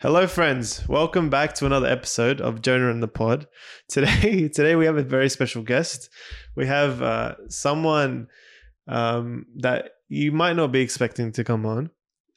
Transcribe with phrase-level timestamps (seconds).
[0.00, 0.88] Hello, friends.
[0.88, 3.48] Welcome back to another episode of Jonah and the Pod.
[3.88, 6.08] Today, today we have a very special guest.
[6.54, 8.28] We have uh, someone
[8.86, 11.90] um, that you might not be expecting to come on.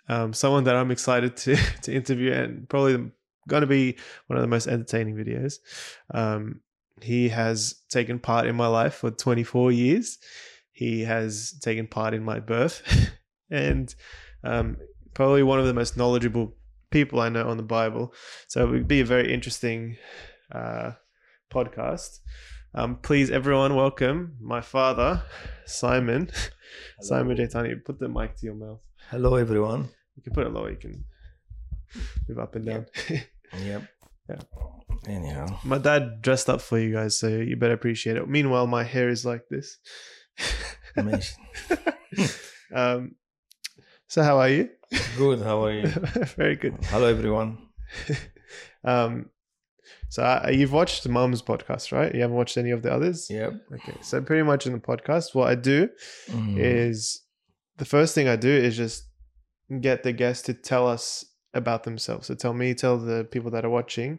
[0.10, 3.12] Um, someone that I'm excited to to interview, and probably
[3.47, 5.59] going to be one of the most entertaining videos.
[6.12, 6.62] Um,
[7.00, 10.18] he has taken part in my life for 24 years.
[10.71, 13.12] He has taken part in my birth,
[13.52, 13.93] and
[14.43, 14.78] um,
[15.14, 16.55] probably one of the most knowledgeable
[16.92, 18.14] people I know on the Bible.
[18.48, 19.97] So it would be a very interesting
[20.52, 20.92] uh,
[21.52, 22.20] podcast.
[22.74, 25.24] Um, please, everyone, welcome my father,
[25.65, 26.29] Simon.
[27.01, 28.79] Simon Jaitani, put the mic to your mouth.
[29.10, 29.89] Hello, everyone.
[30.15, 30.70] You can put it lower.
[30.70, 31.04] You can
[32.30, 32.86] move up and down.
[33.59, 33.84] Yep.
[34.30, 34.39] Yeah.
[35.08, 38.30] Anyhow, my dad dressed up for you guys, so you better appreciate it.
[38.30, 39.78] Meanwhile, my hair is like this.
[40.95, 41.36] amazing.
[42.73, 43.16] um,
[44.11, 44.70] so how are you?
[45.17, 45.39] Good.
[45.42, 45.88] How are you?
[46.36, 46.75] very good.
[46.92, 47.58] Hello, everyone.
[48.84, 49.30] Um,
[50.09, 52.14] so uh, you've watched Mum's podcast, right?
[52.14, 53.30] You haven't watched any of the others.
[53.30, 53.54] Yep.
[53.76, 53.94] Okay.
[54.02, 55.88] So pretty much in the podcast, what I do
[56.30, 56.56] Mhm.
[56.58, 57.22] is
[57.78, 59.04] the first thing I do is just
[59.82, 61.23] get the guests to tell us
[61.54, 62.26] about themselves.
[62.26, 64.17] So tell me, tell the people that are watching,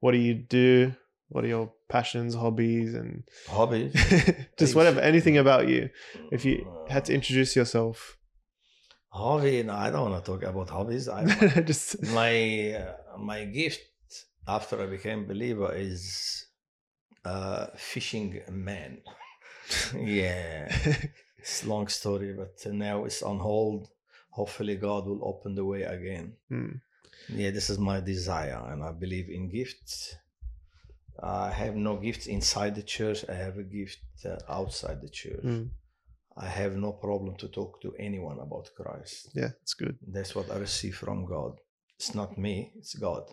[0.00, 0.92] what do you do?
[1.28, 3.94] What are your passions, hobbies, and Hobbies.
[4.58, 5.88] just whatever, anything about you.
[6.32, 8.18] If you had to introduce yourself,
[9.10, 11.08] hobby, no, I don't want to talk about hobbies.
[11.08, 11.24] I,
[11.66, 13.80] just my uh, my gift
[14.46, 16.46] after I became believer is
[17.24, 18.98] uh, fishing man.
[19.96, 20.72] yeah,
[21.38, 23.88] it's a long story, but now it's on hold.
[24.30, 26.34] Hopefully, God will open the way again.
[26.48, 26.72] Hmm.
[27.28, 30.16] Yeah, this is my desire, and I believe in gifts.
[31.22, 33.24] I have no gifts inside the church.
[33.28, 35.42] I have a gift uh, outside the church.
[35.42, 35.64] Hmm.
[36.36, 39.30] I have no problem to talk to anyone about Christ.
[39.34, 39.96] yeah, it's good.
[40.06, 41.58] That's what I receive from God.
[41.98, 43.24] It's not me; it's God.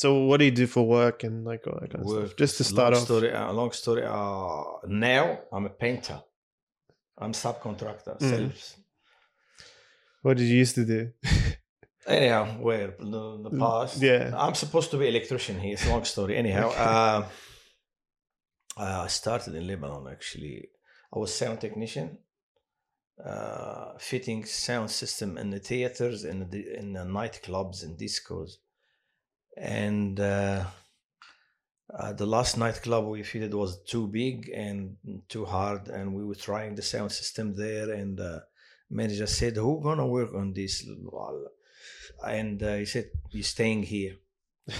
[0.00, 2.36] So what do you do for work and like all that kind of stuff?
[2.36, 3.06] Just to start long off.
[3.06, 4.02] Story, uh, long story.
[4.04, 6.20] Uh, now I'm a painter.
[7.18, 8.18] I'm subcontractor.
[8.20, 8.30] Mm.
[8.30, 8.76] Self.
[10.22, 11.12] What did you used to do?
[12.06, 14.02] Anyhow, where the, the Mm, past.
[14.02, 14.32] yeah.
[14.36, 15.74] I'm supposed to be electrician here.
[15.74, 16.36] It's a long story.
[16.36, 16.80] Anyhow, Okay.
[16.82, 17.22] uh,
[18.76, 20.68] I started in Lebanon actually.
[21.14, 22.18] I was sound technician,
[23.24, 28.56] uh, fitting sound system in the theaters, in the in the nightclubs and discos,
[29.56, 30.64] and uh,
[31.98, 34.96] uh, the last nightclub we fitted was too big and
[35.28, 38.40] too hard, and we were trying the sound system there, and uh,
[38.90, 40.86] manager said, "Who gonna work on this?"
[42.24, 44.16] And uh, he said, "You're staying here."
[44.68, 44.72] uh,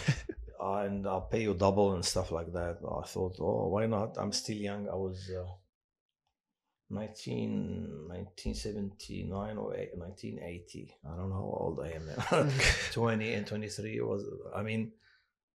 [0.85, 2.79] and I'll pay you double and stuff like that.
[2.83, 4.17] I thought, oh, why not?
[4.19, 4.89] I'm still young.
[4.89, 5.47] I was uh,
[6.91, 10.97] 19, 1979 or 1980.
[11.05, 12.51] I don't know how old I am now.
[12.93, 14.25] 20 and 23 was,
[14.55, 14.93] I mean,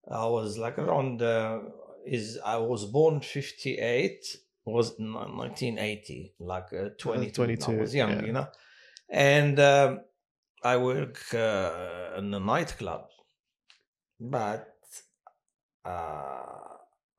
[0.09, 1.59] I was like around, uh,
[2.05, 7.31] is I was born 58, was 1980, like uh, 22.
[7.31, 8.25] 22, I was young, yeah.
[8.25, 8.47] you know.
[9.09, 10.01] And um,
[10.63, 13.09] I work uh, in a nightclub
[14.19, 14.75] but
[15.85, 16.68] uh,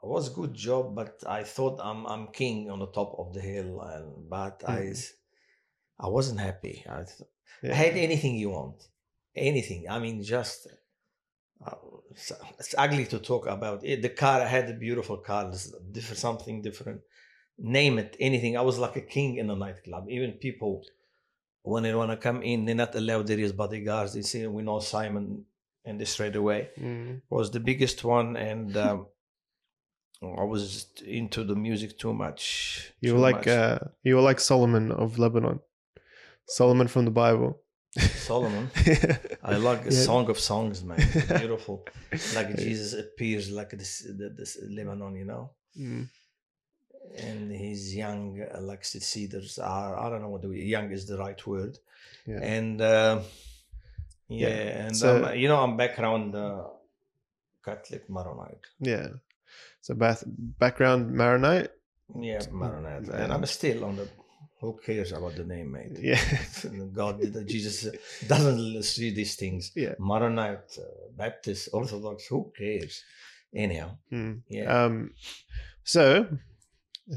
[0.02, 0.94] it was a good job.
[0.94, 4.80] But I thought I'm I'm king on the top of the hill, and but I
[4.80, 4.90] Mhm.
[4.90, 5.12] s-
[5.98, 6.76] I wasn't happy.
[6.88, 7.28] I, th-
[7.62, 7.72] Yeah.
[7.72, 8.78] I had anything you want,
[9.36, 9.80] anything.
[9.94, 10.66] I mean, just
[11.66, 11.74] uh,
[12.10, 14.00] it's, it's ugly to talk about it.
[14.02, 15.42] The car I had a beautiful car,
[15.92, 17.02] different something different.
[17.58, 18.56] Name it, anything.
[18.56, 20.06] I was like a king in a nightclub.
[20.08, 20.82] Even people
[21.62, 23.26] when they want to come in, they're not allowed.
[23.26, 24.14] There is bodyguards.
[24.14, 25.44] They say we know Simon,
[25.84, 27.20] and they straight away Mm.
[27.28, 29.06] was the biggest one and um,
[30.22, 33.48] i was into the music too much You too were like much.
[33.48, 35.60] uh, you were like Solomon of Lebanon,
[36.46, 37.52] Solomon from the Bible.
[38.28, 38.70] solomon
[39.42, 40.04] i like a Yeah.
[40.08, 41.76] song of songs man It's beautiful
[42.36, 44.06] like jesus appears like this,
[44.38, 46.08] this lebanon you know Mm.
[47.28, 51.16] and he's young uh, like cedars are i don't know what the young is the
[51.24, 51.74] right word
[52.26, 52.40] Yeah.
[52.56, 53.20] and uh,
[54.28, 56.64] yeah, Yeah, and so- um, you know i'm background uh,
[57.64, 59.08] catholic maronite Yeah.
[59.80, 61.70] So bath, background Maronite.
[62.18, 63.08] Yeah, Maronite.
[63.08, 64.08] And I'm still on the.
[64.60, 65.96] Who cares about the name, mate?
[66.02, 66.20] Yeah.
[66.92, 67.86] God, Jesus
[68.26, 69.72] doesn't see these things.
[69.74, 69.94] Yeah.
[69.98, 70.82] Maronite, uh,
[71.16, 73.02] Baptist, Orthodox, who cares?
[73.54, 74.42] Anyhow, Mm.
[74.48, 74.84] yeah.
[74.84, 75.12] Um.
[75.82, 76.26] So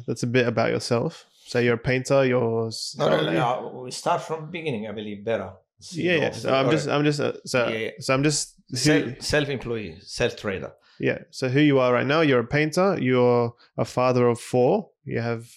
[0.08, 1.26] that's a bit about yourself.
[1.46, 2.26] So you're a painter.
[2.26, 5.52] You're no, no, no, uh, we start from beginning, I believe, better.
[5.92, 6.32] Yeah, yeah.
[6.32, 7.90] So I'm just, I'm just, uh, so, Yeah, yeah.
[8.00, 10.72] so I'm just, Self, self-employee, self-trader.
[11.00, 11.20] Yeah.
[11.32, 12.22] So who you are right now?
[12.22, 12.98] You're a painter.
[13.00, 14.90] You're a father of four.
[15.06, 15.48] You have,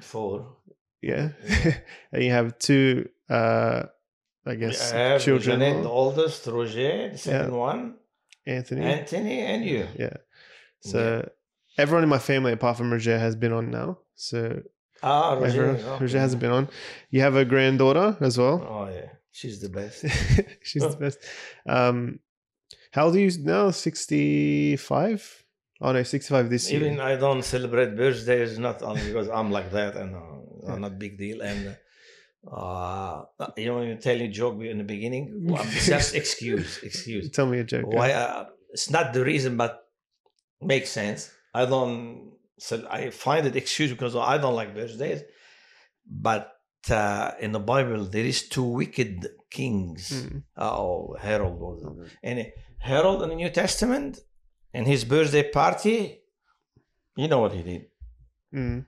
[0.00, 0.56] Four.
[1.02, 1.30] yeah,
[2.12, 3.82] and you have two, uh,
[4.46, 5.60] I guess, I have children.
[5.60, 7.94] Jeanette, the oldest, Roger, the second one.
[8.46, 8.82] Anthony.
[8.84, 9.86] Anthony and you.
[9.98, 10.16] yeah.
[10.80, 11.28] So
[11.78, 13.98] everyone in my family apart from Roger has been on now.
[14.16, 14.60] So
[15.02, 15.46] Ah, Roger.
[15.70, 16.04] everyone, okay.
[16.04, 16.68] Roger hasn't been on.
[17.10, 18.64] You have a granddaughter as well.
[18.68, 20.04] Oh yeah, she's the best.
[20.62, 21.18] She's the best.
[21.66, 22.20] Um,
[22.94, 23.72] how old are you now?
[23.72, 25.44] Sixty-five.
[25.80, 26.80] Oh no, sixty-five this year.
[26.80, 30.94] Even I don't celebrate birthdays, not only because I'm like that and uh, not a
[30.94, 31.42] big deal.
[31.42, 31.76] And
[32.48, 33.24] uh,
[33.56, 35.24] you know, you tell you joke in the beginning.
[35.50, 37.30] Well, just excuse, excuse.
[37.30, 37.86] Tell me a joke.
[37.88, 38.12] Why?
[38.12, 39.88] Uh, it's not the reason, but
[40.62, 41.32] makes sense.
[41.52, 42.30] I don't.
[42.60, 45.22] So I find it excuse because I don't like birthdays.
[46.08, 46.53] But
[46.90, 50.10] uh, in the Bible, there is two wicked kings.
[50.10, 50.42] Mm.
[50.56, 52.18] Oh, Herod was it?
[52.22, 54.20] And Herod in the New Testament,
[54.72, 56.20] in his birthday party,
[57.16, 57.86] you know what he did?
[58.54, 58.86] Mm.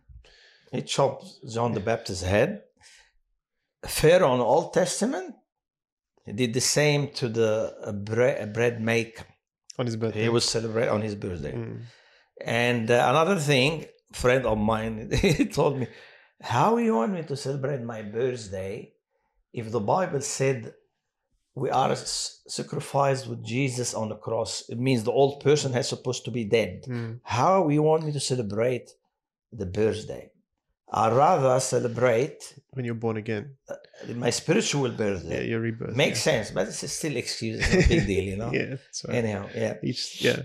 [0.73, 2.63] He chopped John the Baptist's head.
[3.85, 5.35] Pharaoh in the Old Testament,
[6.25, 9.25] he did the same to the uh, bread, bread maker.
[9.79, 10.23] On his birthday.
[10.23, 11.53] He was celebrating on his birthday.
[11.53, 11.83] Mm.
[12.45, 15.87] And uh, another thing, friend of mine, he told me,
[16.43, 18.93] "How you want me to celebrate my birthday
[19.53, 20.75] if the Bible said
[21.55, 24.69] we are sacrificed with Jesus on the cross?
[24.69, 26.85] It means the old person has supposed to be dead.
[26.87, 27.21] Mm.
[27.23, 28.91] How you want me to celebrate
[29.53, 30.31] the birthday?
[30.89, 33.57] I rather celebrate When you're born again.
[34.15, 35.39] my spiritual birthday.
[35.43, 35.97] Yeah, your rebirth.
[35.97, 37.59] Makes sense, but it's still excuse.
[37.75, 38.53] It's a big deal, you know.
[38.53, 38.77] yeah.
[39.09, 39.17] Right.
[39.17, 39.75] Anyhow, yeah.
[39.83, 40.43] Each, yeah.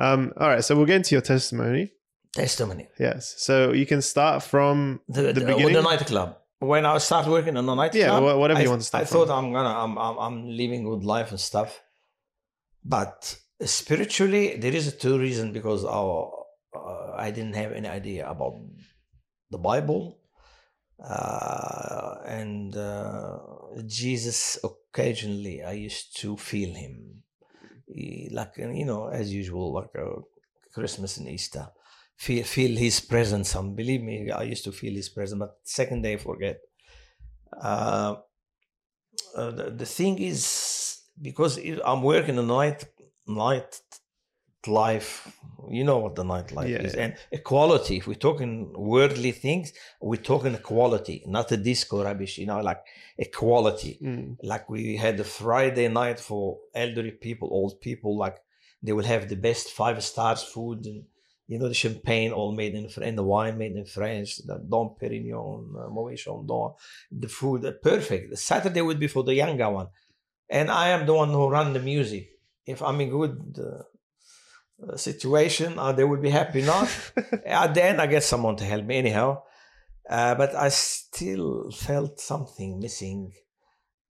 [0.00, 0.64] Um, all right.
[0.64, 1.92] So we'll get into your testimony.
[2.34, 2.88] Testimony.
[2.98, 3.34] Yes.
[3.38, 5.72] So you can start from the, the the, beginning.
[5.74, 6.36] the nightclub.
[6.58, 9.02] When I started working in the nightclub, yeah, wha- whatever I, you want to start
[9.02, 9.26] I from.
[9.26, 11.80] thought I'm gonna, I'm, I'm, I'm living good life and stuff.
[12.84, 16.32] But spiritually, there is a two reason because our,
[16.74, 18.54] uh, I didn't have any idea about
[19.50, 20.18] the Bible,
[21.02, 23.38] uh, and uh,
[23.86, 24.58] Jesus.
[24.64, 27.22] Occasionally, I used to feel him,
[27.86, 30.20] He- like you know, as usual, like uh,
[30.72, 31.68] Christmas and Easter
[32.16, 33.54] feel feel his presence.
[33.54, 36.60] And believe me, I used to feel his presence, but second day forget.
[37.52, 38.16] Uh,
[39.36, 42.84] uh, the, the thing is because I'm working a night
[43.26, 43.80] night
[44.66, 45.36] life.
[45.70, 47.04] You know what the nightlife Yeah, is, yeah.
[47.04, 47.98] and equality.
[47.98, 52.38] If we're talking worldly things, we're talking equality, not a disco rubbish.
[52.38, 52.82] You know, like
[53.18, 54.38] equality Mm.
[54.42, 58.38] like we had a Friday night for elderly people, old people, like
[58.82, 61.06] they will have the best five stars food and
[61.46, 64.56] you know the champagne all made in French, and the wine made in French, the
[64.68, 66.72] Dom Perignon, uh, Moet Chandon,
[67.10, 68.30] the food uh, perfect.
[68.30, 69.88] The Saturday would be for the younger one,
[70.48, 72.30] and I am the one who run the music.
[72.66, 76.62] If I'm in good uh, uh, situation, uh, they would be happy.
[76.62, 76.88] Not
[77.46, 79.42] at the end, I get someone to help me anyhow.
[80.08, 83.32] Uh, but I still felt something missing.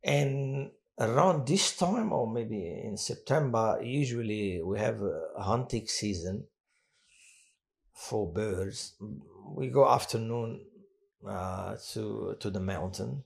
[0.03, 6.47] And around this time, or maybe in September, usually we have a hunting season
[7.95, 8.95] for birds.
[9.57, 10.61] We go afternoon
[11.29, 13.25] uh, to to the mountain,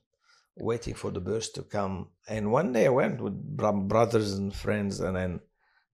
[0.57, 2.07] waiting for the birds to come.
[2.27, 5.39] And one day I went with brothers and friends, and then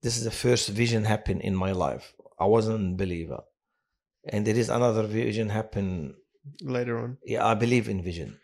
[0.02, 2.14] this is the first vision happened in my life.
[2.40, 3.42] I wasn't a believer,
[4.28, 6.16] and there is another vision happen
[6.62, 7.18] Later on.
[7.26, 8.38] yeah, I believe in vision.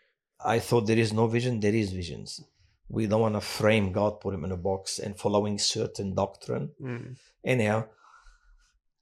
[0.44, 2.40] I thought there is no vision, there is visions.
[2.88, 6.70] We don't want to frame God, put him in a box, and following certain doctrine.
[6.80, 7.16] Mm.
[7.44, 7.84] Anyhow,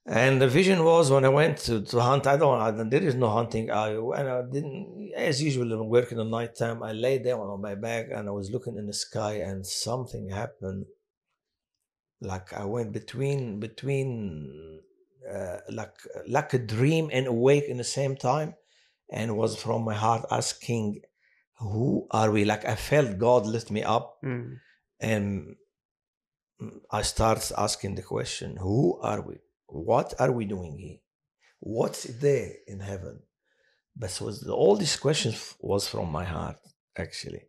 [0.05, 2.25] and the vision was when I went to, to hunt.
[2.27, 2.59] I don't.
[2.59, 3.69] I, there is no hunting.
[3.69, 6.81] I and I didn't, as usual, when working at night time.
[6.83, 10.29] I lay down on my back and I was looking in the sky, and something
[10.29, 10.85] happened.
[12.19, 14.81] Like I went between between,
[15.31, 15.95] uh, like
[16.27, 18.55] like a dream and awake in the same time
[19.11, 21.01] and was from my heart asking,
[21.59, 22.45] Who are we?
[22.45, 24.57] Like I felt God lift me up Mm.
[24.99, 25.55] and
[26.91, 29.37] I started asking the question, Who are we?
[29.71, 30.97] What are we doing here?
[31.59, 33.21] What's there in heaven?
[33.95, 36.57] But was all these questions was from my heart,
[36.97, 37.43] actually.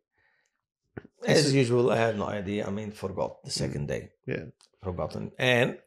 [1.26, 2.66] As usual, I had no idea.
[2.66, 4.10] I mean, forgot the second day.
[4.26, 4.46] Yeah.
[4.82, 5.32] Forgotten.
[5.38, 5.78] And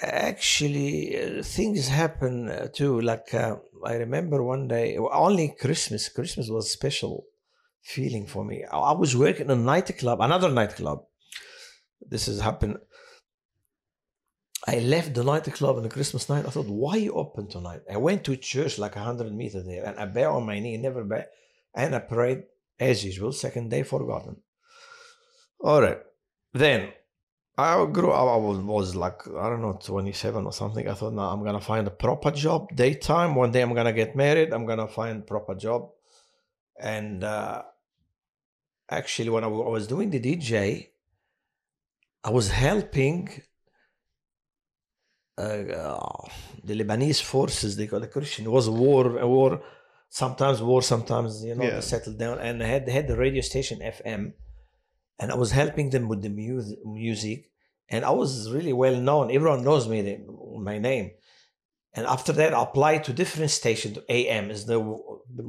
[0.00, 6.48] actually uh, things happen uh, too like uh, i remember one day only christmas christmas
[6.48, 7.26] was special
[7.82, 11.04] feeling for me i I was working in a nightclub another nightclub
[12.10, 12.78] this has happened
[14.66, 17.96] i left the nightclub on the christmas night i thought why you open tonight i
[17.96, 21.26] went to church like 100 meters there and i bear on my knee never bear
[21.74, 22.42] and i prayed
[22.78, 24.36] as usual second day forgotten
[25.60, 26.00] all right
[26.52, 26.92] then
[27.56, 30.88] I grew up, I was, was like, I don't know, 27 or something.
[30.88, 33.36] I thought, now I'm going to find a proper job, daytime.
[33.36, 34.52] One day I'm going to get married.
[34.52, 35.90] I'm going to find proper job.
[36.80, 37.62] And uh,
[38.90, 40.88] actually, when I was doing the DJ,
[42.24, 43.28] I was helping
[45.38, 45.98] uh,
[46.62, 47.76] the Lebanese forces.
[47.76, 48.44] They call the Christian.
[48.46, 49.62] It was a war, a war.
[50.08, 51.74] Sometimes war, sometimes you know Yeah.
[51.76, 52.38] they settled down.
[52.38, 54.32] And I had had the radio station FM,
[55.18, 57.50] and I was helping them with the mu- music.
[57.88, 59.30] And I was really well known.
[59.30, 60.24] Everyone knows me, the-
[60.70, 61.10] my name.
[61.96, 63.98] And after that, I applied to different stations.
[64.08, 64.78] AM is the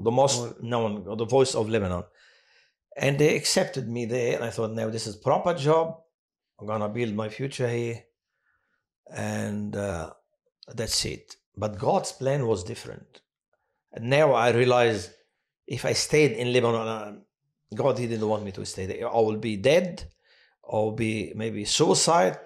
[0.06, 2.04] the most known, the voice of Lebanon.
[2.98, 4.36] And they accepted me there.
[4.36, 5.86] And I thought, now this is proper job.
[6.60, 8.04] I'm gonna build my future here,
[9.12, 10.12] and uh,
[10.74, 11.35] that's it.
[11.57, 13.21] But God's plan was different.
[13.93, 15.13] And now I realize
[15.67, 17.15] if I stayed in Lebanon, uh,
[17.74, 19.07] God didn't want me to stay there.
[19.07, 20.03] I will be dead,
[20.63, 22.38] or be maybe suicide,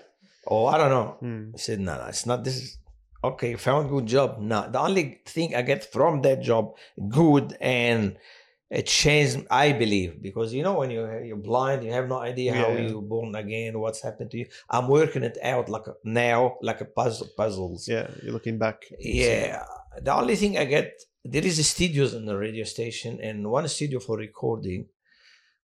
[0.45, 1.17] or I don't know.
[1.21, 1.55] Mm.
[1.55, 2.57] I said, no, no, it's not this.
[2.57, 2.77] Is,
[3.23, 4.39] okay, found good job.
[4.39, 6.75] No, the only thing I get from that job,
[7.09, 8.17] good and
[8.69, 12.53] it changed, I believe, because you know when you you're blind, you have no idea
[12.53, 12.87] how Yeah.
[12.87, 14.47] you born again, what's happened to you.
[14.69, 17.87] I'm working it out like a, now, like a puzzle, puzzles.
[17.87, 18.77] Yeah, you're looking back.
[18.99, 19.63] Yeah.
[20.05, 20.89] The only thing I get,
[21.33, 24.81] there is a studios in the radio station and one studio for recording.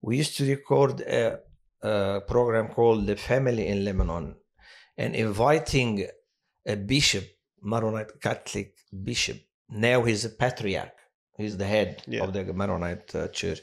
[0.02, 1.40] We used to record a,
[1.84, 4.36] a program called The Family in Lebanon
[4.98, 6.08] and inviting
[6.66, 7.26] a bishop,
[7.62, 8.74] Maronite Catholic
[9.10, 9.38] bishop.
[9.70, 10.94] Now he's a patriarch.
[11.38, 12.24] He's the head Yeah.
[12.24, 13.62] of the Maronite uh, church.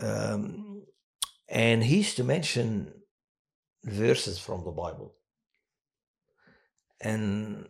[0.00, 0.84] Um,
[1.48, 2.92] and he used to mention
[3.84, 5.14] verses from the Bible.
[7.00, 7.68] And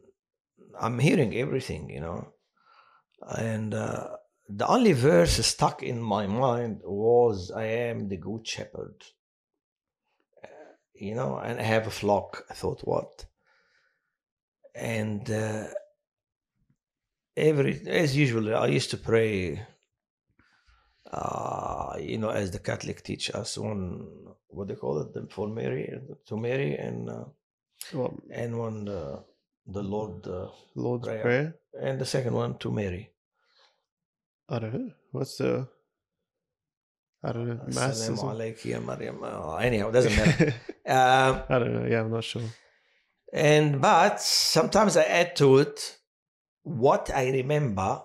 [0.78, 2.28] I'm hearing everything, you know.
[3.20, 4.10] And uh,
[4.48, 9.02] the only verse stuck in my mind was, I am the good shepherd.
[10.42, 10.48] Uh,
[10.94, 12.44] you know, and I have a flock.
[12.50, 13.26] I thought, what?
[14.74, 15.68] And uh,
[17.36, 19.60] every, as usual, I used to pray,
[21.12, 24.06] uh, you know, as the Catholic teach us one,
[24.48, 25.92] what they call it, for Mary,
[26.26, 27.24] to Mary, and uh,
[27.92, 29.20] Well, and one uh,
[29.66, 31.22] the Lord, uh, Lord's Prayer.
[31.22, 31.54] Prayer.
[31.80, 33.10] and the second one to Mary.
[34.48, 34.90] I don't know.
[35.12, 35.68] What's the?
[37.22, 37.60] I don't know.
[37.66, 37.76] Mass.
[37.76, 38.28] or Assalamu something?
[38.28, 39.22] alaikum ya Maryam.
[39.24, 40.48] Uh, anyhow, doesn't matter.
[40.86, 41.86] um, I don't know.
[41.88, 42.42] Yeah, I'm not sure.
[43.32, 45.96] and but sometimes I add to it
[46.64, 48.02] what I remember.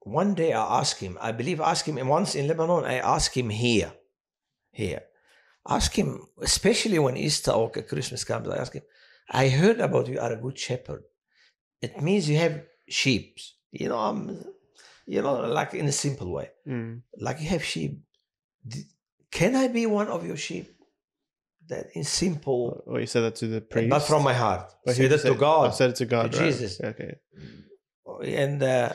[0.00, 1.18] One day I asked him.
[1.20, 2.84] I believe I asked him once in Lebanon.
[2.84, 3.92] I asked him here,
[4.70, 5.02] here.
[5.68, 8.48] Ask him, especially when Easter or Christmas comes.
[8.48, 8.84] I ask him.
[9.28, 11.02] I heard about you are a good shepherd.
[11.82, 13.38] It means you have sheep.
[13.72, 14.44] You know, I'm,
[15.06, 16.50] you know, like in a simple way.
[16.68, 17.02] Mm.
[17.18, 18.00] like you have sheep.
[19.32, 20.75] Can I be one of your sheep?
[21.68, 23.88] That is simple, Oh, you said that to the priest.
[23.88, 24.72] not from my heart.
[24.84, 25.70] But he that said- to God.
[25.70, 26.32] I said it to God.
[26.32, 26.46] to right.
[26.52, 26.80] Jesus.
[26.80, 27.12] Okay.
[28.42, 28.92] and uh,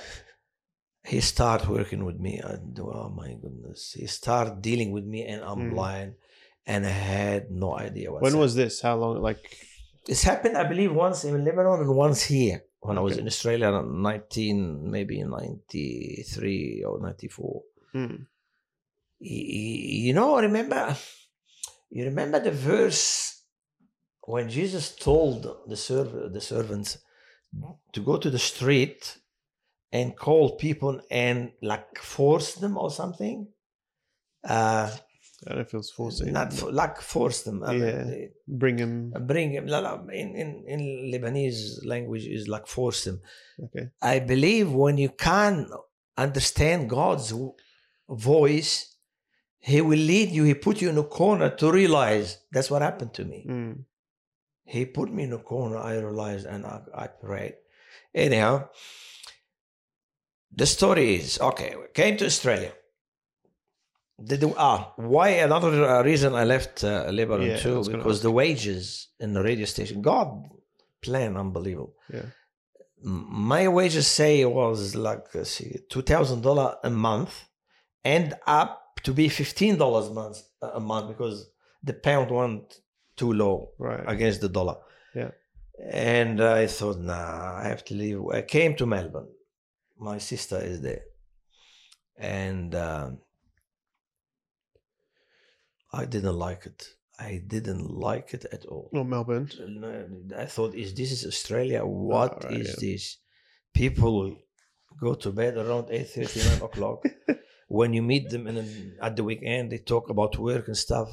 [1.03, 2.33] he started working with me.
[2.43, 5.73] And oh my goodness, he started dealing with me, and I'm Mm.
[5.75, 6.13] blind,
[6.65, 8.21] and I had no idea what.
[8.21, 8.81] When was this?
[8.81, 9.21] How long?
[9.21, 9.41] Like.
[10.07, 10.55] this happened?
[10.57, 14.89] I believe once in Lebanon and once here when I was in Australia, in nineteen
[14.95, 17.55] maybe ninety three or ninety four.
[17.93, 18.25] Mm.
[19.19, 20.95] You know remember
[21.95, 23.03] you remember the verse
[24.33, 25.37] when jesus told
[25.71, 26.97] the serv- the servants
[27.93, 29.17] to go to the street
[29.91, 33.47] and call people and like force them or something
[34.47, 34.89] uh
[35.43, 36.33] I don't know if it was forcing.
[36.33, 38.03] not for, like force them I mean, Yeah.
[38.03, 38.93] they- Bring him.
[39.31, 40.79] bring la- in, in in
[41.11, 41.61] lebanese
[41.93, 43.17] language is like force them
[43.65, 43.85] Okay.
[44.01, 45.53] I believe when you can
[46.25, 47.33] understand God's
[48.07, 48.90] voice,
[49.61, 50.43] He will lead you.
[50.43, 52.39] He put you in a corner to realize.
[52.51, 53.45] That's what happened to me.
[53.47, 53.85] Mm.
[54.65, 55.77] He put me in a corner.
[55.77, 57.55] I realized and I, I prayed.
[58.13, 58.69] Anyhow,
[60.51, 61.75] the story is okay.
[61.75, 62.73] We came to Australia.
[64.23, 69.33] Did ah, why another reason I left uh, Lebanon Yeah, too because the wages in
[69.33, 70.27] the radio station, God
[71.01, 71.95] plan unbelievable.
[72.13, 72.25] Yeah.
[73.03, 75.43] My wages say was like uh,
[75.89, 77.47] two thousand dollar a month,
[78.03, 81.49] and up to be fifteen dollars a month a month because
[81.83, 82.79] the pound went
[83.15, 84.03] too low Right.
[84.07, 84.77] against the dollar.
[85.15, 85.31] Yeah.
[85.91, 88.19] And I thought, nah, I have to leave.
[88.31, 89.29] I came to Melbourne.
[89.97, 91.01] My sister is there.
[92.17, 93.17] And um,
[95.91, 96.85] I didn't like it.
[97.19, 98.89] I didn't like it at all.
[98.93, 99.49] Not Melbourne.
[100.37, 101.85] I thought, is this is Australia?
[101.85, 102.73] What is right, yeah.
[102.93, 103.17] this?
[103.73, 104.37] People
[104.99, 107.03] go to bed around 8 9 o'clock.
[107.71, 111.09] when you meet them in an, at the weekend, they talk about work and stuff.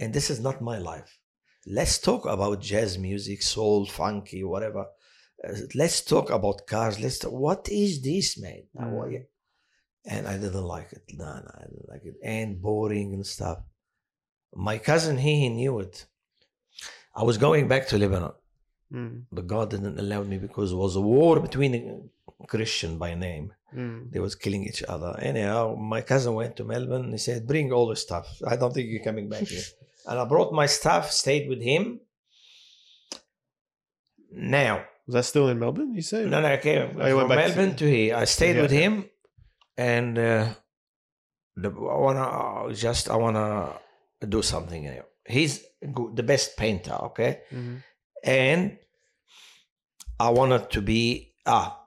[0.00, 1.18] And this is not my life.
[1.66, 4.86] Let's talk about jazz music, soul, funky, whatever.
[5.46, 6.98] Uh, let's talk about cars.
[6.98, 7.18] Let's.
[7.20, 8.62] Talk, what is this, man?
[8.76, 9.24] Mm.
[10.06, 11.04] And I didn't like it.
[11.12, 12.16] No, no, I didn't like it.
[12.24, 13.58] And boring and stuff.
[14.54, 16.06] My cousin, he, he knew it.
[17.14, 18.32] I was going back to Lebanon,
[18.92, 19.24] Mm.
[19.30, 22.08] but God didn't allow me because it was a war between
[22.46, 23.52] Christian by name.
[23.76, 24.10] Mm.
[24.12, 25.14] They was killing each other.
[25.20, 27.12] Anyhow, my cousin went to Melbourne.
[27.12, 28.26] He said, "Bring all the stuff.
[28.46, 29.62] I don't think you're coming back here."
[30.06, 32.00] and I brought my stuff, stayed with him.
[34.32, 35.94] Now, Was that still in Melbourne?
[35.94, 36.24] You say?
[36.26, 38.14] no, no, I came Oh, went from back to- Melbourne to, here.
[38.16, 38.62] I stayed Yeah.
[38.62, 39.08] with him,
[39.76, 40.48] and uh,
[41.56, 43.78] the, I wanna just I wanna
[44.28, 44.82] do something.
[44.82, 45.04] Here.
[45.26, 47.82] He's the best painter, okay, Mhm.
[48.24, 48.78] And
[50.18, 51.80] I wanted to be ah,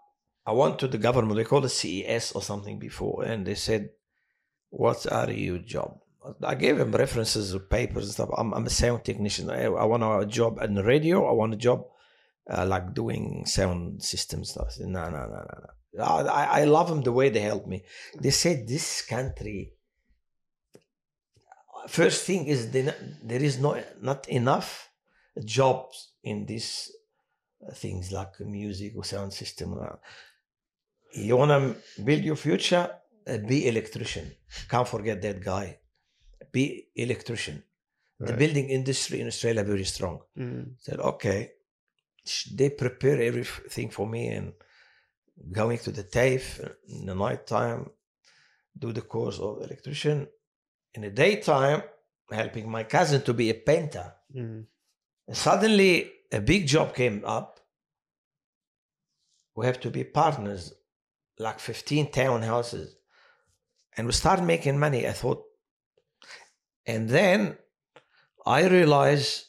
[0.45, 1.37] I went to the government.
[1.37, 3.89] They called it CES or something before, and they said,
[4.69, 5.99] "What are your job?"
[6.43, 8.29] I gave them references of papers and stuff.
[8.37, 9.49] I'm, I'm a sound technician.
[9.49, 11.27] I, I want a job in radio.
[11.27, 11.85] I want a job
[12.49, 14.75] uh, like doing sound system stuff.
[14.79, 15.57] No, no, no, no,
[15.93, 16.03] no.
[16.03, 17.83] I, I love them the way they help me.
[18.19, 19.73] They said this country.
[21.87, 24.89] First thing is they, there is not not enough
[25.43, 26.91] jobs in these
[27.67, 29.73] uh, things like music or sound system.
[29.79, 29.95] Uh,
[31.13, 32.85] You wanna build your future?
[33.27, 34.31] Uh, be electrician.
[34.69, 35.79] Can't forget that guy.
[36.51, 37.63] Be electrician.
[38.19, 40.75] The building industry in Australia very strong Mm.
[40.77, 41.41] said, okay,
[42.57, 44.53] they prepare everything for me and
[45.51, 46.47] going to the TAFE
[46.87, 47.89] in the night time,
[48.77, 50.27] do the course of electrician.
[50.93, 51.81] In the daytime,
[52.29, 54.13] helping my cousin to be a painter.
[54.35, 54.65] Mm.
[55.31, 57.59] Suddenly, a big job came up.
[59.55, 60.73] We have to be partners,
[61.37, 62.89] like 15 townhouses.
[63.97, 65.43] And we started making money, I thought.
[66.85, 67.57] And then
[68.45, 69.45] I realized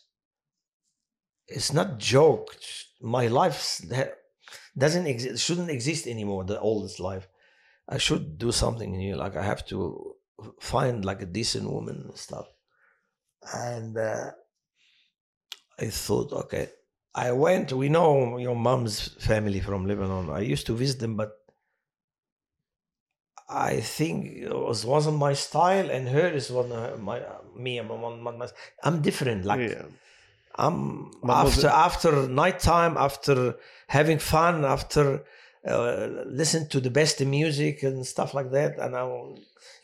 [1.48, 2.56] it's not joke.
[3.00, 3.80] My life
[4.76, 7.28] doesn't exist, shouldn't exist anymore, the oldest life.
[7.88, 9.16] I should do something new.
[9.16, 10.16] Like I have to
[10.60, 12.46] find like a decent woman and stuff.
[13.54, 14.30] And uh,
[15.82, 16.66] I thought, okay.
[17.14, 18.96] I went, we know your mom's
[19.30, 20.30] family from Lebanon.
[20.30, 21.30] I used to visit them, but
[23.48, 27.18] I think it was, wasn't my style, and hers wasn't uh, my
[27.64, 27.78] me.
[27.78, 27.88] and
[28.22, 28.48] my,
[28.86, 29.44] I'm different.
[29.44, 29.84] Like yeah.
[30.64, 30.78] I'm
[31.22, 33.36] But after after nighttime, after
[33.88, 35.04] having fun, after
[35.66, 36.08] uh,
[36.40, 39.04] listen to the best music and stuff like that, and I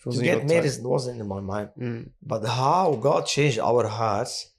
[0.05, 1.69] to get married wasn't in my mind.
[1.79, 2.11] Mm.
[2.23, 4.51] But how God changed our hearts,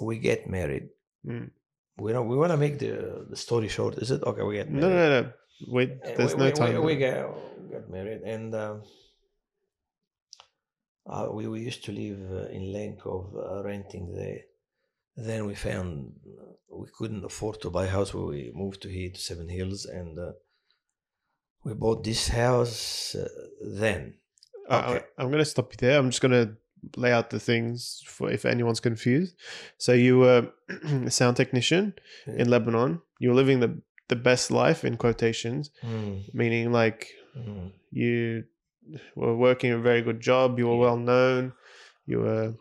[0.00, 0.88] we get married.
[1.26, 1.50] Mm.
[1.98, 3.98] We know we want to make the the story short.
[3.98, 4.42] Is it okay?
[4.42, 4.94] We get No, married.
[4.94, 5.22] no, no.
[5.22, 5.32] no.
[5.68, 6.74] Wait, Uh, there's we, no we- time.
[6.74, 7.26] We, we get,
[7.70, 8.82] get married, and um,
[11.06, 14.40] uh, we, we used to live uh, in Lenkov, uh, renting there.
[15.16, 16.12] Then we found
[16.68, 19.84] we couldn't afford to buy a house, where we moved to here to Seven Hills,
[19.84, 20.32] and uh,
[21.64, 23.28] we bought this house uh,
[23.62, 24.14] then.
[24.68, 25.04] Uh, Okay.
[25.18, 25.98] I, am going to stop you there.
[25.98, 26.56] I'm just going to
[26.96, 29.36] lay out the things for if anyone's confused.
[29.78, 30.48] So you were
[31.06, 31.94] a sound technician
[32.26, 33.00] in Lebanon.
[33.18, 37.72] You were living the the best life in quotations, Mm, meaning like mm.
[37.90, 38.44] you
[39.16, 40.58] were working a very good job.
[40.58, 40.80] You were Yeah.
[40.86, 41.52] well known.
[42.06, 42.54] You were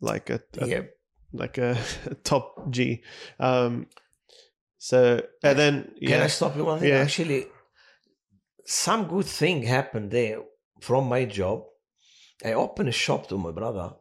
[0.00, 0.82] like a, a Yeah,
[1.32, 1.76] like a,
[2.24, 3.02] top G.
[3.38, 3.86] Um,
[4.78, 6.88] so and then Can yeah, I stop you one thing?
[6.88, 7.00] Yeah.
[7.04, 7.46] Actually,
[8.64, 10.40] some good thing happened there
[10.80, 11.64] from my job.
[12.44, 13.94] I opened a shop to my brother.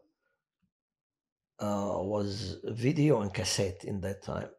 [1.59, 4.49] Uh, was video and cassette in that time,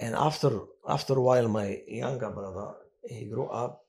[0.00, 0.50] and after
[0.88, 2.74] after a while, my younger brother
[3.06, 3.84] he grew up.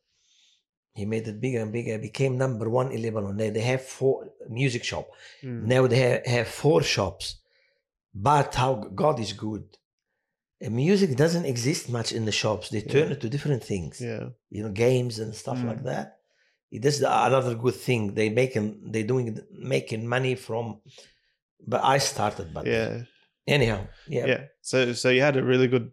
[0.94, 1.98] He made it bigger and bigger.
[1.98, 3.38] Became number one in Lebanon.
[3.38, 5.08] They, they have four music shop.
[5.42, 7.38] Mm, Now they have, have four shops.
[8.14, 9.64] But how God is good.
[10.60, 12.68] And music doesn't exist much in the shops.
[12.70, 13.14] They turn Yeah.
[13.14, 14.02] it to different things.
[14.02, 15.68] yeah, You know, games and stuff Mm.
[15.68, 16.18] like that.
[16.72, 18.14] That's is another good thing.
[18.14, 20.80] They making they doing making money from.
[21.68, 23.04] But I started, but yeah.
[23.48, 25.92] anyhow, yeah, yeah so so you had a really good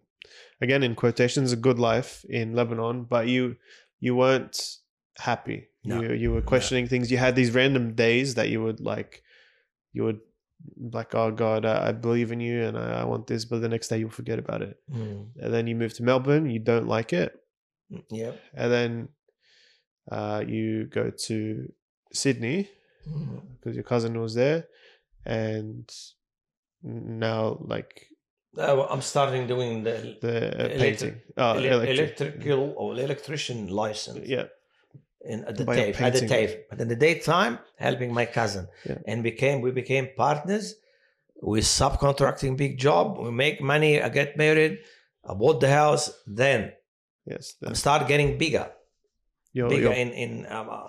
[0.60, 3.56] again in quotations a good life in lebanon but you
[4.00, 4.76] you weren't
[5.18, 6.00] happy No.
[6.02, 9.22] you you were questioning things you had these random days that you would like
[9.92, 10.20] you would
[10.98, 13.68] like oh god i, I believe in you and I, I want this but the
[13.68, 15.28] next day you'll forget about it Mm.
[15.42, 17.32] and then you move to melbourne you don't like it
[17.92, 18.32] Mm, yeah.
[18.54, 19.08] and then
[20.10, 21.36] uh, you go to
[22.12, 22.68] sydney
[23.08, 23.40] Mm.
[23.54, 24.60] because your cousin was there
[25.24, 25.88] and
[26.82, 27.92] now like
[28.56, 31.98] Uh, I'm starting doing the the uh, Electric- painting oh ele- electric.
[31.98, 34.26] electrical or electrician license.
[34.34, 34.46] yeah
[35.32, 36.26] in at the By TAFE, at the.
[36.34, 36.54] TAFE.
[36.70, 37.54] But in the daytime,
[37.86, 38.98] helping my cousin, Yeah.
[39.10, 40.66] and became we became partners.
[41.52, 43.04] We subcontracting big job.
[43.18, 43.92] We make money.
[44.06, 44.74] I get married.
[45.30, 46.04] I bought the house.
[46.42, 46.60] Then
[47.32, 48.66] yes I start getting bigger,
[49.52, 50.88] your, bigger your, in in um, uh,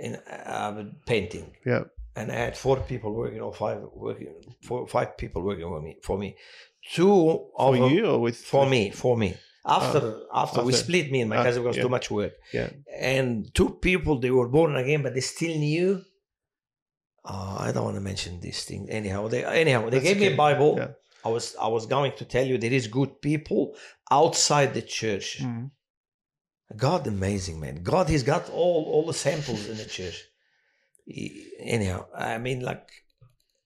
[0.00, 1.54] in uh, painting.
[1.64, 1.84] yeah
[2.16, 4.28] and I had four people working or five working
[4.62, 6.36] four five people working for me for me.
[6.92, 9.36] Two For of you or with for me for me.
[9.66, 11.82] After after we split me and my Ah, cousin because yeah.
[11.82, 12.34] too much work.
[12.52, 12.70] Yeah.
[13.00, 16.02] And two people they were born again, but they still knew.
[17.24, 18.90] Uh, I don't want to mention these things.
[18.90, 20.74] Anyhow, they anyhow they That's gave me a Bible.
[20.76, 20.88] Yeah.
[21.24, 23.74] I was I was going to tell you there is good people
[24.10, 25.38] outside the church.
[25.42, 25.70] Mm.
[26.76, 27.82] God amazing man.
[27.82, 30.18] God he's got all all the samples in the church.
[31.06, 32.88] He- anyhow, I mean like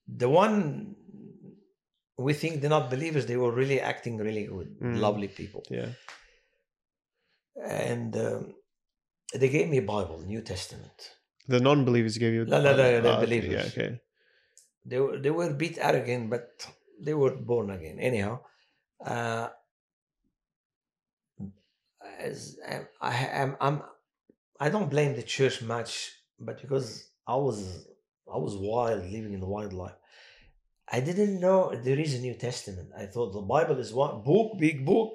[0.07, 0.95] the one
[2.17, 4.99] we think they're not believers, they were really acting really good, Mm.
[4.99, 5.63] lovely people.
[5.69, 5.89] Yeah.
[7.63, 8.55] And um,
[9.33, 11.11] they gave me a Bible, New Testament.
[11.47, 12.45] The non-believers gave you.
[12.45, 13.51] No, no, no, the Ah, believers.
[13.51, 13.65] Yeah.
[13.83, 13.99] Okay.
[14.85, 16.47] They were they were a bit arrogant, but
[17.01, 17.99] they were born again.
[17.99, 18.41] Anyhow,
[19.05, 19.49] uh,
[22.19, 23.81] as um, I am, I'm,
[24.59, 27.87] I don't blame the church much, but because I was
[28.31, 29.95] I was wild, living in the wild life.
[30.91, 32.89] I didn't know there is a New Testament.
[32.97, 35.13] I thought the Bible is one book, big book.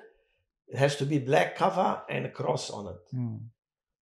[0.69, 3.01] It has to be black cover and a cross on it.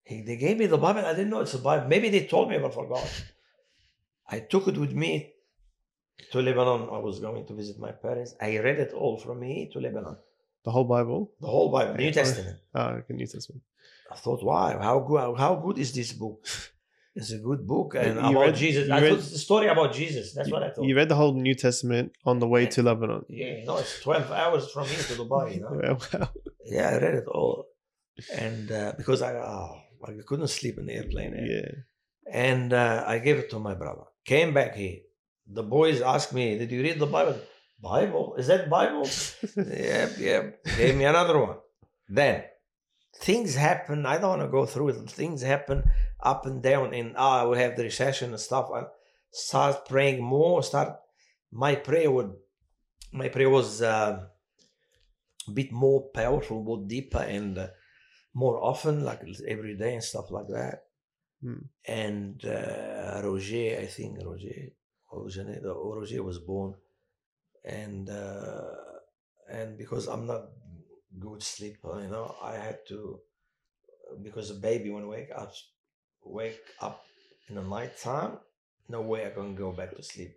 [0.04, 1.06] He, they gave me the Bible.
[1.06, 1.88] I didn't know it's a Bible.
[1.88, 3.08] Maybe they told me, but forgot.
[4.28, 5.34] I took it with me
[6.32, 6.90] to Lebanon.
[6.92, 8.36] I was going to visit my parents.
[8.42, 10.18] I read it all from me to Lebanon.
[10.66, 11.32] The whole Bible.
[11.42, 12.58] The whole Bible, New Testament.
[12.76, 13.62] Ah, okay, New Testament.
[14.12, 16.46] I thought, wow, how good, how good is this book?
[17.16, 18.90] It's a good book and You about read- Jesus.
[18.90, 20.34] I read- thought it's the story about Jesus.
[20.34, 20.86] That's what I thought.
[20.86, 23.26] You read the whole New Testament on the way to Lebanon.
[23.30, 25.56] yeah, no, it's twelve hours from here to Dubai.
[25.56, 25.98] You know?
[26.66, 27.66] Yeah, I read it all,
[28.46, 29.72] and uh, because I, oh,
[30.06, 31.34] I couldn't sleep in the airplane.
[31.50, 31.72] yeah.
[32.32, 34.04] and uh, I gave it to my brother.
[34.24, 34.98] Came back here.
[35.60, 37.40] The boys asked me, "Did you read the Bible?"
[37.82, 38.36] Bible?
[38.38, 39.08] Is that Bible?
[39.56, 40.64] yep, yep.
[40.78, 41.58] Gave me another one.
[42.08, 42.44] Then
[43.16, 44.06] things happen.
[44.06, 45.10] I don't want to go through it.
[45.10, 45.84] Things happen
[46.22, 46.94] up and down.
[46.94, 48.70] And ah, we have the recession and stuff.
[48.74, 48.84] I
[49.32, 50.64] start praying more.
[50.64, 50.98] Start
[51.52, 52.34] my prayer would.
[53.12, 54.26] My prayer was uh,
[55.48, 57.68] a bit more powerful, more deeper, and uh,
[58.34, 60.84] more often, like every day and stuff like that
[61.88, 64.70] and uh, Roger, I think Roger,
[65.12, 66.76] Roger, Roger was born,
[67.66, 68.76] and uh,
[69.50, 70.50] and because I'm not
[71.20, 73.20] good sleeper, you know, I had to
[74.22, 75.54] because the baby when wake up
[76.24, 77.06] wake up
[77.48, 78.38] in the night time,
[78.88, 80.36] no way I can go back to sleep,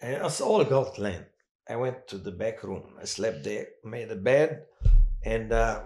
[0.00, 1.26] and it's all God plan.
[1.68, 2.82] I went to the back room.
[3.00, 4.64] I slept there, made a bed,
[5.24, 5.82] and uh,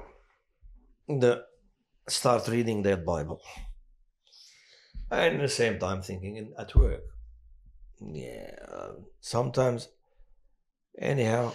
[1.06, 1.44] the
[2.08, 3.40] start reading that Bible
[5.10, 7.02] and at the same time thinking at work.
[8.00, 8.50] Yeah,
[9.20, 9.88] sometimes,
[10.98, 11.52] anyhow,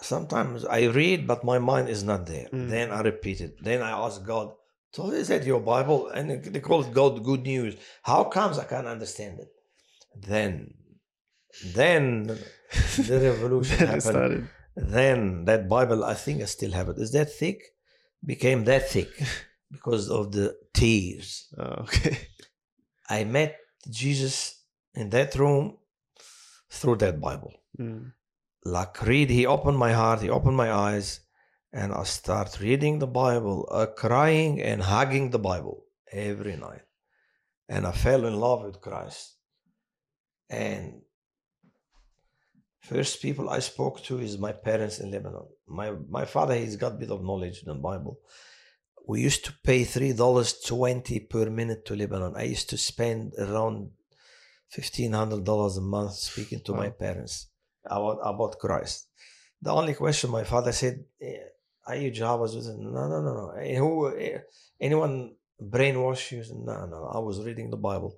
[0.00, 2.48] sometimes I read, but my mind is not there.
[2.52, 2.68] Mm.
[2.70, 3.62] Then I repeat it.
[3.62, 4.52] Then I ask God,
[4.92, 6.08] so is that your Bible?
[6.08, 7.76] And they- call it God good news.
[8.02, 9.48] How comes I can't understand it?
[10.16, 10.74] Then,
[11.64, 12.26] then
[12.96, 14.02] the revolution Then happened.
[14.02, 14.48] started.
[14.76, 16.98] Then that Bible, I think I still have it.
[16.98, 17.62] Is that thick?
[18.24, 19.08] Became that thick
[19.72, 21.48] because of the tears.
[21.58, 22.18] Oh, okay.
[23.08, 23.56] I met
[23.88, 24.62] Jesus
[24.94, 25.76] in that room
[26.70, 27.52] through that Bible.
[27.78, 28.12] Mm.
[28.64, 31.20] Like read, he opened my heart, he opened my eyes,
[31.72, 36.82] and I start reading the Bible, uh, crying and hugging the Bible every night.
[37.68, 39.36] And I fell in love with Christ.
[40.48, 41.02] And
[42.80, 45.46] first people I spoke to is my parents in Lebanon.
[45.68, 48.18] My my father, he's got a bit of knowledge in the Bible.
[49.06, 52.34] We used to pay three dollars twenty per minute to Lebanon.
[52.36, 53.90] I used to spend around
[54.70, 57.48] fifteen hundred dollars a month speaking to my parents
[57.84, 59.08] about about Christ.
[59.62, 61.38] The only question my father said, eh,
[61.86, 63.46] "Are you Jehovah's Witness?" No, no, no, no.
[63.60, 63.90] Eh, Who?
[64.16, 64.38] eh,
[64.80, 66.42] Anyone brainwash you?
[66.68, 67.00] No, no.
[67.16, 68.14] I was reading the Bible.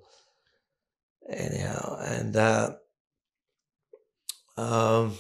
[1.29, 2.71] Anyhow, and uh,
[4.57, 5.15] um,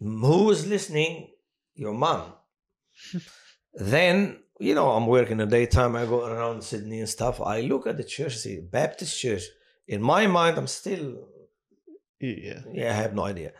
[0.00, 1.32] who was listening?
[1.74, 2.32] Your mom.
[3.74, 5.96] then you know I'm working the daytime.
[5.96, 7.40] I go around Sydney and stuff.
[7.40, 9.42] I look at the church, see Baptist church.
[9.88, 11.06] In my mind, I'm still
[12.20, 12.60] Yeah.
[12.78, 13.50] yeah, I have no idea.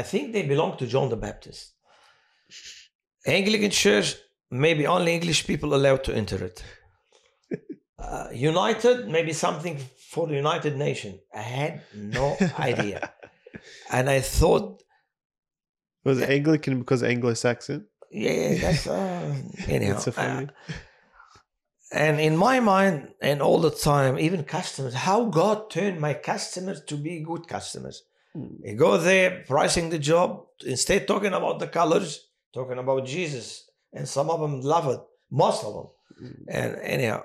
[0.00, 1.74] I think they belong to John the Baptist.
[3.26, 4.16] Anglican Church,
[4.50, 6.62] maybe only English people allowed to enter it.
[7.98, 9.78] Uh, United, maybe something
[10.10, 11.20] for the United Nation.
[11.32, 13.12] I had no idea.
[13.92, 14.82] And I thought,
[16.04, 17.86] Was it Anglican because Anglo-Saxon?
[18.10, 19.34] yeah, that's uh,
[19.68, 19.92] anyhow.
[19.92, 20.46] That's so funny.
[20.48, 20.72] uh,
[21.92, 26.80] and in my mind, and all the time, even customers, how God turned my customers
[26.86, 28.02] to be good customers.
[28.36, 28.60] Mm.
[28.64, 34.08] You go there, pricing the job, instead talking about the colors, talking about Jesus, and
[34.08, 35.00] some of them love it,
[35.30, 35.86] most of them.
[36.22, 36.44] Mm.
[36.48, 37.24] And anyhow,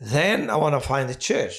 [0.00, 1.54] then I want to find a church.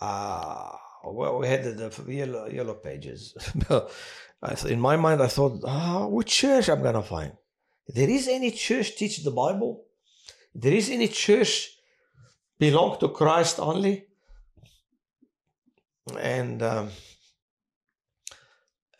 [0.00, 3.34] Ah, well, we had the, the yellow yellow pages.
[4.68, 7.32] In my mind, I thought, ah, which church I'm gonna find?
[7.88, 9.84] There is any church teach the Bible?
[10.54, 11.70] There is any church
[12.58, 14.06] belong to Christ only?
[16.18, 16.90] And um,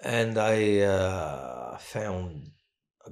[0.00, 2.50] and I uh, found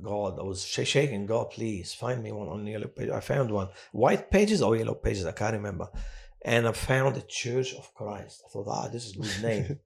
[0.01, 0.39] God.
[0.39, 1.27] I was sh- shaking.
[1.27, 3.11] God, please find me one on yellow page.
[3.11, 3.69] I found one.
[3.93, 5.27] White pages or yellow pages?
[5.27, 5.89] I can't remember.
[6.45, 8.43] And I found the Church of Christ.
[8.47, 9.79] I thought, ah, this is a good name.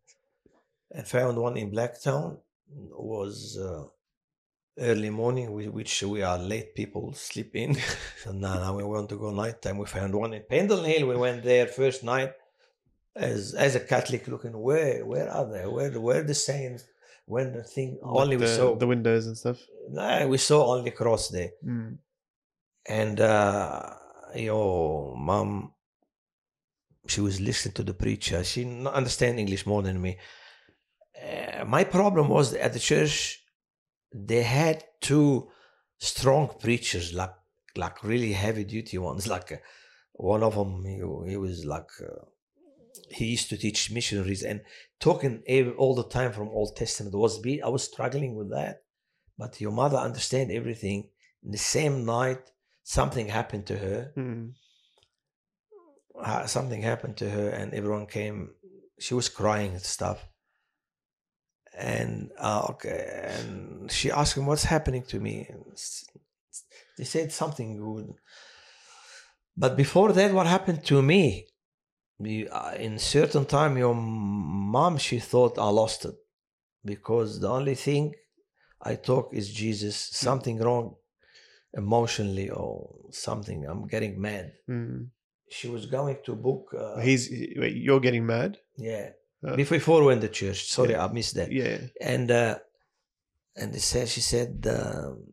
[0.90, 2.38] and found one in Blacktown.
[2.68, 3.84] It was uh,
[4.78, 7.76] early morning, we, which we are late people sleep in.
[8.22, 9.78] so now, now we want to go nighttime.
[9.78, 11.06] We found one in Pendle Hill.
[11.06, 12.32] We went there first night
[13.16, 15.66] as as a Catholic, looking where where are they?
[15.66, 16.84] Where where the saints?
[17.24, 19.58] When the thing only the, we saw the windows and stuff.
[19.90, 21.50] no, we saw only cross there.
[21.64, 21.98] Mm.
[22.88, 23.94] And uh,
[24.36, 25.72] your mom,
[27.08, 28.44] she was listening to the preacher.
[28.44, 30.18] She not understand English more than me.
[31.20, 33.42] Uh, my problem was at the church,
[34.24, 35.48] they had two
[35.98, 37.34] strong preachers, like
[37.76, 39.26] like really heavy duty ones.
[39.36, 39.56] Like uh,
[40.12, 40.96] one of them, he,
[41.30, 42.24] he was like uh,
[43.10, 44.62] he used to teach missionaries and
[45.00, 45.42] talking
[45.76, 47.14] all the time from Old Testament.
[47.14, 48.82] Was be I was struggling with that,
[49.38, 51.10] but your mother understand everything.
[51.42, 52.50] The same night,
[52.82, 54.12] something happened to her.
[54.16, 54.52] Mm.
[56.18, 58.54] Uh, something happened to her, and everyone came.
[58.98, 60.26] She was crying and stuff.
[61.78, 65.62] And uh, okay, and she asked him, "What's happening to me?" And
[66.96, 68.14] they said something good.
[69.56, 71.48] But before that, what happened to me?
[72.18, 76.14] Uh, in certain time, your mom she thought I lost it
[76.82, 78.14] because the only thing
[78.80, 79.96] I talk is Jesus.
[79.96, 80.94] Something wrong
[81.74, 83.66] emotionally or something.
[83.66, 84.52] I'm getting mad.
[84.68, 85.08] Mm.
[85.50, 86.74] She was going to book.
[86.76, 88.58] Uh, He's wait, you're getting mad.
[88.78, 89.10] yeah.
[89.44, 90.66] Uh, Before we went to church.
[90.66, 91.52] Sorry, I missed that.
[91.52, 91.78] Yeah.
[92.00, 92.58] And uh,
[93.56, 95.32] and they said she said, um,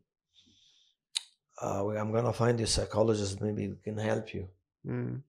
[1.61, 3.41] uh, "I'm gonna find you a psychologist.
[3.41, 4.47] Maybe we can help you."
[4.85, 5.21] Mm.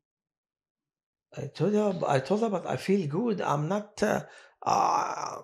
[1.37, 3.41] I told her, I told her, but I feel good.
[3.41, 4.03] I'm not.
[4.03, 4.23] Uh,
[4.63, 5.43] uh,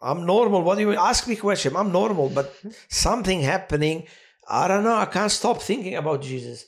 [0.00, 0.62] I'm normal.
[0.62, 0.98] What do you mean?
[0.98, 1.76] ask me question?
[1.76, 2.54] I'm normal, but
[2.88, 4.06] something happening.
[4.48, 4.94] I don't know.
[4.94, 6.66] I can't stop thinking about Jesus,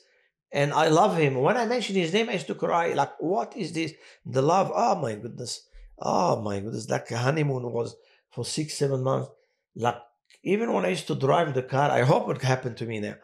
[0.51, 1.35] and I love him.
[1.35, 2.93] When I mention his name, I used to cry.
[2.93, 3.93] Like, what is this?
[4.25, 4.71] The love.
[4.73, 5.67] Oh my goodness.
[5.97, 6.89] Oh my goodness.
[6.89, 7.95] Like a honeymoon was
[8.31, 9.29] for six, seven months.
[9.75, 9.97] Like
[10.43, 13.15] even when I used to drive the car, I hope it happened to me now.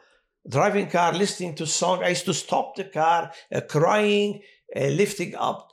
[0.48, 2.04] Driving car, listening to song.
[2.04, 4.42] I used to stop the car, uh, crying,
[4.76, 5.72] uh, lifting up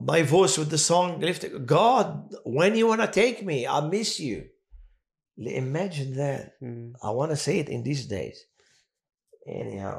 [0.00, 1.20] my voice with the song.
[1.20, 4.46] Lifting, God, when you want to take me, I miss you.
[5.36, 6.52] Imagine that.
[6.62, 6.94] Mm.
[7.02, 8.46] I want to say it in these days.
[9.46, 9.96] Anyhow,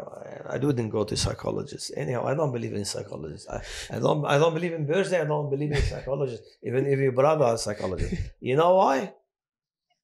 [0.49, 1.91] I didn't go to psychologists.
[1.95, 3.47] Anyhow, I don't believe in psychologists.
[3.47, 3.61] I,
[3.95, 4.25] I don't.
[4.25, 5.21] I don't believe in birthday.
[5.21, 6.47] I don't believe in psychologists.
[6.63, 9.13] Even if your brother is a psychologist, you know why?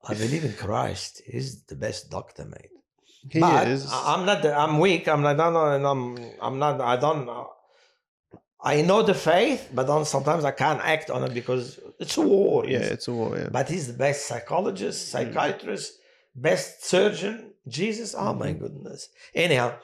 [0.07, 1.23] I believe in Christ.
[1.25, 2.69] He's the best doctor, mate.
[3.31, 3.91] He But is.
[3.91, 4.45] I- I'm not.
[4.45, 5.07] I'm weak.
[5.07, 5.37] I'm not.
[5.37, 5.55] Not-
[5.91, 6.17] I'm.
[6.39, 6.79] I'm not.
[6.79, 7.25] I don't.
[7.25, 7.49] know.
[8.63, 12.21] I know the faith, but then sometimes I can't act on it because it's a
[12.21, 12.63] war.
[12.67, 13.35] yeah, It's- a war.
[13.35, 13.49] Yeah.
[13.51, 15.17] but he's the best psychologist, hmm.
[15.17, 15.93] psychiatrist,
[16.35, 17.50] best surgeon.
[17.67, 18.59] Jesus, oh my Mhm.
[18.59, 19.09] goodness.
[19.35, 19.79] Anyhow,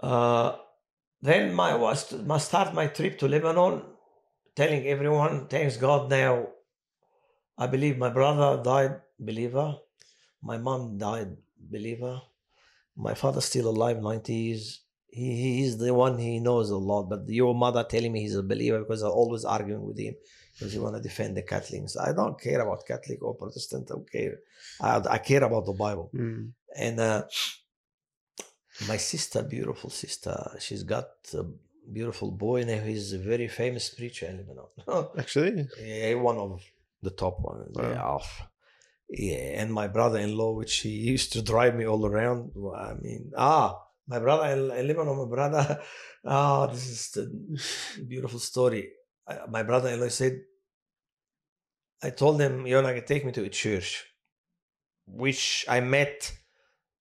[0.00, 0.56] uh,
[1.20, 3.82] then my was my start my trip to Lebanon,
[4.56, 6.48] telling everyone, thanks God now.
[7.56, 9.78] I believe my brother died believer,
[10.42, 12.20] my mom died believer,
[12.96, 14.80] my father still alive, nineties.
[15.06, 18.34] He, he is the one he knows a lot, but your mother telling me he's
[18.34, 20.14] a believer because I'm always arguing with him
[20.52, 21.96] because you want to defend the Catholics.
[21.96, 23.88] I don't care about Catholic or Protestant.
[23.90, 24.38] I don't care.
[24.80, 26.10] I, I care about the Bible.
[26.14, 26.52] Mm.
[26.76, 27.24] And uh,
[28.88, 31.44] my sister, beautiful sister, she's got a
[31.90, 32.80] beautiful boy now.
[32.80, 35.08] He's a very famous preacher in Lebanon.
[35.18, 36.62] Actually, yeah, one of
[37.02, 37.76] the top ones.
[37.76, 38.42] Yeah, off.
[39.08, 42.52] Yeah, and my brother-in-law, which he used to drive me all around.
[42.74, 45.80] I mean, ah, my brother in, Lebanon, my brother.
[46.24, 48.92] Ah, this is the beautiful story.
[49.26, 50.40] Uh, my brother-in-law said,
[52.02, 54.04] I told him, you're not gonna take me to a church,
[55.06, 56.32] which I met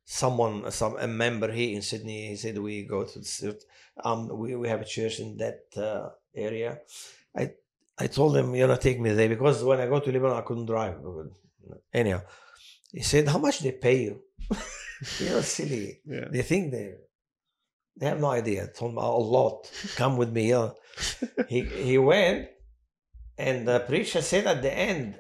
[0.06, 2.28] someone, some a member here in Sydney.
[2.30, 3.60] He said we go to the,
[4.04, 6.80] um, we we have a church in that uh, area.
[7.36, 7.54] I
[7.98, 10.42] I told him you're not take me there because when I go to Lebanon I
[10.42, 10.98] couldn't drive.
[11.94, 12.22] Anyhow,
[12.92, 14.22] he said, how much they pay you?
[15.20, 16.02] you're silly.
[16.06, 16.28] yeah.
[16.30, 16.96] They think they
[17.98, 18.64] they have no idea.
[18.64, 19.70] I told him a lot.
[19.96, 20.54] Come with me.
[21.48, 22.50] He he went,
[23.38, 25.20] and the preacher said at the end,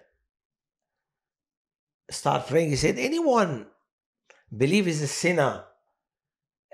[2.10, 2.69] start praying.
[2.69, 3.67] He said, anyone
[4.55, 5.63] believe he's a sinner,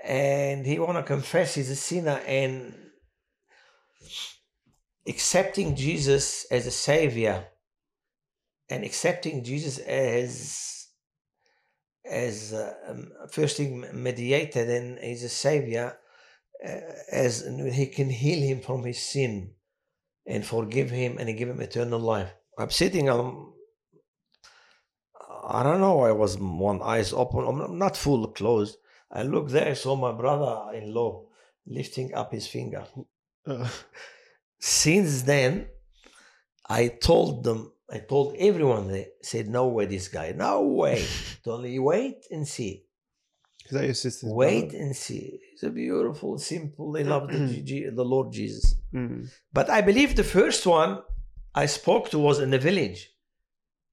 [0.02, 2.74] and he want to confess he's a sinner, and
[5.06, 7.46] accepting Jesus as a savior
[8.68, 10.77] and accepting Jesus as
[12.04, 15.98] as uh, um, first thing mediator, then he's a savior,
[16.66, 16.80] uh,
[17.12, 19.52] as he can heal him from his sin
[20.26, 22.30] and forgive him and give him eternal life.
[22.58, 23.52] I'm sitting on.
[25.44, 26.00] I don't know.
[26.00, 28.76] I was one eyes open, I'm not full closed.
[29.10, 31.24] I looked there, I saw my brother-in-law
[31.66, 32.84] lifting up his finger.
[33.46, 33.68] Uh,
[34.60, 35.68] Since then,
[36.68, 41.04] I told them, I told everyone, they said, no way, this guy, no way.
[41.46, 42.84] Only wait and see.
[43.64, 44.84] is that your sister's Wait brother?
[44.84, 45.40] and see.
[45.52, 46.92] He's a beautiful, simple.
[46.92, 48.74] They love the, the Lord Jesus.
[48.94, 49.30] Mm.
[49.52, 51.00] But I believe the first one
[51.54, 53.10] I spoke to was in the village.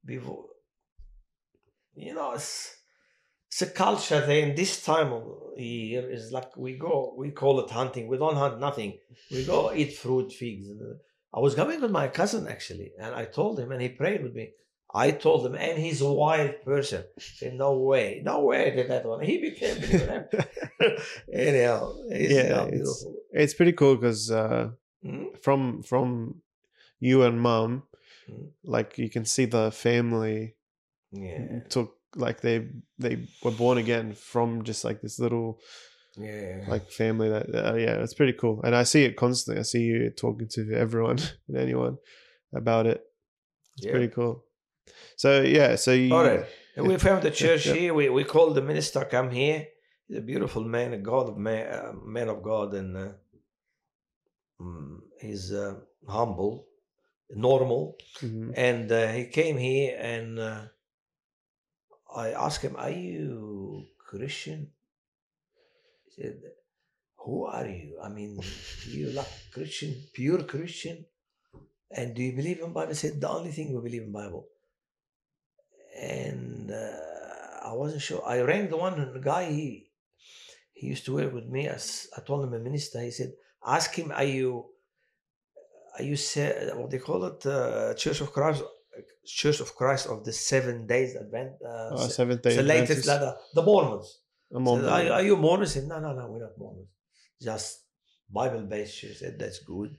[0.03, 0.45] Before,
[1.95, 2.75] you know, it's,
[3.47, 4.45] it's a culture there.
[4.47, 5.23] In this time of
[5.57, 8.07] year is like we go, we call it hunting.
[8.07, 8.99] We don't hunt nothing.
[9.31, 10.67] We go eat fruit, figs.
[11.35, 14.33] I was going with my cousin actually, and I told him, and he prayed with
[14.33, 14.51] me.
[14.93, 17.03] I told him, and he's a wild person.
[17.19, 19.77] Said, "No way, no way did that one." He became.
[21.33, 24.69] Anyhow, it's, Yeah, it's- It's pretty cool because uh,
[25.05, 26.41] Mm, from from
[26.99, 27.83] you and mom,
[28.29, 28.49] Mm.
[28.63, 30.55] like you can see the family
[31.11, 32.67] Yeah, took like they
[32.97, 35.59] they were born again from just like this little
[36.17, 36.63] yeah.
[36.67, 39.81] like family that uh, yeah it's pretty cool and i see it constantly i see
[39.81, 41.97] you talking to everyone and anyone
[42.53, 43.01] about it
[43.77, 43.91] it's Yeah.
[43.91, 44.43] pretty cool
[45.17, 46.45] so yeah so you All right.
[46.77, 47.73] And we found the church yeah.
[47.73, 47.93] here.
[47.93, 49.65] We, we called the minister come here.
[50.07, 53.11] He's a beautiful man, a God of man, uh, man of God, and uh,
[54.61, 55.75] mm, he's uh,
[56.07, 56.67] humble,
[57.29, 57.97] normal.
[58.21, 58.53] Mhm.
[58.57, 60.61] And uh, he came here, and uh,
[62.15, 64.71] I asked him, "Are you Christian?"
[66.15, 66.39] Said,
[67.23, 67.99] "Who are you?
[68.01, 68.39] I mean,
[68.87, 71.05] you like Christian, pure Christian,
[71.91, 74.47] and do you believe in Bible?" I said, "The only thing we believe in Bible."
[75.95, 78.21] and uh, I wasn't sure.
[78.25, 79.89] I rang the one the guy he
[80.73, 81.67] he used to work with me.
[81.67, 83.01] As I told him a minister.
[83.01, 83.33] He said,
[83.65, 84.65] "Ask him, are you
[85.97, 88.63] are you say, what they call it, uh, Church of Christ,
[89.25, 93.07] Church of Christ of the Seven Days Advent, uh, oh, se- seventh day the latest
[93.07, 94.19] letter, the Mormons."
[94.53, 95.73] Said, are, are you Mormons?
[95.73, 96.87] He said, no, no, no, we're not Mormons.
[97.41, 97.83] Just
[98.31, 98.95] Bible based.
[98.97, 99.97] She said, that's good.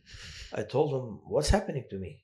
[0.55, 2.23] I told him, what's happening to me?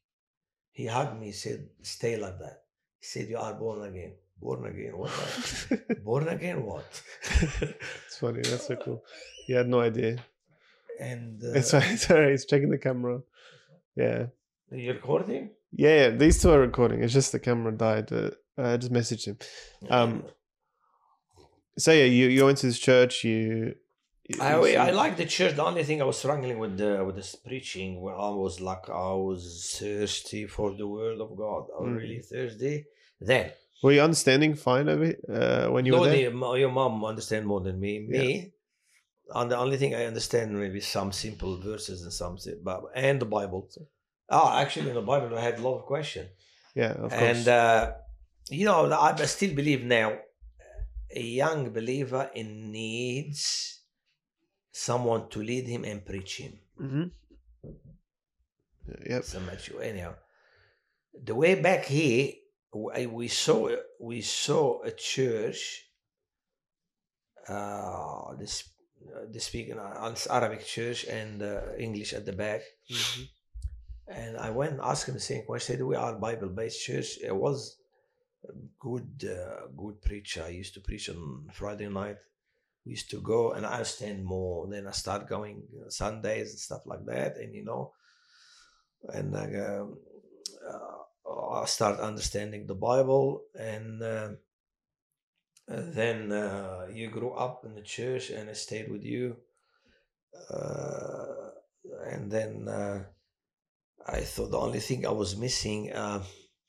[0.70, 2.62] He hugged me, said, stay like that.
[3.00, 4.14] He said, you are born again.
[4.40, 4.96] Born again?
[4.96, 5.12] What?
[6.04, 7.02] born again what?
[8.06, 9.04] it's funny that's so cool
[9.46, 10.18] he had no idea
[11.00, 13.20] and uh, it's fine sorry he's checking the camera
[13.96, 14.26] yeah
[14.72, 15.50] are you recording?
[15.70, 19.26] yeah yeah these two are recording it's just the camera died uh, i just messaged
[19.26, 19.38] him
[19.90, 20.24] Um,
[21.78, 23.74] so yeah you you went to this church you,
[24.28, 24.52] you I,
[24.88, 25.56] I like the church.
[25.56, 28.88] The only thing I was struggling with the with this preaching, where I was like
[28.88, 29.42] I was
[29.78, 31.62] thirsty for the word of God.
[31.76, 31.96] I was Mm.
[32.02, 32.74] really thirsty.
[33.20, 33.44] Then
[33.82, 37.04] were you understanding fine of it uh, when you no, were there the- your mom
[37.04, 37.92] understand more than me.
[38.08, 38.20] Yeah.
[38.22, 38.52] Me,
[39.34, 43.30] and the only thing I understand maybe some simple verses and some but and the
[43.38, 43.68] Bible.
[44.36, 46.28] Oh, actually, in the Bible, I had a lot of questions.
[46.82, 47.80] yeah of course And uh,
[48.58, 50.08] you know, I still believe now,
[51.14, 53.80] a young believer in needs
[54.70, 56.58] someone to lead him and preach him.
[56.78, 57.04] hmm
[59.06, 60.14] yep So much anyhow.
[61.12, 62.32] The way back here,
[62.72, 63.70] we saw
[64.00, 65.86] we saw a church.
[67.46, 68.64] Uh, this
[69.06, 72.62] uh, they speak in uh, Arabic church and uh, English at the back.
[72.90, 73.28] Mhm.
[74.08, 75.74] And I went and asked him the same question.
[75.74, 77.81] I said, "We are Bible-based church." It was
[78.78, 80.44] good, uh, good preacher.
[80.44, 82.18] I used to preach on Friday night.
[82.84, 84.66] We used to go, and I understand more.
[84.66, 87.92] Then I start going uh, Sundays and stuff like that, and you know,
[89.08, 89.98] and I, um,
[90.68, 94.30] uh, I start understanding the Bible, and uh,
[95.68, 99.36] then uh, you grew up in the church, and I stayed with you,
[100.50, 101.50] uh,
[102.10, 102.68] and then.
[102.68, 103.04] Uh,
[104.04, 105.92] I thought the only thing I was missing.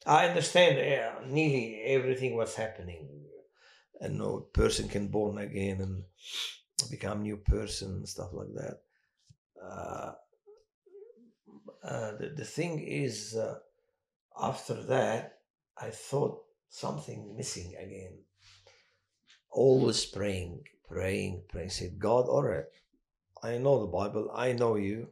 [0.06, 3.10] Uh, I understand uh, nearly everything was happening.
[4.00, 6.04] And no person can born again and
[6.90, 8.80] become new person stuff like that.
[9.64, 10.12] Uh,
[11.84, 13.60] uh, the, the thing is, uh,
[14.42, 15.40] after that,
[15.78, 18.20] I thought something missing again.
[19.52, 21.70] Always praying, praying, praying.
[21.70, 22.66] Said, God, all right,
[23.42, 24.32] I know the Bible.
[24.34, 25.10] I know you.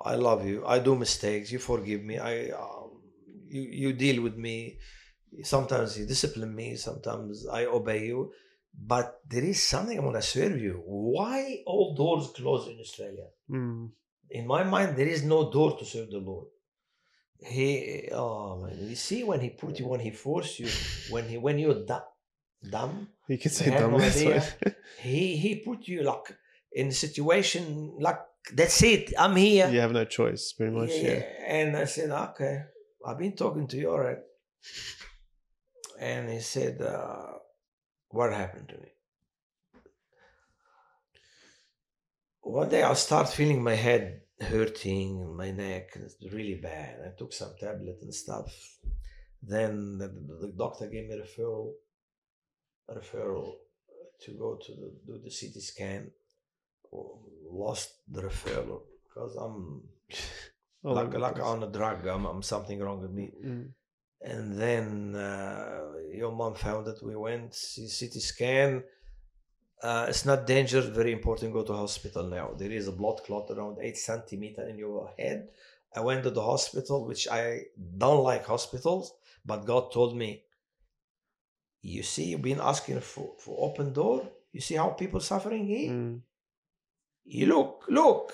[0.00, 0.66] I love you.
[0.66, 1.52] I do mistakes.
[1.52, 2.18] You forgive me.
[2.18, 2.83] I, um,
[3.54, 4.56] you, you deal with me.
[5.42, 6.68] Sometimes you discipline me.
[6.88, 8.20] Sometimes I obey you.
[8.92, 10.74] But there is something I want to serve you.
[11.16, 13.28] Why all doors closed in Australia?
[13.50, 13.90] Mm.
[14.38, 16.48] in my mind, there is no door to serve the Lord.
[17.54, 20.68] He, oh man, you see when he put you, when he force you,
[21.12, 22.08] when he, when you're du-
[22.74, 23.92] dumb, You can say dumb.
[23.92, 24.42] no idea.
[25.08, 26.26] he he put you like
[26.72, 27.62] in a situation
[28.06, 28.20] like
[28.58, 29.12] that's it.
[29.22, 29.68] I'm here.
[29.74, 30.90] you have no choice, pretty much.
[30.92, 31.22] Yeah.
[31.58, 32.54] And I said, okay,
[33.06, 34.18] I've been talking to right.
[36.00, 37.38] And he said, uh,
[38.08, 38.88] what happened to me?
[42.40, 46.96] One day I start feeling my head hurting, my neck, it's really bad.
[47.04, 48.52] I took some tablet and stuff.
[49.42, 50.08] Then the,
[50.40, 51.72] the doctor gave me a referral,
[52.88, 53.52] a referral
[54.22, 56.10] to go to the, do the CT scan.
[57.50, 59.82] Lost the referral because I'm
[60.92, 62.06] like like on a drug.
[62.06, 63.32] I'm, I'm something wrong with me.
[63.44, 63.68] Mm.
[64.20, 66.98] And then uh, your mom found it.
[67.02, 68.84] We went CT scan.
[69.82, 70.86] Uh, it's not dangerous.
[70.86, 71.52] Very important.
[71.52, 72.52] Go to hospital now.
[72.56, 75.48] There is a blood clot around eight centimeter in your head.
[75.94, 77.62] I went to the hospital, which I
[77.98, 79.12] don't like hospitals,
[79.44, 80.42] but God told me,
[81.82, 84.28] "You see, you've been asking for, for open door.
[84.52, 85.90] You see how people suffering here.
[85.90, 86.20] Mm.
[87.24, 88.32] You look, look.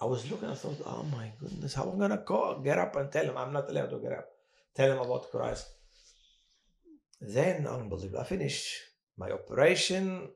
[0.00, 2.96] I was looking, I thought, oh my goodness, how am I gonna go get up
[2.96, 4.28] and tell him I'm not allowed to get up,
[4.74, 5.68] tell him about Christ.
[7.20, 8.20] Then unbelievable.
[8.20, 8.74] I finished
[9.16, 10.28] my operation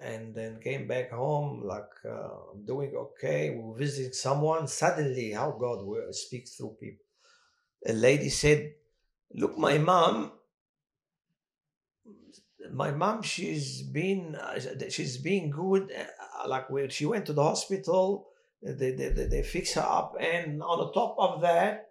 [0.00, 3.50] and then came back home like uh, I'm doing okay.
[3.50, 4.66] We were visiting someone.
[4.66, 7.04] Suddenly, how God will speak through people.
[7.86, 8.72] A lady said,
[9.34, 10.32] "Look, my mom
[12.72, 14.58] my mom she's been uh,
[14.88, 18.29] she's been good uh, like she went to the hospital
[18.62, 21.88] they, they, they, fix her up and on the top of that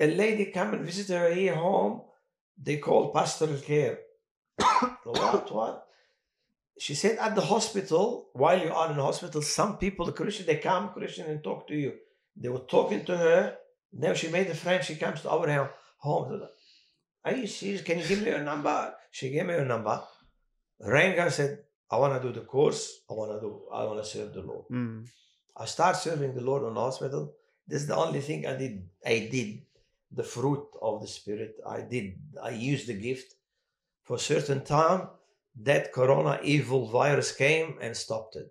[0.00, 2.02] a lady come and visit her here home
[2.60, 3.98] they call pastoral care
[5.04, 5.86] what what
[6.78, 10.46] she said at the hospital while you are in the hospital some people the christian
[10.46, 11.92] they come christian and talk to you
[12.36, 13.56] they were talking to her
[13.92, 16.48] now she made a friend she comes to our home
[17.24, 17.82] are you serious?
[17.82, 18.94] Can you give me your number?
[19.10, 20.02] She gave me her number.
[20.80, 23.00] Rang her, said, I want to do the course.
[23.10, 24.66] I want to do, I want to serve the Lord.
[24.70, 25.06] Mm.
[25.56, 27.34] I start serving the Lord on hospital.
[27.66, 28.88] This is the only thing I did.
[29.06, 29.62] I did
[30.10, 31.56] the fruit of the Spirit.
[31.66, 33.34] I did, I used the gift
[34.02, 35.08] for a certain time.
[35.62, 38.50] That corona evil virus came and stopped it.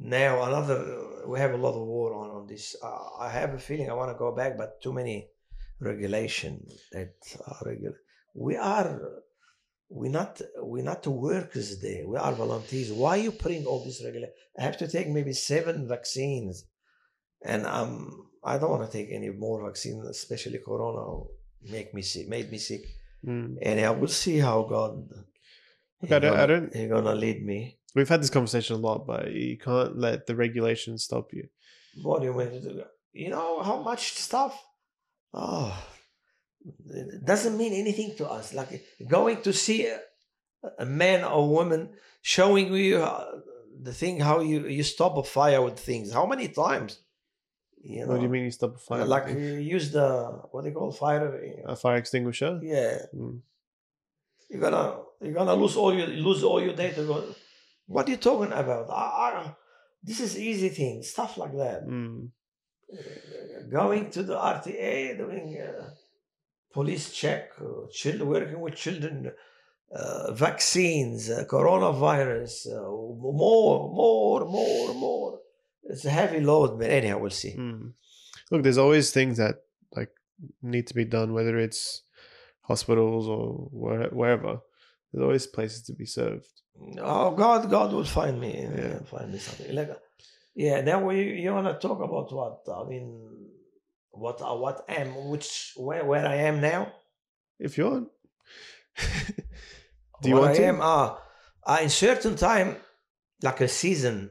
[0.00, 2.74] Now another, we have a lot of war on, on this.
[2.82, 5.28] Uh, I have a feeling I want to go back, but too many
[5.78, 7.14] regulation that
[7.46, 8.00] are regular.
[8.34, 9.00] We are
[9.88, 12.06] we're not we're not workers there.
[12.08, 12.92] We are volunteers.
[12.92, 14.34] Why you putting all this regulation?
[14.58, 16.64] I have to take maybe seven vaccines,
[17.44, 21.24] and um I don't want to take any more vaccines, especially Corona.
[21.70, 22.82] Make me sick, made me sick.
[23.26, 23.56] Mm.
[23.62, 25.08] And I will see how God.
[26.02, 27.78] I don't- I don't- He's gonna lead me.
[27.94, 31.48] We've had this conversation a lot, but you can't let the regulations stop you.
[32.02, 32.82] What do you mean?
[33.12, 34.60] You know how much stuff?
[35.32, 35.72] Oh,
[36.90, 38.54] it doesn't mean anything to us.
[38.54, 40.00] Like going to see a,
[40.78, 41.90] a man or woman
[42.22, 43.24] showing you uh,
[43.82, 46.12] the thing how you you stop a fire with things.
[46.12, 47.00] How many times?
[47.82, 49.04] You know, What do you mean you stop a fire?
[49.04, 50.08] Like you use the
[50.52, 51.26] what they call fire.
[51.66, 52.58] a fire extinguisher?
[52.62, 53.40] Yeah, Mm.
[54.48, 54.86] you're gonna
[55.20, 57.00] you're gonna lose all your lose all your data.
[57.86, 58.88] What are you talking about?
[58.88, 59.54] I, I,
[60.02, 61.86] this is easy thing, stuff like that.
[61.86, 62.30] Mm.
[63.70, 65.90] going to the RTA, doing uh,
[66.74, 69.30] police check, uh, children, working with children,
[69.94, 72.90] uh, vaccines, uh, coronavirus, uh,
[73.42, 75.38] more, more, more, more.
[75.84, 77.54] It's a heavy load, but anyhow, we'll see.
[77.56, 77.92] Mm.
[78.50, 79.56] Look, there's always things that
[79.98, 80.10] like
[80.62, 82.02] need to be done, whether it's
[82.62, 84.58] hospitals or where, wherever.
[85.12, 86.48] There's always places to be served.
[86.98, 88.98] Oh, God, God will find me, Yeah.
[89.04, 89.74] find me something.
[89.74, 89.90] Like,
[90.56, 90.80] yeah.
[90.80, 92.58] Now we you want to talk about what?
[92.80, 93.06] I mean,
[94.16, 96.92] what I what am which where where I am now?
[97.58, 98.08] If you want.
[100.22, 100.64] Do you What want I to?
[100.64, 101.18] am, ah,
[101.66, 102.76] uh, in certain time,
[103.42, 104.30] like a season.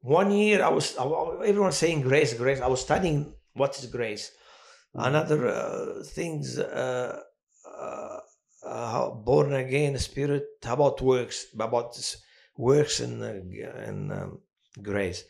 [0.00, 0.96] One year, I was
[1.44, 2.60] everyone saying grace, grace.
[2.60, 4.30] I was studying what is grace.
[4.94, 7.20] Another uh, things, uh,
[7.66, 8.18] uh,
[8.64, 10.44] uh, how born again spirit.
[10.62, 11.46] How about works?
[11.54, 11.96] About
[12.56, 14.38] works and uh, and um,
[14.82, 15.24] grace.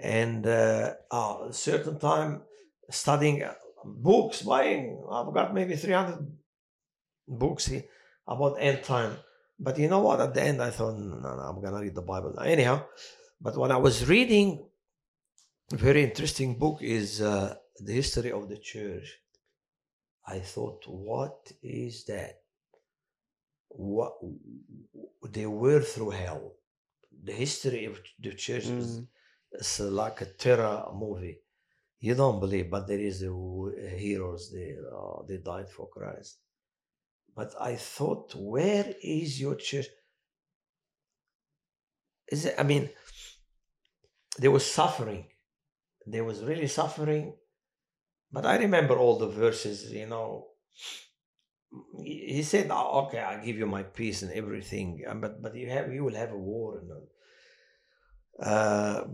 [0.00, 2.42] And uh, ah, a certain time,
[2.90, 5.02] studying uh, books, buying.
[5.10, 6.26] I've got maybe three hundred
[7.26, 7.84] books here
[8.26, 9.16] about end time.
[9.58, 10.20] But you know what?
[10.20, 12.84] At the end, I thought, no, no, I'm gonna read the Bible anyhow.
[13.40, 14.66] But when I was reading,
[15.72, 19.18] a very interesting book is uh, the history of the church.
[20.26, 22.36] I thought, what is that?
[23.68, 24.14] What
[25.30, 26.54] they were through hell.
[27.22, 29.06] The history of the church is Mm.
[29.52, 31.38] it's like a terror movie.
[32.00, 34.78] You don't believe, but there is a, w- heroes there.
[34.90, 36.38] Uh, they died for Christ.
[37.36, 39.86] But I thought, where is your church?
[42.28, 42.54] Is it?
[42.58, 42.88] I mean,
[44.38, 45.26] there was suffering.
[46.06, 47.34] There was really suffering.
[48.32, 49.92] But I remember all the verses.
[49.92, 50.46] You know,
[52.02, 55.68] he said, "Oh, "Okay, I give you my peace and everything, uh, but but you
[55.68, 56.90] have you will have a war." And
[58.40, 59.04] uh,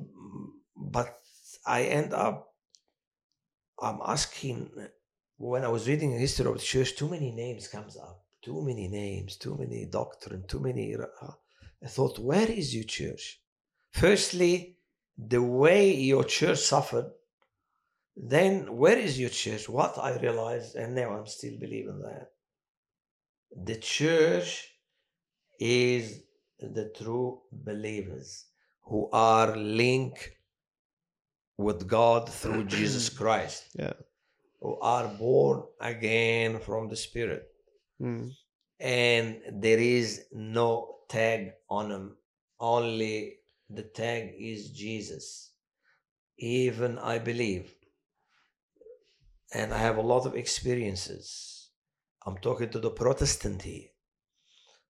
[0.76, 1.18] but
[1.66, 2.55] I end up
[3.80, 4.70] I'm asking
[5.36, 8.62] when I was reading the history of the church, too many names comes up, too
[8.62, 10.94] many names, too many doctrine, too many.
[10.94, 11.32] Uh,
[11.82, 13.40] I thought, where is your church?
[13.90, 14.78] Firstly,
[15.18, 17.10] the way your church suffered.
[18.16, 19.68] Then, where is your church?
[19.68, 22.30] What I realized, and now I'm still believing that
[23.54, 24.68] the church
[25.60, 26.22] is
[26.58, 28.46] the true believers
[28.82, 30.30] who are linked
[31.58, 33.94] with God through Jesus Christ Yeah.
[34.60, 37.48] who are born again from the Spirit.
[38.00, 38.32] Mm.
[38.80, 42.16] And there is no tag on them,
[42.60, 43.36] only
[43.70, 45.52] the tag is Jesus.
[46.38, 47.74] Even I believe,
[49.54, 51.70] and I have a lot of experiences.
[52.26, 53.88] I'm talking to the Protestant here.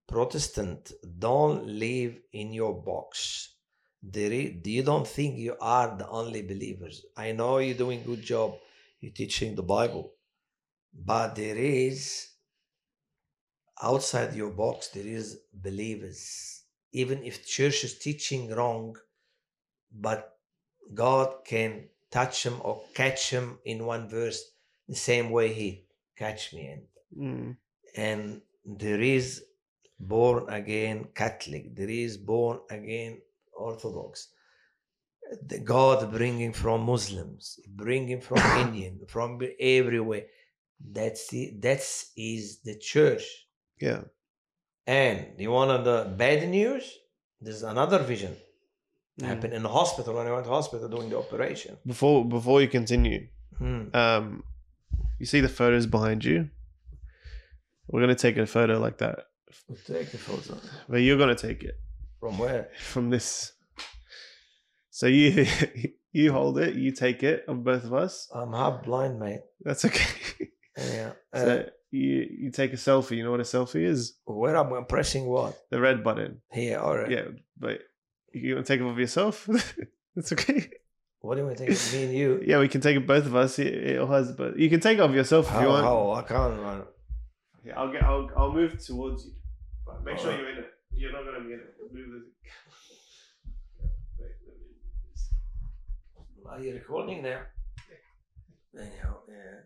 [0.08, 3.55] Protestant, don't live in your box.
[4.12, 7.04] There is, you don't think you are the only believers.
[7.16, 8.54] I know you're doing good job.
[9.00, 10.12] You're teaching the Bible,
[10.94, 12.28] but there is
[13.82, 14.88] outside your box.
[14.88, 16.62] There is believers.
[16.92, 18.96] Even if church is teaching wrong,
[19.92, 20.38] but
[20.94, 24.40] God can touch them or catch them in one verse
[24.88, 25.86] the same way He
[26.16, 26.82] catch me in
[27.16, 27.56] Mm.
[27.96, 29.44] and there is
[29.98, 33.22] born again Catholic, there is born again
[33.58, 34.28] Orthodox.
[35.48, 40.24] The God bringing from Muslims, bringing from Indian, from everywhere.
[40.92, 43.24] That's the that's is the church.
[43.80, 44.02] Yeah.
[44.86, 46.84] And you want the bad news?
[47.40, 48.36] There's another vision
[49.18, 49.28] Mm.
[49.28, 51.78] happened in the hospital when I went to hospital doing the operation.
[51.86, 53.28] Before before you continue,
[53.58, 53.84] Hmm.
[53.94, 54.44] um,
[55.18, 56.50] you see the photos behind you.
[57.88, 59.16] We're gonna take a photo like that,
[59.68, 60.60] We'll Take a photo.
[60.86, 61.76] but you're gonna take it
[62.20, 62.70] From where?
[62.78, 63.52] from this.
[64.90, 65.46] So you
[66.12, 68.28] you hold it, you take it of both of us.
[68.34, 69.40] I'm half blind, mate.
[69.60, 70.48] That's okay.
[70.78, 71.12] Yeah.
[71.32, 73.16] Uh, so you you take a selfie.
[73.16, 74.12] You know what a selfie is?
[74.26, 75.58] where am I pressing what?
[75.70, 76.42] The red button.
[76.52, 77.10] Here, all right.
[77.10, 77.80] Yeah, but
[78.34, 79.48] you want to take it of yourself?
[80.14, 80.68] That's okay.
[81.20, 81.70] What do we think?
[81.92, 82.42] Me and you?
[82.46, 83.58] Yeah, we can take it both of us.
[83.58, 85.86] It, it has, but you can take it of yourself if you want.
[85.86, 86.82] Oh, I can't run.
[87.64, 88.02] Yeah, I'll get.
[88.02, 88.30] I'll.
[88.36, 89.32] I'll move towards you.
[89.86, 90.40] But make sure Alright.
[90.40, 90.70] you're in it.
[90.96, 91.74] You're not gonna be in it.
[91.92, 92.24] Move the.
[94.18, 97.42] Wait, let me- Are you recording now?
[98.78, 99.60] Anyhow, yeah.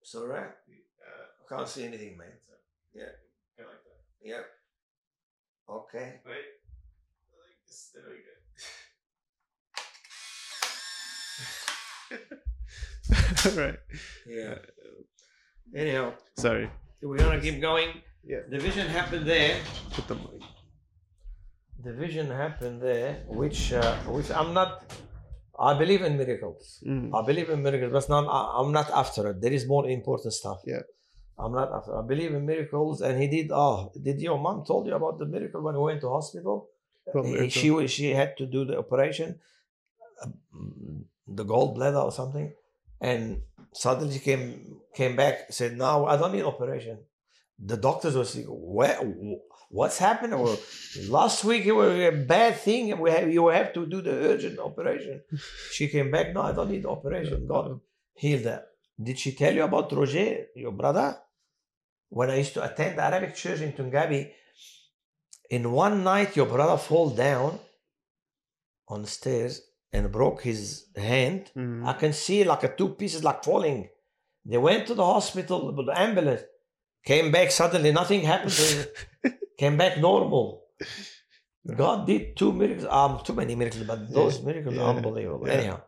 [0.00, 0.46] It's all right.
[0.46, 2.28] Uh, I can't see anything, man.
[2.92, 3.04] Yeah.
[3.56, 4.00] go like that.
[4.28, 4.46] Yep.
[5.68, 6.20] Okay.
[6.26, 6.34] Wait.
[7.32, 7.90] Like this.
[7.94, 8.30] There we go.
[13.50, 13.78] All right.
[14.26, 14.58] Yeah.
[15.74, 16.68] Anyhow, Sorry.
[17.02, 18.02] we're gonna keep going.
[18.24, 18.40] Yeah.
[18.48, 19.56] The vision happened there.
[19.92, 20.42] Put the mic.
[21.82, 24.84] The vision happened there, which uh, which I'm not.
[25.58, 26.82] I believe in miracles.
[26.86, 27.10] Mm.
[27.14, 29.40] I believe in miracles, but not, I- I'm not after it.
[29.40, 30.60] There is more important stuff.
[30.66, 30.82] Yeah.
[31.38, 31.96] I'm not after.
[31.98, 33.50] I believe in miracles, and he did.
[33.50, 36.68] Oh, did your mom told you about the miracle when he went to hospital?
[37.04, 37.48] What He- miracle?
[37.50, 39.38] She wa- she had to do the operation,
[40.22, 40.28] uh,
[41.26, 42.52] the gallbladder or something,
[43.00, 43.40] and
[43.72, 46.98] suddenly she came came back said, "No, I don't need operation."
[47.62, 48.96] The doctors were saying, "Where?
[49.68, 50.56] What's happened?" Or
[51.08, 54.12] last week it was a bad thing, and we have you have to do the
[54.30, 55.22] urgent operation.
[55.70, 56.32] She came back.
[56.32, 57.46] No, I don't need the operation.
[57.46, 57.80] God
[58.14, 58.64] healed her.
[59.02, 61.18] Did she tell you about Roger, your brother?
[62.08, 64.32] When I used to attend the Arabic church in Toongabbie,
[65.50, 67.58] in one night your brother fall down
[68.88, 71.50] on the stairs and broke his hand.
[71.56, 71.86] Mm.
[71.86, 73.88] I can see like a two pieces like falling.
[74.44, 76.42] They went to the hospital with the ambulance,
[77.04, 78.86] came back suddenly, nothing happened to him.
[79.58, 80.64] came back normal.
[81.76, 85.46] God did two miracles, um, too many miracles, but those Yeah, miracles yeah, are unbelievable.
[85.46, 85.54] yeah.
[85.54, 85.80] Anyhow,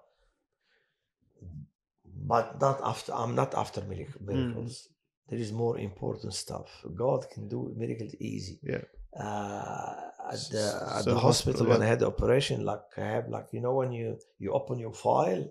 [2.04, 3.12] but not after.
[3.14, 4.26] I'm not after mirac- Mm.
[4.26, 4.88] miracles.
[5.28, 6.68] There is more important stuff.
[6.94, 8.58] God can do miracles easy.
[8.62, 8.82] Yeah.
[9.18, 10.64] Uh, at the,
[10.96, 11.82] at So the hospital hospital, when.
[11.82, 14.92] I had the operation, like I have, like you know, when you you open your
[14.92, 15.44] file,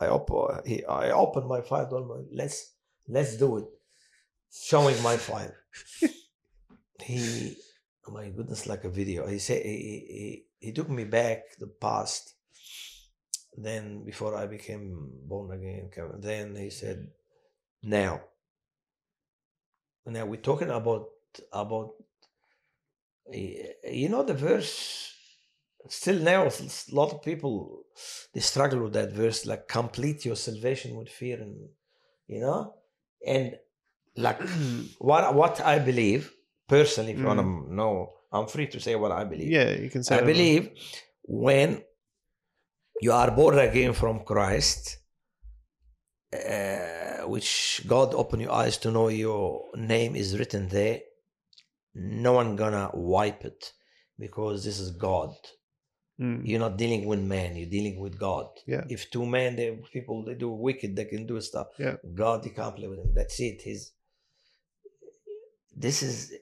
[0.00, 0.38] I open
[0.88, 1.88] I open my file.
[1.96, 2.58] him, Let's
[3.08, 3.66] let's do it.
[4.52, 5.54] Showing my file.
[7.00, 7.56] he,
[8.06, 9.26] my goodness, like a video.
[9.26, 12.34] He said he, he he- took me back the past.
[13.56, 15.90] Then before I became born again,
[16.20, 17.08] then he said,
[17.82, 18.20] "Now,
[20.06, 21.08] now we're talking about
[21.52, 21.94] about
[23.32, 25.08] eh, you know the verse."
[25.88, 27.84] Still now, a lot of people
[28.32, 31.56] they struggle with that verse, like complete your salvation with fear and
[32.28, 32.74] you know,
[33.26, 33.56] and
[34.16, 34.40] like
[34.98, 36.32] what what I believe
[36.68, 37.12] personally.
[37.12, 39.50] If you want to know, I'm free to say what I believe.
[39.50, 40.18] Yeah, you can say.
[40.18, 40.70] I believe
[41.22, 41.82] when
[43.00, 44.98] you are born again from Christ,
[46.32, 51.00] uh, which God open your eyes to know your name is written there,
[51.94, 53.72] no one gonna wipe it
[54.18, 55.34] because this is God.
[56.20, 58.46] Mm, You're not dealing with man, you're dealing with God.
[58.66, 58.84] Yeah.
[58.88, 61.68] If two men, they people they do wicked, they can do stuff.
[61.78, 61.96] Yeah.
[62.14, 63.12] God, you can't play with him.
[63.14, 63.62] That's it.
[63.62, 63.92] His
[65.74, 66.32] this is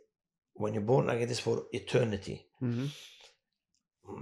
[0.55, 2.89] when you're born again, this for eternity mhm.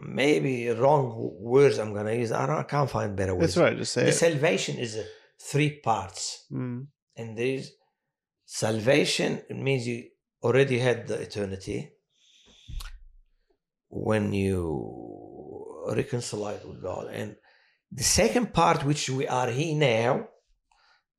[0.05, 1.05] maybe wrong
[1.41, 2.31] words I'm gonna use.
[2.33, 3.55] I, don't, I can't find better words.
[3.55, 3.77] That's right.
[3.77, 4.13] Just say The it.
[4.13, 4.99] salvation is
[5.41, 6.87] three parts, Mm,
[7.17, 7.73] and there's
[8.45, 9.41] salvation.
[9.49, 10.05] It means you
[10.43, 11.91] already had the eternity
[13.89, 14.63] when you
[15.95, 17.37] reconcile with God, and
[17.91, 20.29] the second part, which we are here now,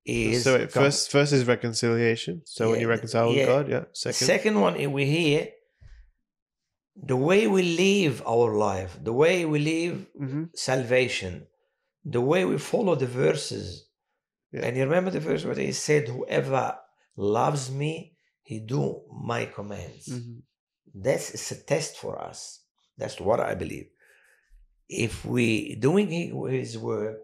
[0.05, 2.41] is so wait, first, first is reconciliation.
[2.45, 3.45] So when you Yeah, reconcile with.
[3.45, 3.85] God, yeah.
[3.93, 5.49] Second, second one, we hear
[6.95, 11.47] the way we live our life, the way we live hmm salvation,
[12.03, 13.85] the way we follow the verses.
[14.51, 14.65] Yeah.
[14.65, 16.75] And you remember the verse where he said, Whoever
[17.15, 20.07] loves me, he do my commands.
[20.07, 20.39] hmm
[20.93, 22.61] That's it's a test for us.
[22.97, 23.87] That's what I believe.
[24.89, 26.09] If we doing
[26.49, 27.19] his work,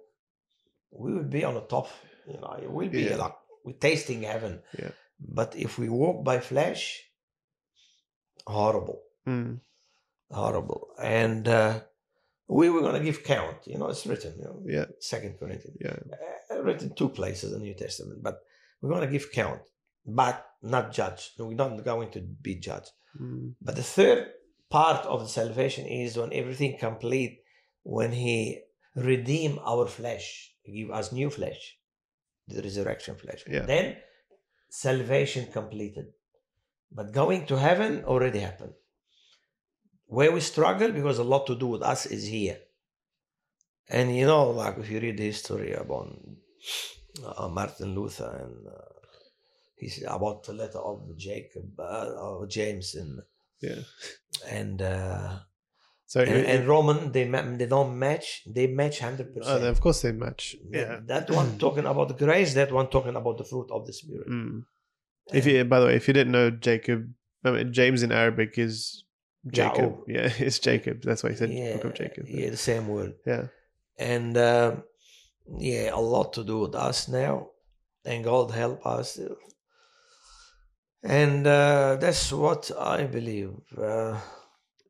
[0.91, 1.87] we will be on the top.
[2.27, 3.17] You know, it will be Yeah.
[3.17, 4.61] like we're tasting heaven.
[4.77, 4.91] Yeah.
[5.19, 7.01] But if we walk by flesh,
[8.47, 9.59] horrible Mm,
[10.29, 10.89] horrible.
[11.01, 11.79] And uh,
[12.47, 13.57] we were going to give count.
[13.65, 14.35] You know, it's written.
[14.37, 15.97] You know, yeah, Second Corinthians, yeah.
[16.51, 18.21] uh, written two places in the New Testament.
[18.21, 18.35] But
[18.81, 19.61] we're going to give count,
[20.05, 21.31] but not judge.
[21.39, 22.91] We're not going to be judged.
[23.19, 24.27] Mm, But the third
[24.69, 27.39] part of the salvation is when everything complete,
[27.81, 28.61] when He
[28.95, 31.77] redeem our flesh, give us new flesh,
[32.47, 33.43] the resurrection flesh.
[33.47, 33.65] Yeah.
[33.65, 33.97] Then
[34.69, 36.07] salvation completed.
[36.91, 38.73] But going to heaven already happened.
[40.07, 42.57] Where we struggle because a lot to do with us is here.
[43.89, 46.17] And you know, like if you read the history about
[47.23, 48.95] uh, Martin Luther and uh,
[49.75, 53.19] he's about the letter of Jacob, uh, of James, and
[53.61, 53.81] yeah.
[54.49, 55.39] and uh,
[56.07, 57.23] So and, it- and Roman they
[57.57, 58.43] they don't match.
[58.47, 59.63] They match hundred percent.
[59.63, 60.55] of course they match.
[60.71, 60.99] That- Yeah.
[61.05, 64.27] That one talking about the grace, that one talking about the fruit of the spirit.
[64.29, 64.65] Mm.
[65.33, 67.11] If you, by the way, if you didn't know, Jacob,
[67.43, 69.03] I mean, James in Arabic is
[69.47, 69.97] Jacob.
[69.97, 70.03] Ya'ub.
[70.07, 71.01] Yeah, it's Jacob.
[71.01, 72.25] That's why he said yeah, Book of Jacob.
[72.27, 73.13] yeah, the same word.
[73.25, 73.47] Yeah.
[73.97, 74.83] And um
[75.57, 77.49] yeah, a lot to do with us now,
[78.03, 79.19] and God help us.
[81.03, 83.53] And uh, that's what I believe.
[83.77, 84.19] Uh,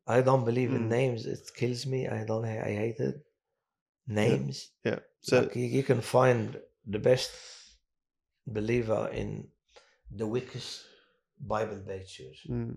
[0.06, 0.90] I don't believe in Mm.
[0.98, 1.26] names.
[1.26, 2.06] It kills me.
[2.08, 2.44] I don't.
[2.44, 3.16] I hate it.
[4.06, 4.70] Names.
[4.84, 5.00] Yeah.
[5.20, 7.32] So like you, you can find the best
[8.46, 9.48] believer in
[10.10, 10.84] the weakest
[11.40, 12.46] Bible-based church.
[12.48, 12.76] Mm.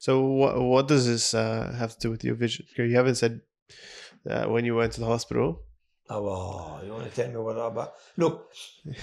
[0.00, 2.66] So what what does this uh, have to do with your vision?
[2.76, 3.40] You haven't said
[4.28, 5.62] uh, when you went to the hospital.
[6.10, 7.92] Oh, you want to tell me what about?
[8.16, 8.50] Look,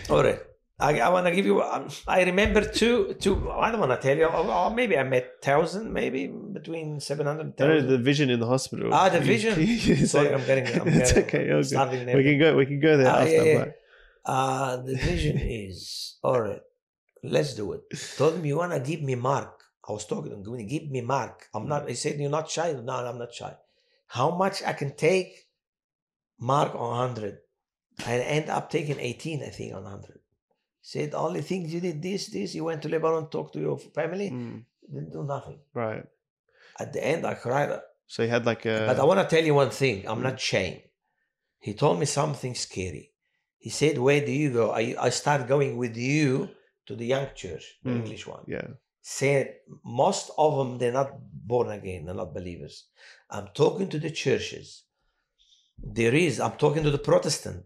[0.09, 0.41] all right.
[0.77, 1.61] I, I want to give you.
[1.61, 3.15] Um, I remember two.
[3.19, 3.49] Two.
[3.49, 4.25] I don't want to tell you.
[4.25, 5.93] Or, or maybe I met thousand.
[5.93, 7.57] Maybe between seven hundred.
[7.57, 8.93] No, no, the vision in the hospital.
[8.93, 9.55] Ah, the vision.
[10.07, 10.67] Sorry, I'm getting.
[10.81, 11.47] I'm it's getting, okay.
[11.47, 11.65] good.
[11.65, 12.55] starting We can go.
[12.57, 13.31] We can go there Ah, after.
[13.31, 13.65] yeah, yeah.
[14.25, 16.61] Uh, the vision is all right.
[17.23, 17.81] Let's do it.
[18.17, 19.63] Told me you wanna give me mark.
[19.87, 20.67] I was talking to him.
[20.67, 21.47] Give me mark.
[21.53, 21.87] I'm not.
[21.87, 22.73] He said you're not shy.
[22.73, 23.55] No, I'm not shy.
[24.07, 25.47] How much I can take?
[26.37, 27.37] Mark on hundred.
[28.05, 29.41] I end up taking eighteen.
[29.41, 30.14] I think on hundred.
[30.91, 32.53] Said only things you did this this.
[32.57, 34.29] You went to Lebanon, talked to your family.
[34.29, 34.57] Mm,
[34.93, 35.59] Didn't do nothing.
[35.73, 36.05] right.
[36.83, 37.69] At the end, I cried.
[38.13, 38.75] So he had like a.
[38.89, 39.97] But I want to tell you one thing.
[40.09, 40.77] I'm not shame.
[41.67, 43.05] He told me something scary.
[43.57, 46.27] He said, "Where do you go?" I I start going with you
[46.87, 47.99] to the young church, the Mm.
[48.01, 48.43] English one.
[48.55, 48.67] yeah.
[49.01, 49.45] Said
[50.03, 51.11] most of them they're not
[51.53, 52.01] born again.
[52.05, 52.75] They're not believers.
[53.35, 54.67] I'm talking to the churches.
[55.99, 56.33] There is.
[56.45, 57.65] I'm talking to the Protestant.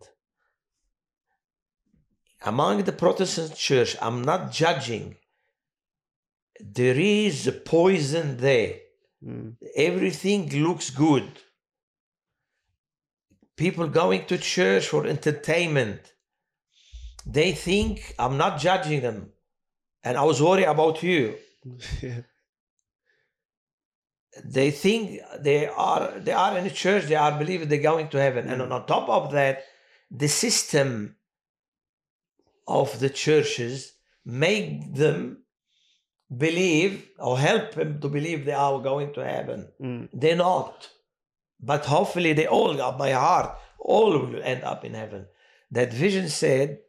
[2.41, 5.17] Among the Protestant church, I'm not judging.
[6.59, 8.75] There is a poison there
[9.25, 11.29] Mm, everything looks good.
[13.57, 16.13] People going to church for entertainment.
[17.25, 19.33] They think I'm not judging them.
[20.03, 21.35] And I was worried about you.
[22.01, 22.21] yeah.
[24.45, 28.21] they think they are they are in a church they are believing they're going to
[28.21, 28.71] heaven and Mm.
[28.71, 29.63] on top of that
[30.09, 31.17] the system
[32.69, 33.93] of the churches
[34.23, 35.39] make them
[36.35, 39.67] believe or help them to believe they are going to heaven.
[39.81, 40.09] Mm.
[40.13, 40.89] they're not.
[41.59, 45.25] But hopefully they all got my heart all will end up in heaven.
[45.71, 46.79] That vision said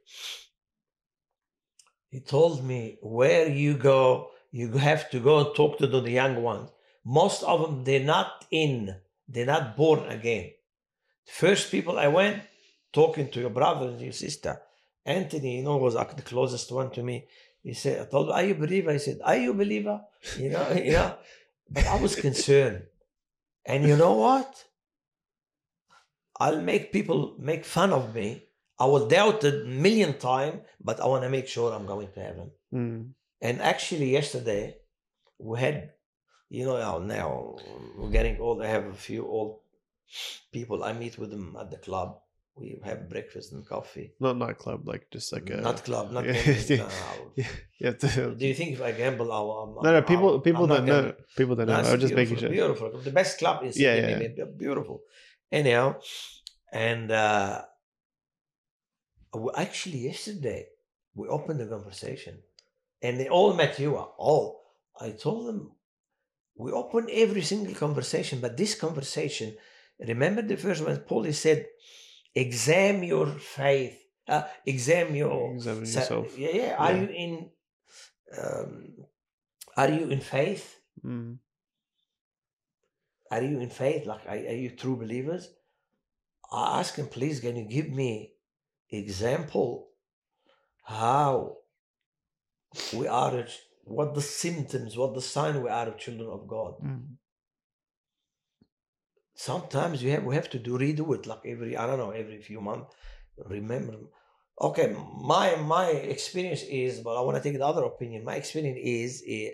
[2.10, 6.42] he told me where you go you have to go and talk to the young
[6.42, 6.70] ones.
[7.04, 8.94] Most of them they're not in
[9.28, 10.50] they're not born again.
[11.24, 12.42] First people i went
[12.92, 14.60] talking to your brother and your sister
[15.18, 17.16] anthony you know was the closest one to me
[17.62, 19.96] he said i told him are you a believer i said are you a believer
[20.42, 21.10] you know you know
[21.74, 22.82] but i was concerned
[23.70, 24.50] and you know what
[26.38, 28.28] i'll make people make fun of me
[28.78, 30.58] i will doubt it a million times
[30.88, 33.00] but i want to make sure i'm going to heaven Mm.
[33.42, 34.76] and actually, yesterday
[35.38, 35.90] we had,
[36.56, 37.56] you know, now
[37.98, 38.62] we're getting old.
[38.62, 39.58] I have a few old
[40.52, 40.84] people.
[40.84, 42.08] I meet with them at the club.
[42.56, 44.12] We have breakfast and coffee.
[44.20, 45.56] Not nightclub, like just like a.
[45.62, 46.90] not club, not yeah, gambling,
[47.36, 47.46] yeah.
[47.80, 48.34] yeah, to.
[48.34, 50.68] Do you think if I gamble, I'll, I'm, No, no, I'm- people, I'm- people I'm
[50.68, 51.14] don't know.
[51.36, 51.74] People don't know.
[51.74, 52.50] I was just making sure.
[52.50, 52.98] Beautiful.
[52.98, 54.34] The best club in Yeah, Sydney.
[54.36, 55.00] yeah, Beautiful.
[55.50, 55.96] Anyhow,
[56.72, 57.62] and uh,
[59.56, 60.66] actually yesterday
[61.14, 62.38] we opened the conversation,
[63.02, 63.96] and they all met you.
[63.96, 64.60] All
[65.00, 65.72] I told them
[66.56, 69.56] we open every single conversation, but this conversation,
[69.98, 71.66] remember the first one, Paul he said,
[72.34, 76.38] examine your faith, uh, examine your Examine sa- yourself.
[76.38, 76.76] Yeah, yeah.
[76.78, 77.00] Are Yeah.
[77.00, 77.50] you in?
[78.38, 78.96] Um,
[79.76, 80.80] are you in faith?
[81.04, 81.38] Mm.
[83.30, 84.06] Are you in faith?
[84.06, 85.48] Like, are, are you true believers?
[86.52, 88.32] I ask him, please, can you give me
[88.90, 89.88] example
[90.82, 91.58] how
[92.92, 93.44] we are,
[93.84, 96.74] what the symptoms, what the sign we are of children of God?
[96.84, 97.06] Mm.
[99.40, 102.42] Sometimes we have we have to do redo it like every I don't know every
[102.42, 102.94] few months.
[103.46, 103.96] Remember,
[104.60, 104.94] okay,
[105.34, 108.22] my my experience is, but I want to take the other opinion.
[108.22, 109.52] My experience is eh,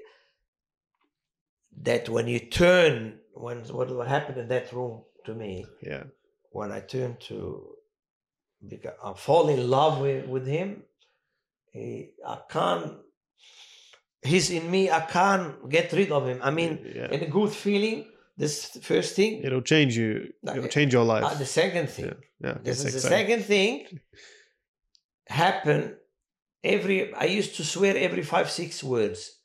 [1.82, 6.04] that when you turn, when what what happened in that room to me, Yeah.
[6.50, 7.38] when I turn to
[8.66, 10.82] because I fall in love with, with him,
[11.70, 12.92] he, I can't.
[14.20, 14.90] He's in me.
[14.90, 16.40] I can't get rid of him.
[16.42, 17.08] I mean, yeah.
[17.14, 18.06] in a good feeling.
[18.36, 19.42] This first thing.
[19.42, 20.32] It'll change you.
[20.46, 21.24] It'll change your life.
[21.24, 22.06] Uh, the second thing.
[22.06, 22.48] Yeah.
[22.48, 22.58] yeah.
[22.62, 24.00] This is the second thing.
[25.26, 25.96] Happen
[26.62, 27.14] every.
[27.14, 29.40] I used to swear every five six words.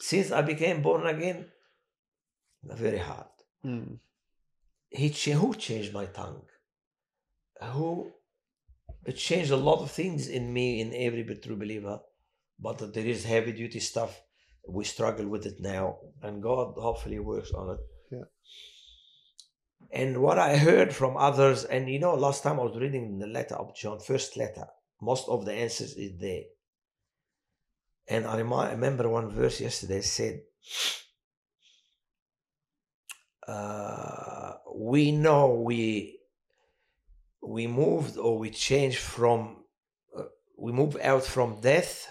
[0.00, 1.46] Since I became born again,
[2.64, 3.26] very hard.
[3.64, 3.98] Mm.
[4.90, 6.42] he who changed my tongue
[7.72, 8.12] who
[9.06, 11.98] it changed a lot of things in me in every true believer
[12.58, 14.20] but there is heavy duty stuff
[14.68, 17.80] we struggle with it now and god hopefully works on it.
[19.94, 23.26] And what i heard from others and you know last time i was reading the
[23.26, 24.66] letter of john first letter
[25.00, 26.42] most of the answers is there
[28.08, 30.40] and i remember one verse yesterday said
[33.46, 36.18] uh, we know we
[37.42, 39.64] we moved or we changed from
[40.18, 40.22] uh,
[40.56, 42.08] we move out from death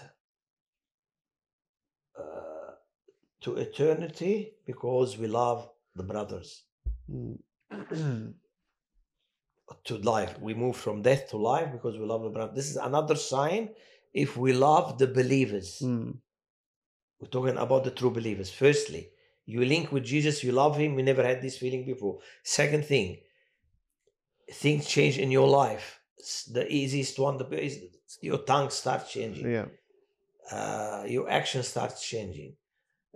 [2.16, 2.72] uh,
[3.40, 6.64] to eternity because we love the brothers
[7.10, 7.38] Mm.
[9.84, 12.76] to life we move from death to life because we love the brothers this is
[12.76, 13.68] another sign
[14.12, 16.18] if we love the believers Mm.
[17.20, 18.50] We're talking about the true believers.
[18.50, 19.08] Firstly,
[19.46, 22.18] you link with Jesus, you love him, you never had this feeling before.
[22.42, 23.18] Second thing,
[24.52, 26.00] things change in your life.
[26.18, 27.78] It's the easiest one, the is
[28.20, 29.66] your tongue starts changing, Yeah.
[30.50, 32.56] uh, your action starts changing.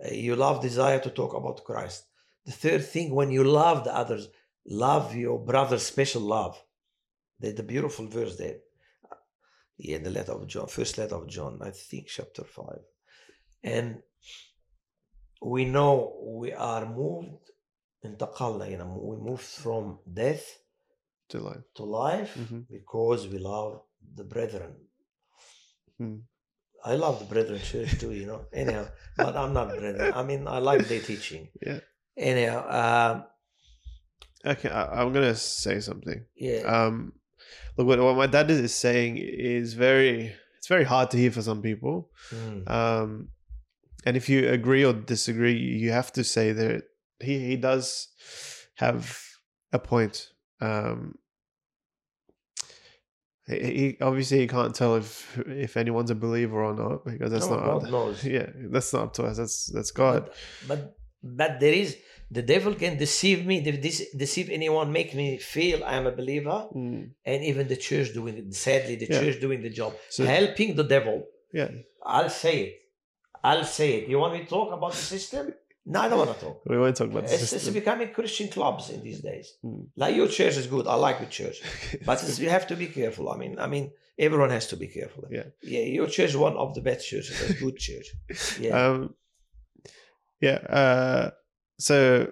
[0.03, 2.05] Uh, you love desire to talk about Christ.
[2.45, 4.27] The third thing, when you love the others,
[4.66, 6.56] love your brother, special love.
[7.40, 8.58] There's the beautiful verse there.
[9.76, 12.82] Yeah, the letter of John, first letter of John, I think chapter five.
[13.62, 14.02] And
[15.42, 15.92] we know
[16.40, 17.50] we are moved
[18.04, 20.44] انتقلنا you know, we moved from death
[21.30, 21.64] To life.
[21.76, 22.66] to life Mhm.
[22.68, 23.72] because we love
[24.18, 24.72] the brethren.
[25.98, 26.18] Hmm.
[26.84, 28.40] I love the brethren church too, you know.
[28.52, 28.86] Anyhow,
[29.16, 30.12] but I'm not brethren.
[30.20, 31.44] I mean, I like their teaching.
[31.66, 31.80] Yeah.
[32.30, 33.14] Anyhow, um,
[34.45, 36.25] Okay, I, I'm gonna say something.
[36.35, 37.13] yeah, Um,
[37.77, 40.33] look, what, what my dad is saying is very.
[40.57, 42.09] It's very hard to hear for some people.
[42.31, 43.29] mm, Um,
[44.05, 46.83] and if you agree or disagree, you have to say that
[47.19, 48.07] he he does
[48.75, 49.21] have
[49.71, 50.29] a point.
[50.61, 51.15] Um,
[53.47, 57.55] he, obviously he can't tell if if anyone's a believer or not because that's no,
[57.55, 58.23] not God knows.
[58.35, 59.37] yeah that's not up to us.
[59.37, 60.29] That's that's God.
[60.67, 61.97] But, but But there is
[62.31, 67.11] the devil can deceive me, deceive anyone, make me feel I am a believer, Mm.
[67.25, 68.53] and even the church doing it.
[68.53, 69.19] Sadly, the Yeah.
[69.21, 71.17] church doing the job, So- helping the devil.
[71.53, 71.69] Yeah.
[72.05, 72.73] I'll say it.
[73.43, 74.09] I'll say it.
[74.09, 75.53] You want me to talk about the system?
[75.85, 76.57] No, I don't want to talk.
[76.71, 77.73] We won't talk about the It's, it's system.
[77.73, 79.47] becoming Christian clubs in these days.
[79.65, 79.87] Mm.
[79.95, 80.85] Like your church is good.
[80.85, 81.57] I like your church,
[82.05, 83.25] but you have to be careful.
[83.33, 83.85] I mean, I mean,
[84.19, 85.23] everyone has to be careful.
[85.31, 85.45] Yeah.
[85.63, 85.85] yeah.
[85.97, 87.35] Your church is one of the best churches.
[87.49, 88.07] A good church.
[88.65, 88.71] Yeah.
[88.87, 89.15] Um,
[90.41, 90.59] yeah.
[90.81, 91.31] Uh,
[91.79, 92.31] so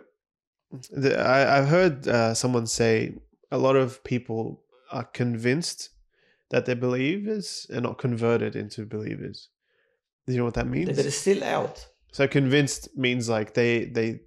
[0.91, 3.15] the, I, I've heard uh, someone say
[3.51, 5.89] a lot of people are convinced
[6.49, 9.49] that they're believers and not converted into believers.
[10.25, 10.97] Do you know what that means?
[10.97, 11.85] it's still out.
[12.11, 14.19] So convinced means like they they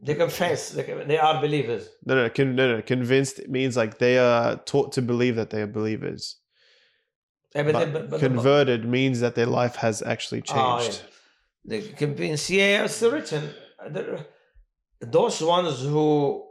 [0.00, 0.70] They confess.
[0.70, 1.88] They, they are believers.
[2.06, 5.62] no no con, no no convinced means like they are taught to believe that they
[5.62, 6.36] are believers.
[7.54, 11.00] Yeah, but But, they- but- but- converted means that their life has actually Ah, changed.
[11.02, 11.10] yeah.
[11.80, 12.48] They convince.
[12.50, 13.50] Yeah, it's written.
[13.86, 14.26] There-
[15.00, 16.44] Those ones who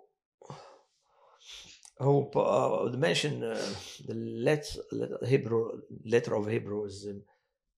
[2.00, 3.58] who uh, mention uh,
[4.06, 7.24] the let, let, Hebrew letter of Hebrew is in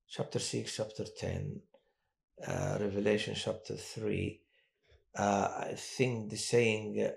[0.07, 1.61] chapter six, chapter ten,
[2.45, 4.41] uh, Revelation chapter three.
[5.17, 7.11] Uh, I think the saying uh,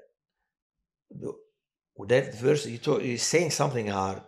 [1.11, 1.35] the,
[2.07, 4.23] that verse you talk, you're saying something hard.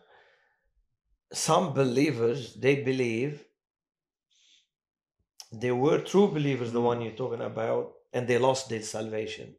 [1.33, 3.44] Some believers they believe
[5.61, 9.55] they were true believers, the one you're talking about, and they lost their salvation,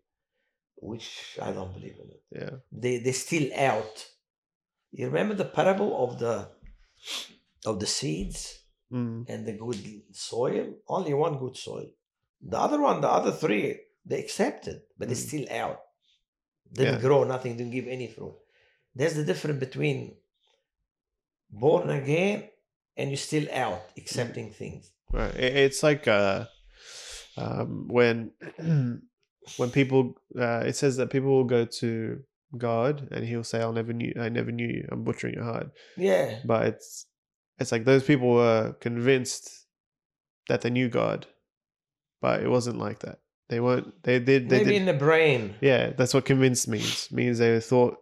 [0.75, 2.21] which I don't believe in it.
[2.39, 2.55] Yeah.
[2.71, 3.95] They they still out.
[4.91, 6.35] You remember the parable of the
[7.65, 8.41] of the seeds
[8.91, 9.25] Mm.
[9.31, 9.79] and the good
[10.13, 10.65] soil?
[10.87, 11.87] Only one good soil.
[12.51, 15.27] The other one, the other three, they accepted, but they're Mm.
[15.29, 15.79] still out.
[16.71, 17.01] Didn't Yeah.
[17.07, 18.35] grow, nothing, didn't give any fruit.
[18.93, 19.97] There's the difference between
[21.49, 22.49] born again
[22.97, 24.91] and you're still out, accepting things.
[25.15, 25.33] Right.
[25.35, 26.45] It's like uh,
[27.37, 28.31] um, when
[29.57, 32.19] when people uh, it says that people will go to
[32.57, 35.71] God and he'll say, "I'll never knew I never knew you." I'm butchering it hard,
[35.97, 36.39] Yeah.
[36.45, 37.05] but it's
[37.59, 39.49] it's like those people were convinced
[40.49, 41.25] that they knew God,
[42.21, 43.19] but it wasn't like that.
[43.49, 44.03] They weren't.
[44.03, 44.49] They did.
[44.49, 44.79] They Maybe did.
[44.81, 45.55] in the brain.
[45.61, 47.11] Yeah, that's what convinced means.
[47.11, 47.97] Means they thought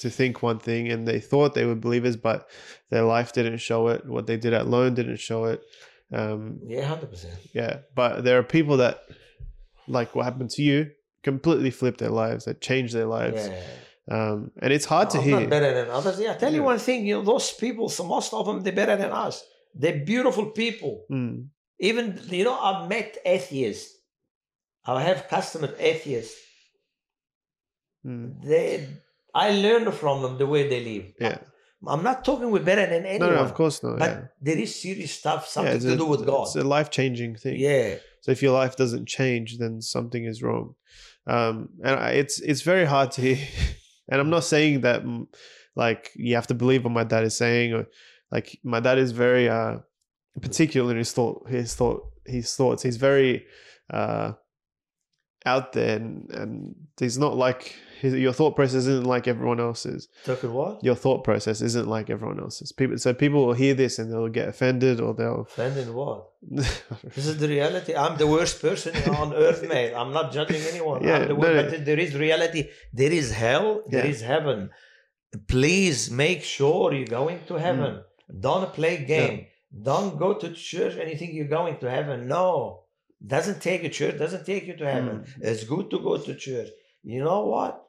[0.00, 2.48] to think one thing and they thought they were believers, but
[2.90, 4.04] their life didn't show it.
[4.06, 5.60] What they did at loan didn't show it.
[6.12, 7.34] Um, Yeah, hundred percent.
[7.52, 9.00] yeah, but there are people that,
[9.88, 10.90] like what happened to you,
[11.22, 13.48] completely flipped their lives, that changed their lives.
[13.48, 13.60] Yeah.
[14.08, 15.40] Um, and it's hard to I'm hear.
[15.40, 16.20] not better than others.
[16.20, 17.04] Yeah, I tell you one thing.
[17.06, 19.42] You know, those people, so most of them, they're better than us.
[19.74, 21.04] They're beautiful people.
[21.10, 21.48] Mm,
[21.80, 23.92] Even you know, I've met atheists.
[24.86, 26.38] I have customers atheists.
[28.06, 28.86] mm, They,
[29.34, 31.12] I learn from them the way they live.
[31.20, 31.38] yeah.
[31.86, 33.34] I'm not talking we're better than No, anyone.
[33.34, 33.98] no, of course not.
[33.98, 34.20] But yeah.
[34.40, 36.44] there is serious stuff, something it's to a- do with God.
[36.46, 37.56] It's a life changing thing.
[37.58, 37.96] Yeah.
[38.22, 40.74] So if your life doesn't change, then something is wrong.
[41.26, 43.38] Um, and I- it's it's very hard to hear.
[44.08, 45.26] And I'm not saying that mm,
[45.74, 47.86] like you have to believe what my dad is saying, or
[48.30, 49.78] like my dad is very uh,
[50.40, 52.84] particular in his thought, his thought, his thoughts.
[52.84, 53.44] He's very
[53.92, 54.34] uh,
[55.46, 60.08] out there, and, and he's not like his, your thought process isn't like everyone else's.
[60.24, 60.84] Talking what?
[60.84, 62.72] Your thought process isn't like everyone else's.
[62.72, 65.40] People, so people will hear this and they'll get offended, or they'll.
[65.50, 66.28] Offending what?
[67.14, 67.94] This is the reality.
[67.94, 69.94] I'm the worst person on earth, mate.
[69.94, 71.02] I'm not judging anyone.
[71.02, 71.76] Yeah, I'm the no, worst, no.
[71.78, 72.68] but there is reality.
[72.92, 73.82] There is hell.
[73.88, 74.10] There Yeah.
[74.10, 74.70] is heaven.
[75.48, 78.00] Please make sure you're going to heaven.
[78.30, 78.40] Mm.
[78.40, 79.46] Don't play game.
[79.82, 82.26] Don't go to church and you think you're going to heaven.
[82.28, 82.84] No.
[83.24, 85.20] Doesn't take a church, doesn't take you to heaven.
[85.20, 85.42] Mm.
[85.42, 86.68] It's good to go to church.
[87.02, 87.82] You know what?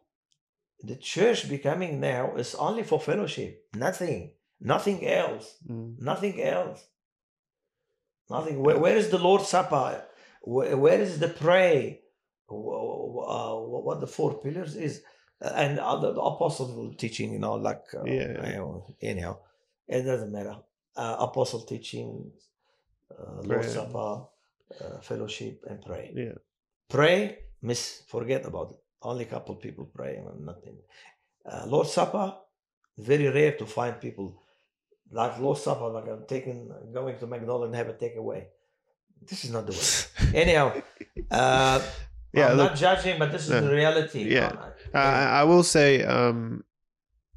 [0.82, 3.66] The church becoming now is only for fellowship.
[3.76, 4.32] Nothing.
[4.62, 5.58] Nothing else.
[5.70, 6.00] Mm.
[6.00, 6.86] Nothing else.
[8.30, 8.62] Nothing.
[8.64, 10.04] Where, where is the Lord's Supper?
[10.42, 12.02] Where, where is the pray?
[12.50, 15.02] Uh, what the four pillars is,
[15.42, 18.50] and other the apostle teaching, you know, like uh, Yeah.
[18.50, 19.40] you know, anyhow,
[19.86, 20.56] it doesn't matter.
[20.96, 22.32] Uh, apostle teaching,
[23.12, 24.28] uh, Lord's Supper,
[24.82, 26.12] uh, fellowship, and pray.
[26.16, 26.38] Yeah.
[26.90, 28.78] Pray, miss, forget about it.
[29.02, 30.78] Only a couple people pray, and nothing.
[31.46, 32.36] Uh, Lord's Supper,
[32.98, 34.42] very rare to find people
[35.12, 38.46] like Lord's Supper, like I'm taking, going to McDonald's and have a takeaway.
[39.22, 40.34] This is not the way.
[40.42, 40.82] Anyhow,
[41.32, 41.82] uh,
[42.34, 43.62] Yeah, I'm look, not judging, but this is no.
[43.62, 44.34] the reality.
[44.34, 44.52] Yeah.
[44.94, 46.64] I, I will say, um,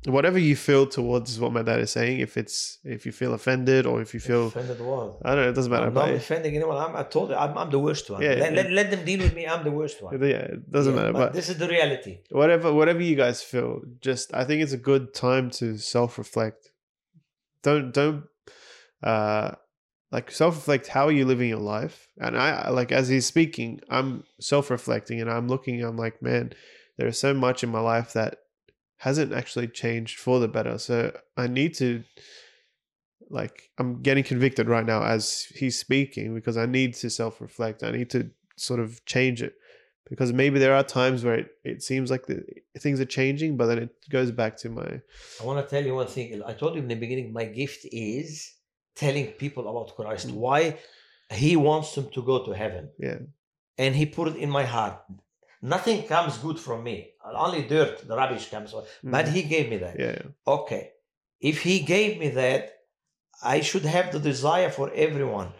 [0.06, 3.84] whatever you feel towards what my dad is saying, if it's if you feel offended
[3.86, 5.18] or if you feel, offended what?
[5.24, 5.86] I don't know, it doesn't matter.
[5.86, 6.76] I'm not offending anyone.
[6.78, 8.22] I'm, I told you, I'm, I'm the worst one.
[8.22, 8.62] Yeah, let, yeah.
[8.62, 9.46] let, let them deal with me.
[9.46, 10.12] I'm the worst one.
[10.22, 11.12] yeah, it doesn't Yeah, matter.
[11.12, 12.20] but But this is the reality.
[12.30, 16.70] whatever whatever you guys feel, just I think it's a good time to self reflect.
[17.62, 18.24] Don't don't
[19.02, 19.52] uh
[20.12, 20.88] like self reflect.
[20.88, 22.08] How are you living your life?
[22.18, 25.82] And I I- like as he's speaking, I'm self reflecting, and I'm looking.
[25.82, 26.52] I'm like, man,
[26.96, 28.38] there is so much in my life that
[29.00, 30.76] hasn't actually changed for the better.
[30.76, 32.04] So I need to
[33.30, 37.82] like I'm getting convicted right now as he's speaking because I need to self reflect.
[37.82, 39.54] I need to sort of change it
[40.10, 42.44] because maybe there are times where it, it seems like the,
[42.78, 45.00] things are changing, but then it goes back to my
[45.40, 46.42] I want to tell you one thing.
[46.44, 48.52] I told you in the beginning, my gift is
[48.94, 50.28] telling people about Christ.
[50.28, 50.34] Mm.
[50.34, 50.76] Why
[51.30, 52.90] He wants them to go to heaven.
[52.98, 53.20] yeah
[53.78, 55.00] And He put it in my heart.
[55.62, 57.09] Nothing comes good from me.
[57.24, 58.72] Only dirt, the rubbish comes.
[59.02, 59.32] But Mm.
[59.36, 59.96] He gave me that.
[59.98, 60.84] yeah Okay.
[61.40, 62.62] If He gave me that,
[63.42, 65.50] I should have the desire for everyone.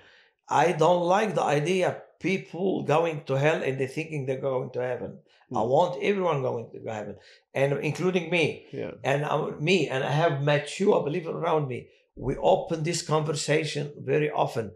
[0.49, 4.81] I don't like the idea people going to hell and they thinking they're going to
[4.83, 5.13] heaven.
[5.53, 5.69] I Mm.
[5.77, 7.17] want everyone going to heaven,
[7.61, 8.45] and including me
[8.81, 11.79] yeah and uh, me and i have met you i believe around me
[12.27, 14.67] we open this conversation very often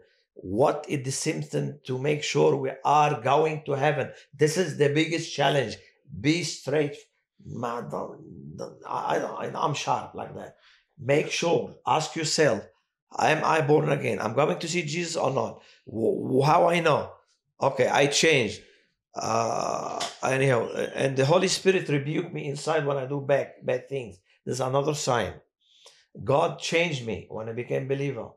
[0.59, 2.71] what is the symptom to make sure we
[3.01, 4.07] are going to heaven
[4.41, 5.73] this is the biggest challenge
[6.19, 6.95] be straight
[7.45, 7.89] man,
[8.87, 10.55] I, I, i'm sharp like that.
[10.99, 12.63] Make sure ask yourself
[13.17, 14.19] am i born again?
[14.19, 15.61] I'm going to see jesus or not?
[16.45, 17.11] How i know?
[17.61, 18.61] Okay i changed.
[19.15, 24.19] Uh anyhow and the holy spirit rebuke me inside when i do bad bad things.
[24.45, 25.33] There's another sign.
[26.23, 28.29] God changed me when i became believer.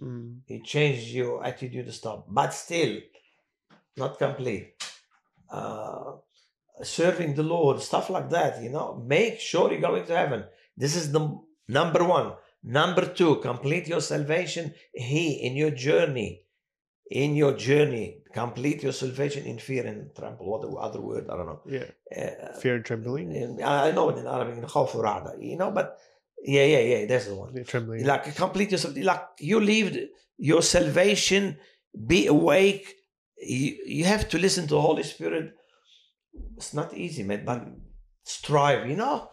[0.00, 0.40] Mm.
[0.46, 2.98] he changed your attitude to stop, but still
[3.96, 4.74] not complete.
[5.50, 6.12] Uh
[6.82, 10.44] serving the Lord, stuff like that, you know, make sure you're going to heaven.
[10.76, 12.32] This is the number one.
[12.64, 14.74] Number two, complete your salvation.
[14.92, 16.42] He in your journey,
[17.10, 20.46] in your journey, complete your salvation in fear and tremble.
[20.48, 21.28] What other word?
[21.28, 21.60] I don't know.
[21.66, 21.86] Yeah.
[22.16, 23.34] Uh, fear and trembling.
[23.34, 25.98] In, I know it in Arabic, in You know, but
[26.44, 27.06] yeah, yeah, yeah.
[27.06, 27.52] That's the one.
[27.54, 28.06] Yeah, trembling.
[28.06, 28.96] Like complete yourself.
[28.96, 29.98] Like you lived
[30.38, 31.58] your salvation.
[32.06, 32.94] Be awake.
[33.38, 35.52] You, you have to listen to Holy Spirit
[36.56, 37.66] it's not easy, man, but
[38.24, 39.30] strive, you know.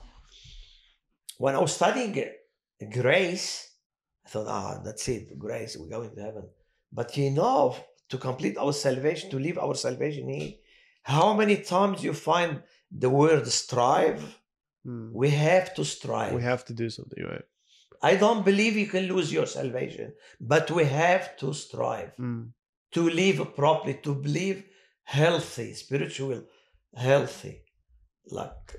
[1.38, 2.18] When I was studying
[2.92, 3.72] grace,
[4.26, 6.50] I thought, ah, that's it, grace, we're going to heaven.
[6.92, 7.76] But you know,
[8.10, 10.54] to complete our salvation, to live our salvation here,
[11.04, 14.40] how many times you find the word strive?
[14.86, 15.12] Mm.
[15.14, 16.34] We have to strive.
[16.34, 17.44] we have to do something right
[18.02, 22.50] I don't believe you can lose your salvation, but we have to strive mm.
[22.92, 24.64] to live properly, to live
[25.04, 26.44] healthy, spiritual,
[26.96, 27.64] healthy.
[28.32, 28.76] Like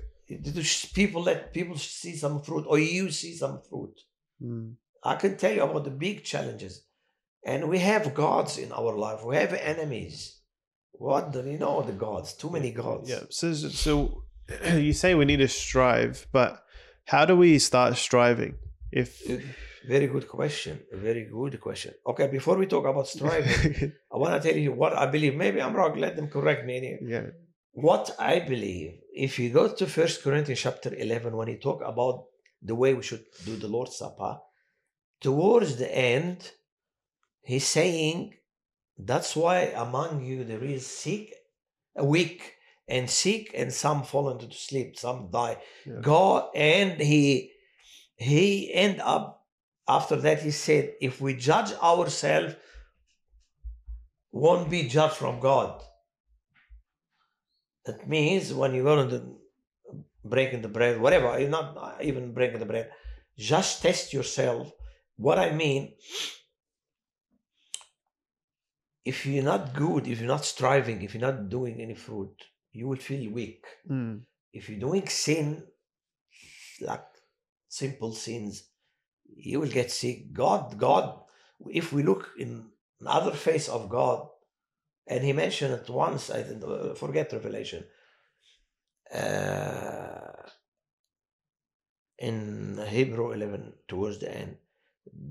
[0.93, 3.99] people let people see some fruit, or you see some fruit.
[4.41, 4.75] Mm.
[5.03, 6.85] I can tell you about the big challenges,
[7.45, 9.23] and we have gods in our life.
[9.23, 10.39] We have enemies.
[10.93, 12.33] What do you know the gods?
[12.33, 13.09] Too many gods.
[13.09, 14.23] yeah so so
[14.73, 16.63] you say we need to strive but
[17.05, 18.55] how do we start striving
[18.91, 19.21] if
[19.87, 20.79] Very good question.
[20.93, 21.91] A very good question.
[22.05, 25.35] Okay, before we talk about striving, I want to tell you what I believe.
[25.35, 25.97] Maybe I'm wrong.
[25.97, 26.99] Let them correct me.
[27.01, 27.31] Yeah
[27.73, 32.25] What I believe, if you go to First Corinthians chapter 11, when he talk about
[32.61, 34.39] the way we should do the Lord's Supper,
[35.21, 36.51] towards the end,
[37.43, 38.33] he's saying,
[38.97, 41.33] that's why among you there is sick,
[42.01, 42.55] weak,
[42.87, 45.57] and sick, and some fall into sleep, some die.
[45.85, 46.01] Yeah.
[46.01, 47.53] God, and he
[48.15, 49.47] he end up
[49.87, 52.55] after that he said, if we judge ourselves,
[54.31, 55.81] won't be judged from God.
[57.85, 59.35] That means when you go the
[60.23, 62.91] breaking the bread, whatever, you're not even breaking the bread,
[63.37, 64.71] just test yourself.
[65.17, 65.93] What I mean,
[69.03, 72.35] if you're not good, if you're not striving, if you're not doing any fruit,
[72.71, 73.65] you will feel weak.
[73.89, 74.21] Mm.
[74.53, 75.63] If you're doing sin,
[76.81, 77.05] like
[77.67, 78.63] simple sins,
[79.35, 80.33] you will get sick.
[80.33, 81.19] God, God,
[81.69, 82.67] if we look in
[82.99, 84.27] another face of God,
[85.07, 87.83] and he mentioned it once, I think, uh, forget Revelation.
[89.13, 90.31] Uh,
[92.17, 94.57] in Hebrew 11, towards the end,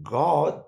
[0.03, 0.65] God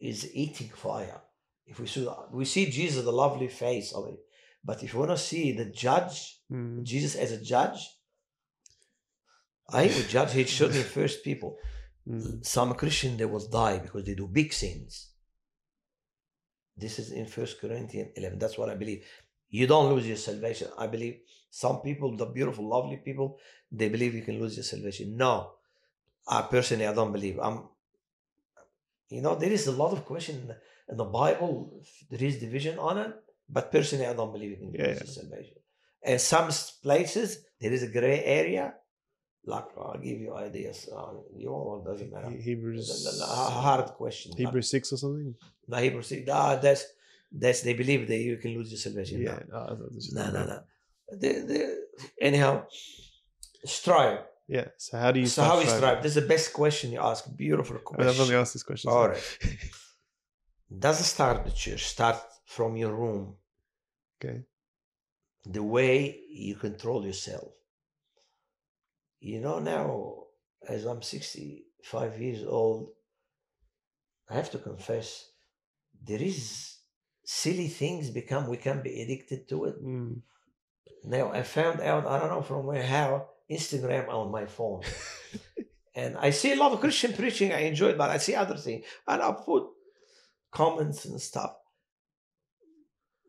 [0.00, 1.20] is eating fire.
[1.66, 4.20] If we see, we see Jesus, the lovely face of it,
[4.62, 6.82] but if you want to see the judge, Mm.
[6.82, 7.90] Jesus as a judge,
[9.68, 11.56] I would judge his children first people.
[12.06, 12.44] Mm.
[12.44, 15.13] Some Christian they will die because they do big sins.
[16.76, 18.38] This is in First Corinthians 11.
[18.38, 19.04] That's what I believe.
[19.48, 20.68] You don't lose your salvation.
[20.76, 21.20] I believe
[21.50, 23.38] some people, the beautiful, lovely people,
[23.70, 25.16] they believe you can lose your salvation.
[25.16, 25.52] No,
[26.26, 27.38] I personally I don't believe.
[27.40, 27.68] I'm.
[29.10, 30.50] You know, there is a lot of question
[30.88, 31.80] in the, Bible.
[32.10, 33.14] There is division on it,
[33.48, 35.04] but personally, I don't believe you can Yeah, lose yeah.
[35.04, 35.56] your salvation.
[36.02, 36.50] And some
[36.82, 38.74] places there is a gray area.
[39.46, 40.88] Like I'll give you ideas.
[40.94, 42.30] Uh, you want doesn't matter.
[42.30, 43.26] He- Hebrews The- the- the
[43.66, 44.30] hard question.
[44.32, 45.34] like- Hebrews six or something.
[45.68, 46.28] No, Hebrews six.
[46.30, 46.84] Ah, that's
[47.30, 49.20] that's they believe that you can lose your salvation.
[49.20, 49.38] Yeah.
[49.50, 49.78] Thought
[50.12, 50.58] No, no, no.
[51.08, 51.86] The, the,
[52.20, 52.66] anyhow,
[53.64, 54.20] strive.
[54.48, 54.68] Yeah.
[54.78, 55.26] So how do you?
[55.26, 56.02] So how we start strive?
[56.02, 57.24] This is the best question you ask.
[57.36, 58.00] Beautiful striving?
[58.00, 58.34] I've only question.
[58.40, 58.90] asked this question.
[58.90, 59.38] All right.
[60.86, 61.84] Doesn't start the church.
[61.86, 62.16] Start
[62.46, 63.36] from your room.
[64.16, 64.42] Okay.
[65.46, 67.48] The way you control yourself.
[69.24, 70.24] You know now,
[70.68, 72.90] as I'm 65 years old,
[74.28, 75.30] I have to confess,
[76.06, 76.76] there is
[77.24, 79.82] silly things become we can be addicted to it.
[79.82, 80.20] Mm.
[81.04, 84.82] Now I found out, I don't know from where, how, Instagram on my phone.
[85.94, 88.58] and I see a lot of Christian preaching, I enjoy it, but I see other
[88.58, 88.84] things.
[89.08, 89.64] And I put
[90.52, 91.54] comments and stuff.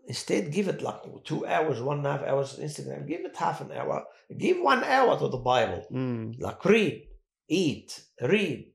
[0.08, 3.08] Instead, give it like two hours, one and a half hours Instagram.
[3.08, 4.06] Give it half an hour.
[4.38, 5.86] Give one hour to the Bible.
[5.92, 6.40] Mm.
[6.40, 7.08] Like read,
[7.48, 8.72] eat, read.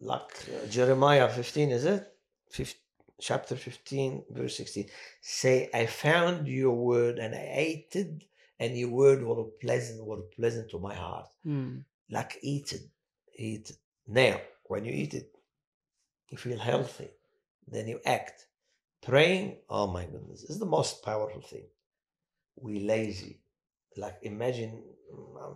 [0.00, 2.06] Like uh, Jeremiah 15, is it?
[2.50, 2.74] Fif-
[3.20, 4.86] chapter 15, verse 16.
[5.20, 8.24] Say, I found your word and I ate it,
[8.58, 11.28] and your word were pleasant, were pleasant to my heart.
[11.46, 11.84] Mm.
[12.10, 12.82] Like eat it,
[13.36, 13.76] eat it.
[14.06, 15.30] Now, when you eat it,
[16.28, 17.08] you feel healthy.
[17.68, 18.46] Then you act.
[19.02, 21.66] Praying, oh my goodness, is the most powerful thing.
[22.56, 23.40] We lazy.
[23.96, 24.82] Like imagine,
[25.14, 25.54] mm, I'm,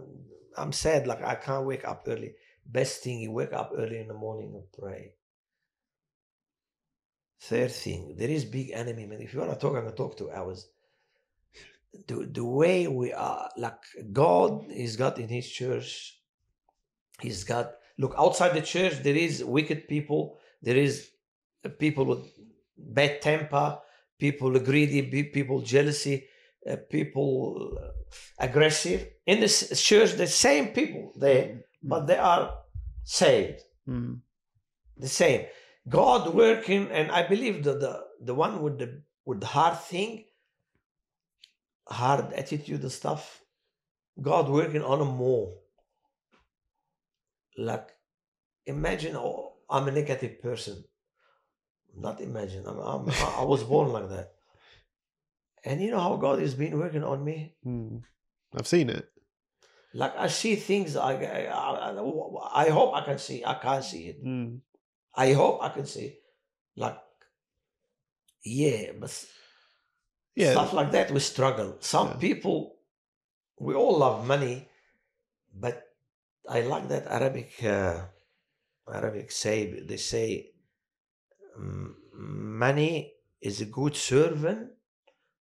[0.56, 2.34] I'm sad, like I can't wake up early.
[2.64, 5.14] Best thing, you wake up early in the morning and pray.
[7.42, 9.20] Third thing, there is big enemy, man.
[9.20, 10.68] If you want to talk, I'm going to talk two hours.
[12.06, 13.80] The, the way we are, like
[14.12, 16.20] God is got in his church,
[17.20, 21.10] he's got, look, outside the church, there is wicked people, there is
[21.78, 22.26] people with
[22.82, 23.78] bad temper,
[24.18, 26.26] people greedy, people jealousy,
[26.68, 27.88] uh, people uh,
[28.38, 29.08] aggressive.
[29.26, 32.54] In the church, the same people there, but they are
[33.04, 33.62] saved.
[33.88, 34.20] Mm.
[34.96, 35.46] The same.
[35.88, 40.24] God working, and I believe that the the one with the with the hard thing,
[41.88, 43.40] hard attitude and stuff,
[44.20, 45.54] God working on them more.
[47.56, 47.88] Like,
[48.66, 50.84] imagine oh, I'm a negative person.
[51.96, 52.64] Not imagine.
[52.66, 54.32] I'm, I'm, I was born like that.
[55.64, 57.54] And you know how God has been working on me?
[57.66, 58.02] Mm.
[58.56, 59.10] I've seen it.
[59.92, 63.44] Like I see things I, I, I, I hope I can see.
[63.44, 64.24] I can't see it.
[64.24, 64.60] Mm.
[65.14, 66.18] I hope I can see.
[66.76, 66.96] Like,
[68.44, 69.12] yeah, but
[70.34, 70.52] Yeah.
[70.52, 71.76] stuff like that we struggle.
[71.80, 72.16] Some Yeah.
[72.16, 72.76] people,
[73.58, 74.68] we all love money,
[75.52, 75.82] but
[76.48, 78.06] I like that Arabic uh,
[78.88, 79.80] Arabic say.
[79.80, 80.49] They say
[81.56, 84.70] money is a good servant,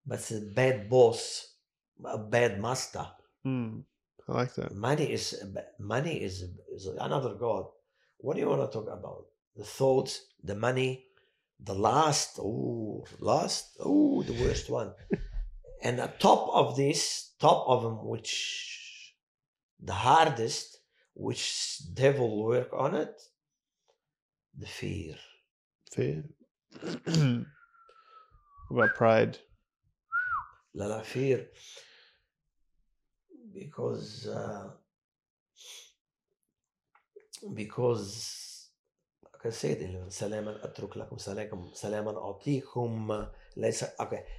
[0.05, 1.55] but it's a bad boss,
[2.03, 3.05] a bad master.
[3.45, 3.83] Mm.
[4.27, 4.75] I like that.
[4.75, 5.43] Money is
[5.79, 7.65] money is, is another god.
[8.17, 9.25] What do you want to talk about?
[9.55, 11.05] The thoughts, the money,
[11.59, 12.39] the last.
[12.39, 13.77] Oh, last.
[13.79, 14.93] Oh, the worst one.
[15.81, 19.15] and on top of this, top of them, which
[19.81, 20.77] the hardest,
[21.13, 23.21] which devil work on it,
[24.57, 25.15] the fear.
[25.92, 26.24] Fear.
[28.68, 29.38] what about pride?
[30.74, 31.46] La la fear.
[33.52, 34.70] Because uh,
[37.54, 38.68] because
[39.34, 43.26] I can say it in سلاما أترك لكم سلاما سلاما أعطيكم
[43.56, 44.24] ليس okay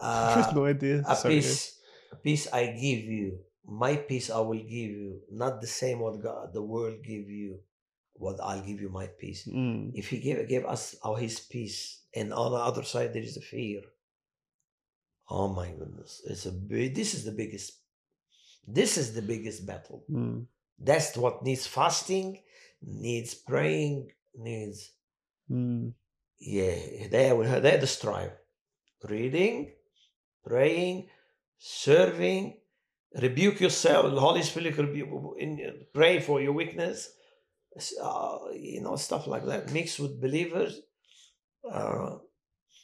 [0.00, 1.02] I have uh, no idea.
[1.06, 1.34] a Sorry.
[1.34, 1.80] peace
[2.12, 6.20] a peace I give you my peace I will give you not the same what
[6.22, 7.58] God the world give you
[8.17, 9.47] what I'll give you my peace.
[9.47, 9.91] Mm.
[9.93, 13.35] if he gave, gave us our his peace and on the other side there is
[13.35, 13.81] the fear.
[15.29, 16.21] Oh my goodness.
[16.25, 17.79] It's a big this is the biggest
[18.67, 20.03] this is the biggest battle.
[20.09, 20.45] Mm.
[20.79, 22.41] that's what needs fasting
[22.81, 24.11] needs praying
[24.47, 24.91] needs
[25.51, 25.93] Mm.
[26.39, 28.31] yeah there we there the strive
[29.07, 29.73] reading
[30.43, 31.07] praying
[31.57, 32.57] serving
[33.21, 34.11] rebuke yourself.
[34.11, 35.09] The holy spirit rebuke
[35.93, 37.09] pray for your weakness
[38.01, 40.81] uh, you know stuff like that mixed with believers.
[41.69, 42.17] Uh,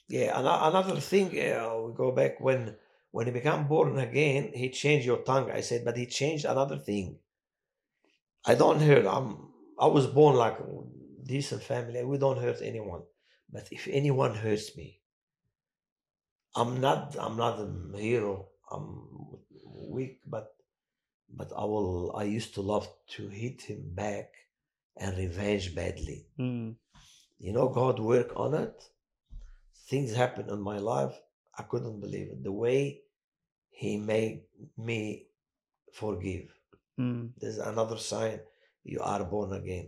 [0.10, 2.76] yeah ano- another thing uh, we go back when
[3.12, 6.78] when he became born again he changed your tongue i said but he changed another
[6.78, 7.20] thing.
[8.46, 9.30] I don't hurt i'm
[9.80, 10.58] i was born like
[11.24, 13.04] decent family we don't hurt anyone
[13.52, 15.00] but if anyone hurts me
[16.56, 18.88] i'm not i'm not a hero i'm
[19.96, 20.56] weak but
[21.30, 24.28] but i will i used to love to hit him back
[25.02, 26.76] and revenge badly Mm.
[27.46, 28.78] you know god work on it
[29.90, 31.16] things happen in my life
[31.60, 32.80] i couldn't believe it the way
[33.82, 34.38] he made
[34.78, 35.26] me
[35.92, 36.48] forgive.
[37.00, 37.32] Mm.
[37.40, 38.40] There's another sign
[38.84, 39.88] you are born again.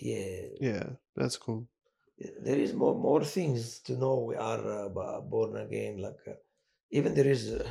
[0.00, 0.86] Yeah, Yeah,
[1.16, 1.68] that's cool.
[2.46, 4.14] there is more more things to know.
[4.30, 5.98] We are uh, born again.
[6.06, 6.32] Like uh,
[6.90, 7.68] even there is uh,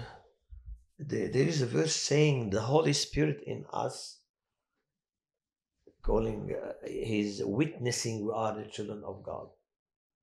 [0.99, 4.16] there, there is a verse saying the Holy Spirit in us,
[6.07, 9.47] calling uh, He's witnessing we are the children of God.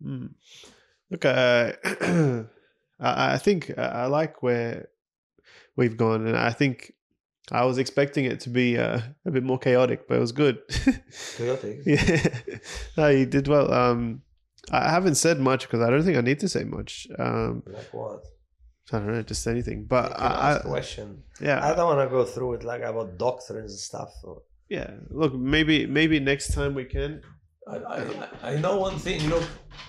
[0.04, 0.30] Mm.
[1.10, 1.72] Look, uh,
[3.00, 4.88] I, I think I like where
[5.76, 6.92] we've gone, and I think
[7.52, 10.58] I was expecting it to be uh, a bit more chaotic, but it was good.
[11.36, 11.80] Chaotic.
[11.84, 12.28] yeah,
[12.96, 13.72] no, you did well.
[13.72, 14.22] Um,
[14.72, 17.06] I haven't said much because I don't think I need to say much.
[17.18, 18.24] Um, Like what?
[18.92, 19.84] I don't know, just anything.
[19.84, 21.22] But I, I, question.
[21.40, 24.12] yeah, I don't want to go through it like about doctrines and stuff.
[24.24, 24.90] Or, yeah.
[25.10, 27.22] Look, maybe maybe next time we can.
[27.66, 29.28] I, I, I know one thing.
[29.28, 29.44] Look,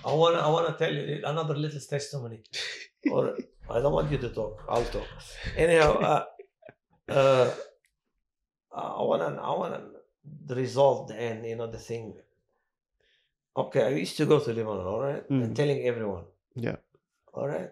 [0.05, 2.39] I want I want to tell you another little testimony.
[3.11, 3.35] or
[3.69, 4.63] I don't want you to talk.
[4.69, 5.07] I'll talk.
[5.57, 6.25] Anyhow, uh,
[7.11, 7.51] uh,
[8.73, 9.73] I want to I want
[10.47, 11.45] to resolve the end.
[11.45, 12.13] You know the thing.
[13.57, 14.85] Okay, I used to go to Lebanon.
[14.85, 15.43] All right, Mm.
[15.43, 16.25] and telling everyone.
[16.55, 16.77] Yeah.
[17.33, 17.71] All right.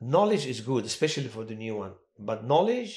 [0.00, 1.92] Knowledge is good, especially for the new one.
[2.18, 2.92] But knowledge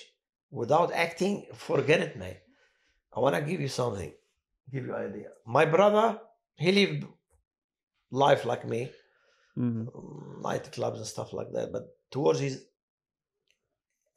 [0.52, 2.40] without acting, forget it, mate.
[3.18, 4.12] I want to give you something,
[4.72, 5.30] give you an idea.
[5.58, 6.20] My brother,
[6.64, 7.04] he lived
[8.12, 8.82] life like me,
[9.58, 9.88] Mhm.
[9.98, 11.72] um, nightclubs and stuff like that.
[11.76, 11.86] But
[12.16, 12.56] towards his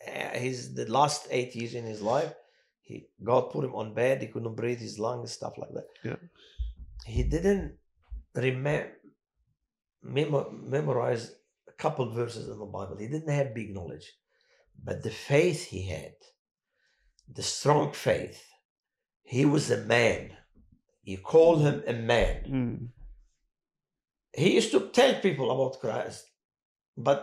[0.06, 2.32] uh, his the last eight years in his life,
[2.82, 2.94] he
[3.30, 4.20] God put him on bed.
[4.20, 5.88] He couldn't breathe, his lungs, stuff like that.
[6.08, 6.20] Yeah.
[7.14, 7.78] He didn't
[8.34, 8.92] remember
[10.02, 11.24] memo- memorize
[11.68, 12.96] a couple verses in the Bible.
[12.98, 14.08] He didn't have big knowledge,
[14.86, 16.16] but the faith he had,
[17.38, 18.40] the strong faith.
[19.30, 20.36] He was a man.
[21.04, 22.78] You call him a man Mm.
[24.42, 26.22] he used to tell people about Christ,
[26.96, 27.18] but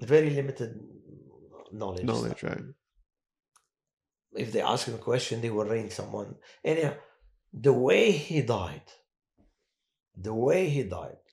[0.00, 0.70] very limited
[1.80, 2.04] knowledge.
[2.04, 2.68] Knowledge, right?
[4.44, 6.30] If they ask him a question, they will ring someone.
[6.64, 6.94] Anyhow,
[7.66, 8.88] the way he died,
[10.16, 11.24] the way he died,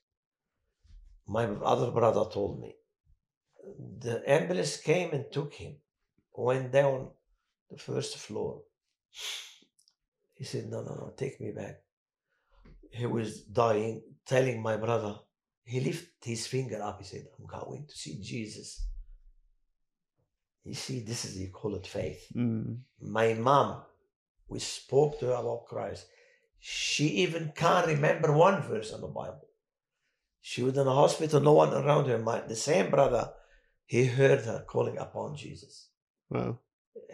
[1.28, 2.72] my other brother told me.
[4.06, 5.74] The ambulance came and took him,
[6.34, 6.98] went down
[7.70, 8.64] the first floor.
[10.36, 11.82] He said, No, no, no, take me back.
[12.92, 15.16] He was dying, telling my brother,
[15.64, 17.00] he lifted his finger up.
[17.00, 18.86] He said, I'm going to see Jesus.
[20.64, 22.28] You see, this is, you call it faith.
[22.36, 22.80] Mm.
[23.02, 23.82] My mom,
[24.48, 26.06] we spoke to her about Christ.
[26.60, 29.48] She even can't remember one verse in the Bible.
[30.42, 32.18] She was in the hospital, no one around her.
[32.18, 33.32] My, the same brother,
[33.86, 35.90] he heard her calling upon Jesus
[36.30, 36.60] Wow.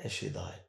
[0.01, 0.61] and she died.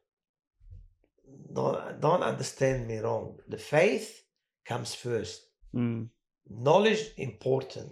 [1.53, 3.37] Don't, don't understand me wrong.
[3.47, 4.23] The faith
[4.65, 5.41] comes first.
[5.75, 6.09] Mm.
[6.49, 7.91] Knowledge important.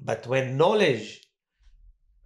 [0.00, 1.26] But when knowledge,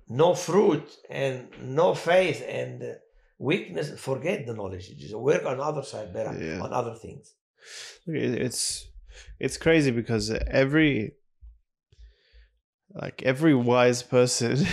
[0.09, 2.97] no fruit and no faith and
[3.39, 4.97] weakness, forget the knowledge.
[4.97, 6.61] Just work on other side better, Yeah.
[6.61, 7.35] on other things.
[8.07, 8.87] It's
[9.39, 11.13] it's crazy because every
[12.95, 14.67] like every wise person,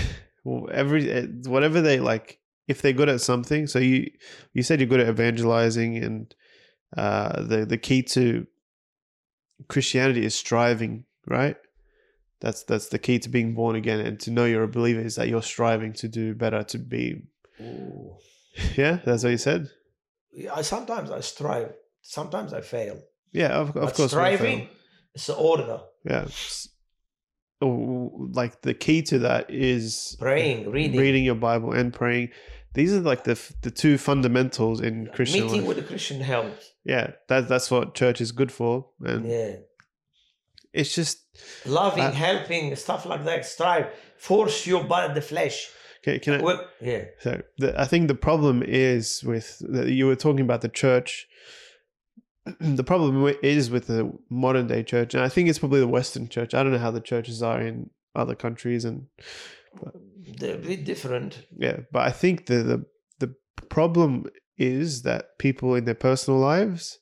[0.71, 2.39] every eh, whatever they like,
[2.69, 3.67] if they're good at something.
[3.67, 4.09] So you
[4.53, 6.33] you said you're good at evangelizing, and
[6.95, 8.47] uh, the the key to
[9.67, 11.57] Christianity is striving, right?
[12.39, 15.15] That's that's the key to being born again and to know you're a believer is
[15.15, 17.23] that you're striving to do better, to be.
[17.59, 18.15] Ooh.
[18.75, 19.69] Yeah, that's what you said.
[20.33, 21.71] Yeah, I, sometimes I strive,
[22.01, 22.99] sometimes I fail.
[23.31, 24.11] Yeah, of, of but course.
[24.11, 24.67] striving
[25.15, 25.79] is the order.
[26.03, 26.27] Yeah.
[27.61, 32.29] Oh, Like the key to that is Praying, reading, reading your Bible and praying.
[32.73, 35.67] These are like the f- the two fundamentals in Christian meeting life.
[35.67, 36.71] with the Christian helps.
[36.85, 39.55] yeah, that that's what church is good for, and Yeah.
[40.73, 41.17] it's just
[41.65, 43.45] Loving, Uh, helping, stuff like that.
[43.45, 43.87] Strive,
[44.17, 45.69] force your body, the flesh.
[46.03, 47.05] can, can I, Well, yeah.
[47.19, 51.27] So the, I think the problem is with that you were talking about the church.
[52.59, 56.27] The problem is with the modern day church, and I think it's probably the Western
[56.29, 56.53] church.
[56.53, 59.07] I don't know how the churches are in other countries, and
[60.37, 61.45] They're a bit different.
[61.57, 62.85] yeah, but I think the the
[63.19, 63.35] the
[63.69, 64.25] problem
[64.57, 66.99] is that people in their personal lives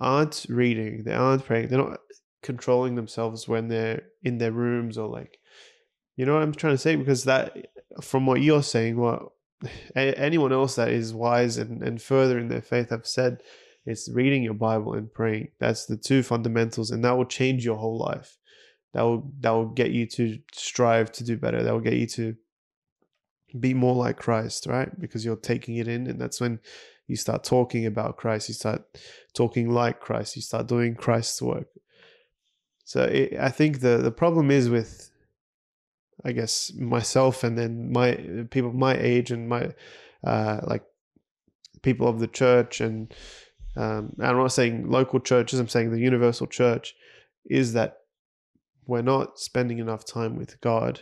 [0.00, 2.00] aren't reading, they aren't praying, they're not
[2.42, 5.38] controlling themselves when they're in their rooms or like,
[6.16, 6.96] you know what I'm trying to say?
[6.96, 7.56] Because that,
[8.00, 9.22] from what you're saying, what
[9.96, 13.42] anyone else that is wise and, and further in their faith have said,
[13.84, 15.48] it's reading your Bible and praying.
[15.58, 18.38] That's the two fundamentals, and that will change your whole life.
[18.94, 21.62] That will that will get you to strive to do better.
[21.62, 22.36] That will get you to
[23.58, 24.88] be more like Christ, right?
[25.00, 26.60] Because you're taking it in, and that's when
[27.06, 28.48] you start talking about Christ.
[28.48, 28.84] You start
[29.34, 30.36] talking like Christ.
[30.36, 31.68] You start doing Christ's work.
[32.84, 35.10] So it, I think the the problem is with
[36.24, 39.72] I guess myself and then my people my age and my
[40.24, 40.84] uh, like
[41.82, 43.12] people of the church and
[43.76, 45.58] um, I'm not saying local churches.
[45.58, 46.94] I'm saying the universal church
[47.46, 48.01] is that
[48.86, 51.00] we're not spending enough time with God,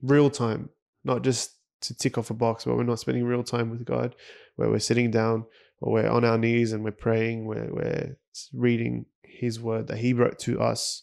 [0.00, 0.70] real time,
[1.04, 4.14] not just to tick off a box, but we're not spending real time with God,
[4.56, 5.46] where we're sitting down
[5.80, 8.16] or we're on our knees and we're praying, we're, we're
[8.52, 11.02] reading His word that He wrote to us.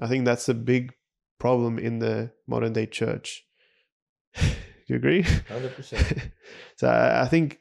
[0.00, 0.92] I think that's a big
[1.38, 3.44] problem in the modern day church.
[4.36, 4.44] Do
[4.86, 5.22] you agree?
[5.22, 6.30] Hundred percent.
[6.76, 7.58] so I, I think,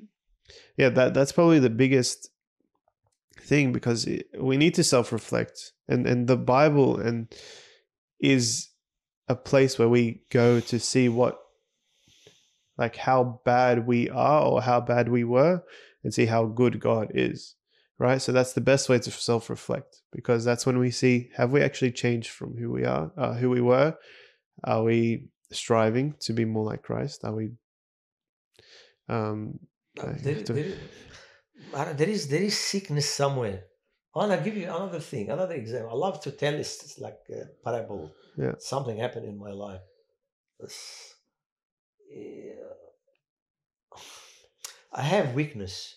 [0.77, 2.29] yeah, that that's probably the biggest
[3.45, 4.07] thing because
[4.39, 7.33] we need to self reflect, and and the Bible and
[8.19, 8.69] is
[9.27, 11.37] a place where we go to see what
[12.77, 15.63] like how bad we are or how bad we were
[16.03, 17.55] and see how good God is
[17.97, 18.21] right?
[18.21, 21.61] So that's the best way to self reflect because that's when we see have we
[21.61, 23.95] actually changed from who we are uh, who we were?
[24.63, 27.23] Are we striving to be more like Christ?
[27.23, 27.51] Are we
[29.07, 29.59] um
[29.99, 30.77] Uh, there, have to- there-
[31.73, 33.63] there is there is sickness somewhere.
[34.17, 35.89] And I'll give you another thing, another example.
[35.91, 38.13] I love to tell this it's like a parable.
[38.37, 38.53] Yeah.
[38.59, 39.81] Something happened in my life.
[40.59, 41.13] This-
[42.09, 42.71] yeah.
[44.93, 45.95] I have weakness,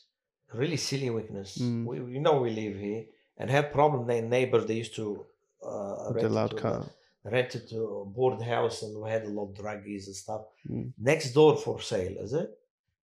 [0.52, 1.59] really silly weakness.
[1.59, 1.85] Mm.
[1.85, 3.05] We, we know we live here
[3.39, 4.06] and have problem.
[4.09, 5.24] Their neighbor they used to
[5.64, 6.85] uh, the loud to- car
[7.24, 10.43] rented to a board house and we had a lot of druggies and stuff.
[10.68, 10.93] Mm.
[10.98, 12.51] Next door for sale, is it?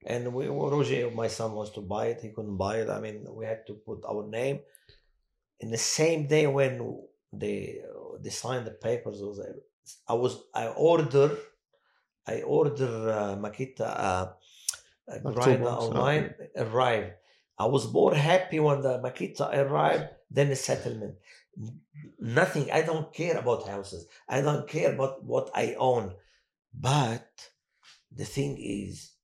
[0.06, 2.22] And we, Roger, my son, wants to buy it.
[2.22, 2.90] He couldn't buy it.
[2.90, 4.60] I mean, we had to put our name.
[5.60, 7.02] In the same day when
[7.34, 7.82] they
[8.22, 9.40] they signed the papers, was
[10.08, 11.36] I was I order,
[12.28, 14.28] I order uh, Makita uh,
[15.24, 17.14] grinder toolbox, online arrived.
[17.58, 21.16] I was more happy when the Makita arrived than the settlement.
[22.20, 22.70] Nothing.
[22.72, 24.08] I don't care about houses.
[24.28, 26.14] I don't care about what I own.
[26.74, 27.50] But
[28.12, 29.15] the thing is,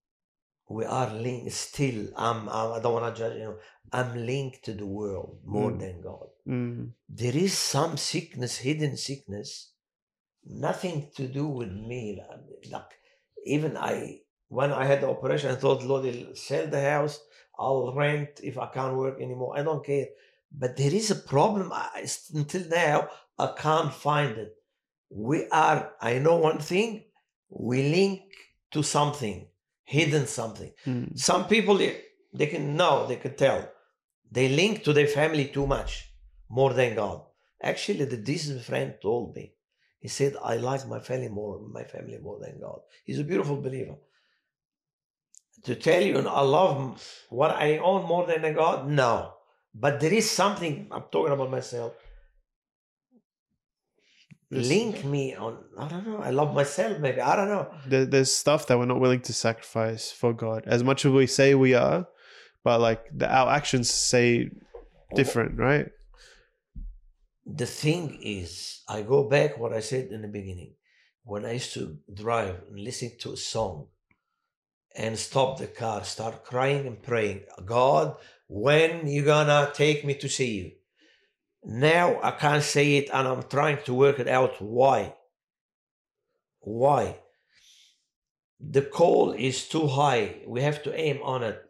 [0.78, 2.00] we are linked still.
[2.16, 3.38] I'm, I'm I don't want to judge.
[3.38, 3.58] You know,
[4.00, 5.80] I'm linked to the world more Mm.
[5.84, 6.28] than God.
[6.48, 6.92] mm.
[7.22, 9.50] There is some sickness, hidden sickness,
[10.68, 12.04] nothing to do with me.
[12.76, 12.92] Like
[13.46, 17.20] even I, when I had the operation, I thought, Lord, I'll sell the house.
[17.60, 19.54] I'll rent if I can't work anymore.
[19.58, 20.08] I don't care.
[20.62, 21.72] But there is a problem.
[21.74, 22.98] I, until now,
[23.38, 24.52] I can't find it.
[25.10, 25.94] We are.
[26.02, 26.92] I know one thing.
[27.50, 28.22] We link
[28.72, 29.48] to something,
[29.96, 30.72] hidden something.
[30.88, 31.20] Mm.
[31.30, 33.60] Some people they, can know, they can tell.
[34.36, 35.92] They link to their family too much,
[36.50, 37.20] more than God.
[37.62, 39.46] Actually, the decent friend told me.
[40.00, 43.58] He said, "I like my family more, my family more than God." He's a beautiful
[43.68, 43.98] believer.
[45.68, 46.78] To tell you, I love
[47.40, 48.78] what I own more than God.
[49.02, 49.14] No,
[49.84, 50.76] but there is something.
[50.94, 51.92] I'm talking about myself.
[54.52, 55.58] This- Link me on.
[55.78, 56.18] I don't know.
[56.18, 57.00] I love myself.
[57.00, 57.74] Maybe I don't know.
[57.88, 61.26] there, there's stuff that we're not willing to sacrifice for God as much as we
[61.26, 62.06] say we are,
[62.64, 64.50] but like the, our actions say
[65.16, 65.88] different, right?
[67.46, 70.76] the thing is, I go back what I said in the beginning.
[71.24, 73.88] When I used to drive and listen to a song
[74.96, 78.16] and stop the car, start crying and praying, God,
[78.48, 80.72] when you gonna take me to see you?
[81.64, 84.62] Now I can't say it and I'm trying to work it out.
[84.62, 85.16] Why?
[86.60, 87.20] Why?
[88.60, 90.42] The call is too high.
[90.48, 91.62] We have to aim on it.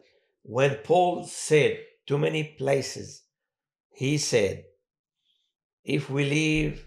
[0.42, 3.22] When Paul said too many places,
[3.94, 4.64] he said,
[5.84, 6.86] if we live,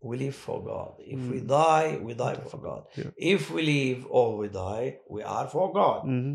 [0.00, 0.94] we live for God.
[0.98, 1.48] If we Mm.
[1.48, 2.84] die, we die for God.
[2.96, 3.10] Yeah.
[3.16, 6.02] If we live or we die, we are for God.
[6.02, 6.34] hmm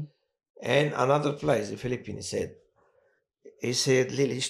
[0.62, 2.56] And another place, the Philippians said,
[3.62, 4.42] he said, Lily,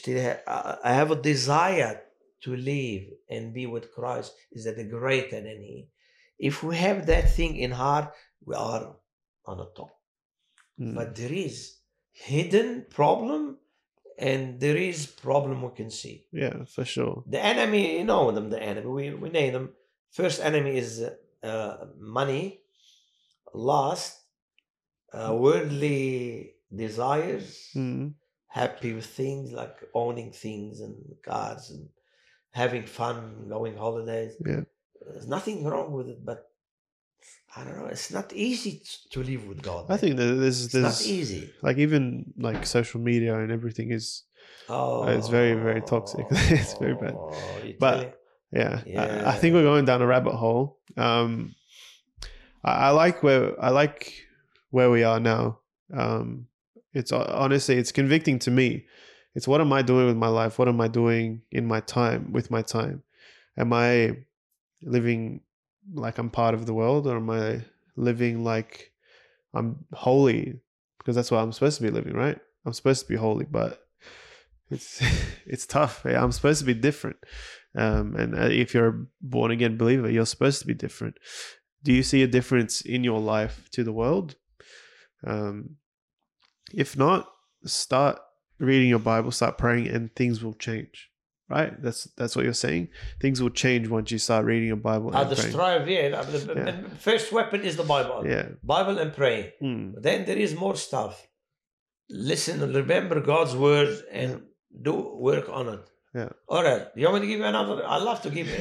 [0.47, 2.01] I I have a desire
[2.41, 5.89] to live and be with Christ is that greater than He.
[6.37, 8.13] If we have that thing in heart,
[8.45, 8.95] we are
[9.45, 9.91] on the top.
[10.79, 10.95] Mm.
[10.95, 11.77] But there is
[12.11, 13.57] hidden problem
[14.17, 16.25] and there is problem we can see.
[16.31, 17.23] yeah, for sure.
[17.27, 18.87] The enemy, you know them, the enemy.
[18.87, 19.69] We, we name them.
[20.11, 21.03] First enemy is
[21.43, 22.59] uh, money,
[23.53, 24.19] lust,
[25.13, 28.13] uh, worldly desires, Mm.
[28.49, 31.87] Happy with things like owning things and cars and
[32.51, 34.33] having fun, going holidays.
[34.45, 34.61] Yeah.
[35.07, 36.49] There's nothing wrong with it, but
[37.55, 37.85] I don't know.
[37.85, 38.81] It's not easy
[39.11, 39.85] to live with God.
[39.87, 39.97] I man.
[39.99, 41.53] think that there's it's not easy.
[41.61, 44.23] like even like social media and everything is
[44.67, 46.25] Oh, it's very, very toxic.
[46.31, 47.15] It's very bad.
[47.79, 48.11] But- tell me.
[48.51, 48.81] yeah.
[49.25, 50.77] I, I think we're going down a rabbit hole.
[50.95, 51.55] Um,
[52.63, 54.13] I, I like where I like
[54.69, 55.59] where we are now.
[55.91, 56.45] Um,
[56.93, 58.85] it's honestly it's convicting to me.
[59.35, 60.57] It's what am I doing with my life?
[60.57, 63.03] What am I doing in my time with my time?
[63.57, 64.17] Am I
[64.81, 65.41] living
[65.93, 67.61] like I'm part of the world, or am I
[67.95, 68.91] living like
[69.53, 70.59] I'm holy?
[70.97, 72.39] Because that's what I'm supposed to be living, right?
[72.65, 73.87] I'm supposed to be holy, but
[74.69, 75.01] it's
[75.45, 76.05] it's tough.
[76.05, 77.17] I'm supposed to be different.
[77.75, 81.17] Um, and uh, if you're a born again believer, you're supposed to be different.
[81.83, 84.35] Do you see a difference in your life to the world?
[85.25, 85.77] Um,
[86.73, 87.29] if not,
[87.65, 88.19] start
[88.59, 91.09] reading your Bible, start praying, and things will change.
[91.49, 91.81] Right?
[91.81, 92.89] That's that's what you're saying.
[93.19, 95.09] Things will change once you start reading your Bible.
[95.15, 95.51] Uh, And the praying.
[95.51, 96.21] strive, yeah.
[96.21, 96.71] the- the- Yeah.
[96.81, 98.23] the First weapon is the Bible.
[98.27, 98.49] Yeah.
[98.63, 99.53] Bible and pray.
[99.61, 99.95] Mm.
[99.99, 101.27] Then there is more stuff.
[102.09, 104.43] Listen remember God's words and
[104.81, 104.93] do
[105.29, 105.79] work on it.
[106.13, 106.29] Yeah.
[106.47, 106.87] All right.
[106.95, 107.83] You want me to give you another?
[107.85, 108.57] I love to give you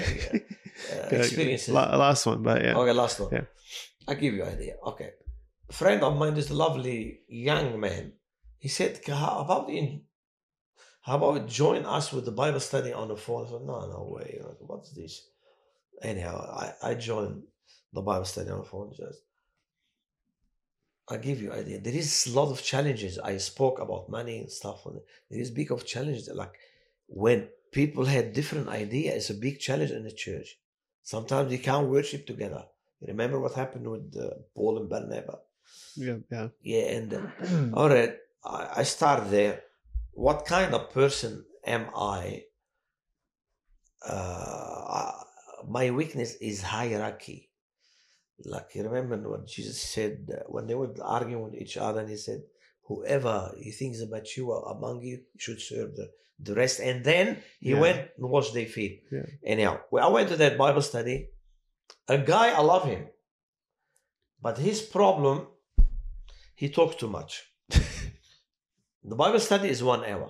[0.93, 1.69] uh, experiences.
[1.75, 2.77] last one, but yeah.
[2.77, 3.31] Okay, last one.
[3.33, 3.45] Yeah.
[4.07, 4.75] I give you idea.
[4.93, 5.11] Okay.
[5.71, 8.13] Friend of mine, this lovely young man,
[8.59, 10.03] he said, how about in,
[11.03, 13.47] how about join us with the Bible study on the phone?
[13.47, 14.41] I said, no, no way.
[14.43, 15.29] Like, What's this?
[16.03, 17.43] Anyhow, I, I joined
[17.93, 18.93] the Bible study on the phone.
[18.97, 19.21] Just,
[21.09, 21.81] I give you idea.
[21.81, 23.19] There is a lot of challenges.
[23.19, 24.85] I spoke about money and stuff.
[25.31, 26.29] There is big of challenges.
[26.33, 26.55] Like
[27.07, 30.59] when people had different idea, it's a big challenge in the church.
[31.03, 32.65] Sometimes you can't worship together.
[33.01, 35.41] Remember what happened with uh, Paul and Barnabas?
[35.97, 36.49] Yeah, yeah.
[36.63, 37.21] Yeah, and uh,
[37.77, 38.15] all right,
[38.45, 39.63] I, I start there.
[40.13, 42.45] What kind of person am I?
[44.07, 45.11] Uh,
[45.69, 47.51] my weakness is hierarchy.
[48.45, 52.09] Like you remember what Jesus said uh, when they were arguing with each other, and
[52.09, 52.43] he said,
[52.87, 57.71] "Whoever he thinks about you among you should serve the, the rest." And then he
[57.71, 57.81] Yeah.
[57.81, 59.03] went and washed their feet.
[59.11, 59.27] Yeah.
[59.45, 61.31] Anyhow, well, I went to that Bible study.
[62.07, 63.09] A guy, I love him,
[64.41, 65.49] but his problem,
[66.61, 67.33] he talks too much.
[69.11, 70.29] the Bible study is one hour.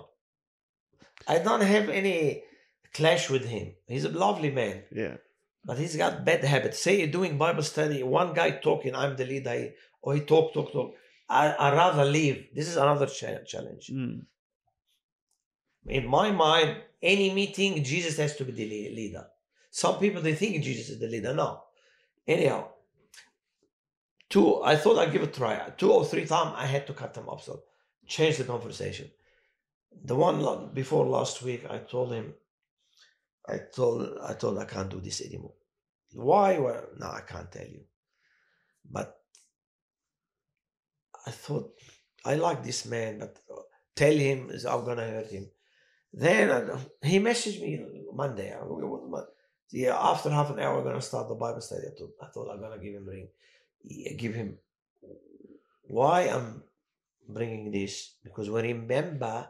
[1.27, 2.43] I don't have any
[2.93, 3.67] clash with him.
[3.87, 5.15] He's a lovely man, Yeah.
[5.65, 6.81] but he's got bad habits.
[6.83, 9.71] Say you're doing Bible study, one guy talking, I'm the leader, he-
[10.03, 10.89] or he talk, talk, talk.
[11.27, 12.37] I I rather leave.
[12.57, 13.85] This is another cha- challenge.
[13.93, 14.17] Mm.
[15.97, 16.69] In my mind,
[17.13, 18.67] any meeting, Jesus has to be the
[18.99, 19.25] leader.
[19.71, 21.33] Some people they think Jesus is the leader.
[21.33, 21.49] No.
[22.35, 22.61] Anyhow,
[24.29, 24.61] two.
[24.63, 25.69] I thought I'd give it a try.
[25.77, 27.43] Two or three times I had to cut them off.
[27.43, 27.63] So
[28.07, 29.09] change the conversation.
[30.03, 32.33] The one before last week, I told him,
[33.47, 35.53] I told I told I can't do this anymore.
[36.13, 36.57] Why?
[36.59, 37.81] Well, no, I can't tell you.
[38.89, 39.15] But
[41.25, 41.71] I thought
[42.25, 43.61] I like this man, but uh,
[43.95, 45.49] tell him is I'm gonna hurt him.
[46.13, 48.53] Then I, he messaged me Monday.
[48.53, 49.27] I go, "What Mon-
[49.71, 51.83] Yeah, after half an hour, we're gonna start the Bible study.
[51.87, 53.27] I thought, I thought I'm gonna give him a ring,
[54.17, 54.57] give him.
[55.87, 56.63] Why I'm
[57.27, 59.47] bringing this because we remember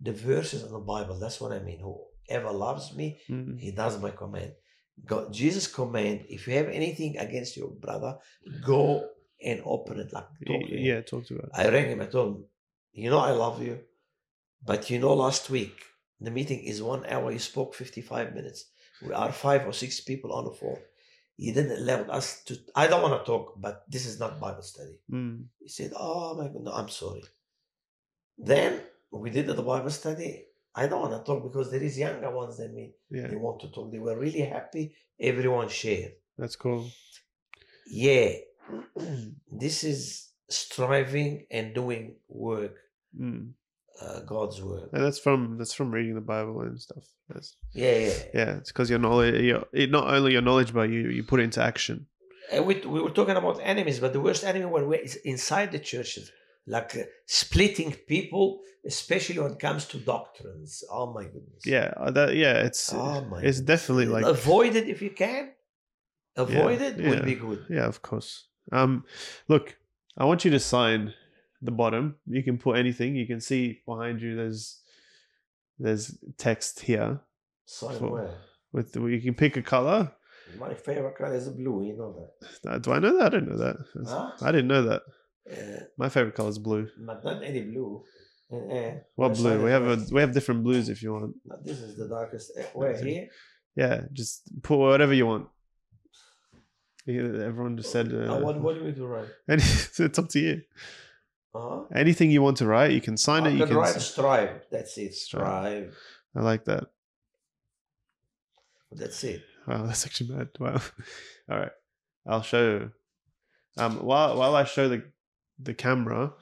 [0.00, 1.18] the verses in the Bible.
[1.18, 1.80] That's what I mean.
[1.80, 3.58] Whoever loves me, Mm.
[3.58, 4.52] he does my command.
[5.06, 6.26] God, Jesus command.
[6.28, 8.18] If you have anything against your brother,
[8.64, 9.08] go
[9.42, 10.12] and open it.
[10.12, 10.84] Like talk to him.
[10.84, 11.48] Yeah, talk to her.
[11.54, 12.00] I rang him.
[12.00, 12.44] I told him,
[12.92, 13.80] you know, I love you,
[14.64, 15.74] but you know, last week
[16.20, 17.32] the meeting is one hour.
[17.32, 18.66] You spoke fifty-five minutes.
[19.04, 20.78] We are five or six people on the phone.
[21.42, 22.56] You didn't allow us to.
[22.82, 24.96] I don't want to talk, but this is not Bible study.
[25.10, 25.46] Mm.
[25.58, 27.24] He said, "Oh my God, no, I'm sorry."
[28.38, 30.46] Then we did the Bible study.
[30.74, 32.94] I don't want to talk because there is younger ones than me.
[33.10, 33.90] Yeah, They want to talk.
[33.92, 34.94] They were really happy.
[35.20, 36.12] Everyone shared.
[36.38, 36.88] that's cool.
[37.86, 38.30] Yeah,
[39.64, 42.76] this is striving and doing work,
[43.18, 43.52] Mm.
[44.00, 44.88] Uh, God's word.
[44.92, 47.04] And that's from that's from reading the Bible and stuff.
[47.28, 48.12] That's, Yeah, yeah.
[48.34, 51.40] yeah, it's because your knowledge, your, it not only your knowledge, but you you put
[51.40, 52.06] it into action.
[52.50, 55.72] And we, we were talking about enemies, but the worst enemy when we're is inside
[55.72, 56.30] the churches,
[56.66, 60.82] like uh, splitting people, especially when it comes to doctrines.
[60.90, 61.62] Oh my goodness.
[61.64, 63.40] Yeah, uh, that yeah, it's Oh my.
[63.42, 65.52] it's definitely like avoid it if you can.
[66.36, 67.24] Avoid Yeah, it would yeah.
[67.24, 67.66] be good.
[67.68, 68.48] yeah, of course.
[68.70, 69.04] Um,
[69.48, 69.76] look,
[70.16, 71.14] I want you to sign
[71.62, 72.16] the bottom.
[72.26, 73.14] You can put anything.
[73.16, 74.36] You can see behind you.
[74.36, 74.80] There's
[75.78, 77.20] there's text here
[77.64, 78.34] Sign For- where?
[78.72, 80.12] with you can pick a color.
[80.58, 81.84] My favorite color is blue.
[81.86, 82.70] You know that.
[82.70, 83.26] Uh, Do I know that?
[83.26, 83.76] I didn't know that.
[84.06, 84.32] Huh?
[84.42, 85.02] I didn't know that.
[85.50, 86.88] Uh, My favorite color is blue.
[87.06, 88.02] but not any blue.
[88.52, 89.64] Uh, uh, What blue?
[89.64, 91.34] We have a we have different blues if you want.
[91.46, 92.52] No, this is the darkest.
[92.58, 93.28] Uh, where here?
[93.76, 95.48] Yeah, just put whatever you want.
[97.08, 99.28] Everyone just said Uh, what, what do we do right?
[99.48, 100.60] any- it's up to you.
[101.54, 101.82] Uh-huh.
[101.94, 103.54] Anything you want to write, you can sign I it.
[103.54, 104.62] You can write strive.
[104.70, 105.14] That's it.
[105.14, 105.44] Strive.
[105.44, 105.96] Strive.
[106.34, 106.84] I like that.
[108.90, 109.42] That's it.
[109.66, 110.48] Wow, that's actually mad.
[110.58, 110.80] Wow.
[111.50, 111.72] All right,
[112.26, 112.90] I'll show.
[113.76, 115.04] Um, while while I show the
[115.58, 116.32] the camera,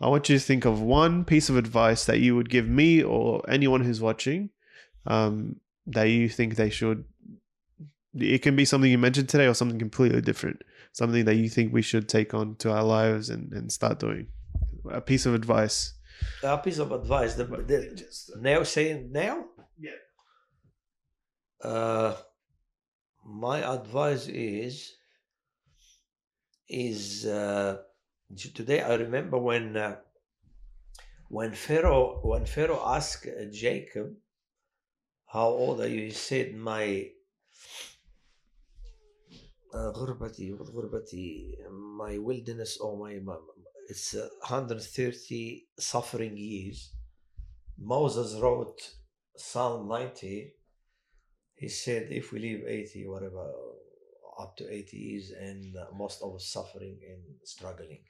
[0.00, 3.02] I want you to think of one piece of advice that you would give me
[3.02, 4.50] or anyone who's watching,
[5.06, 7.04] um, that you think they should
[8.16, 10.62] it can be something you mentioned today or something completely different.
[10.92, 14.28] Something that you think we should take on to our lives and, and start doing
[14.89, 15.93] A piece of advice.
[16.43, 17.35] A piece of advice.
[17.35, 18.05] The, the,
[18.39, 19.45] now saying now?
[19.79, 19.91] Yeah.
[21.61, 22.15] Uh,
[23.25, 24.95] my advice is
[26.67, 27.77] is uh,
[28.53, 29.97] today I remember when uh,
[31.29, 34.15] when Pharaoh when Pharaoh asked uh, Jacob
[35.27, 37.09] how old are you he said my
[39.73, 43.37] uh, غربتي غربتي my wilderness or my, my
[43.88, 46.90] it's uh, 130 suffering years.
[47.78, 48.80] Moses wrote
[49.36, 50.52] Psalm 90
[51.54, 53.46] he said if we live 80 whatever
[54.40, 58.00] up to 80 years and most of us suffering and struggling.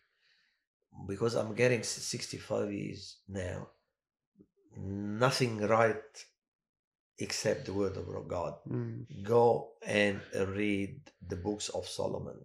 [1.09, 3.69] Because i'm getting 65 years now
[4.77, 6.25] nothing right
[7.19, 8.55] except the word of god.
[8.69, 9.07] Mm.
[9.23, 12.39] go and read the books of solomon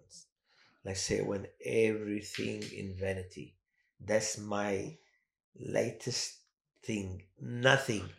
[0.86, 3.56] like say when everything in vanity
[4.00, 4.98] that's my
[5.60, 6.40] latest
[6.84, 7.24] thing.
[7.40, 8.10] Nothing.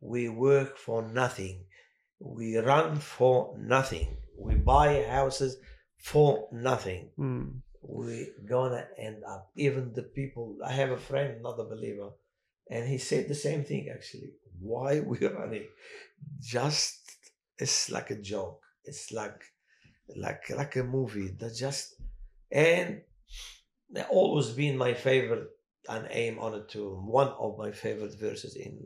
[0.00, 1.64] We work for nothing.
[2.18, 4.16] We run for nothing.
[4.38, 5.56] We buy houses
[5.98, 7.10] for nothing.
[7.18, 7.60] Mm.
[7.82, 9.50] we're gonna end up.
[9.56, 12.10] Even the people i have a friend not a believer
[12.68, 14.32] and he said the same thing actually.
[14.60, 15.68] Why we running?
[16.40, 17.00] Just
[17.58, 18.62] it's like a joke.
[18.84, 19.40] It's like
[20.16, 21.95] like like a movie that just
[22.50, 23.02] and
[24.10, 25.48] always been my favorite
[25.88, 28.78] and aim on it too one of my favorite verses in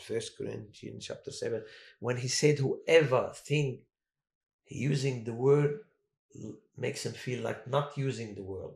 [0.00, 1.62] first corinthians chapter 7
[2.00, 3.80] when he said whoever think
[4.68, 5.80] using the word
[6.76, 8.74] makes him feel like not using the word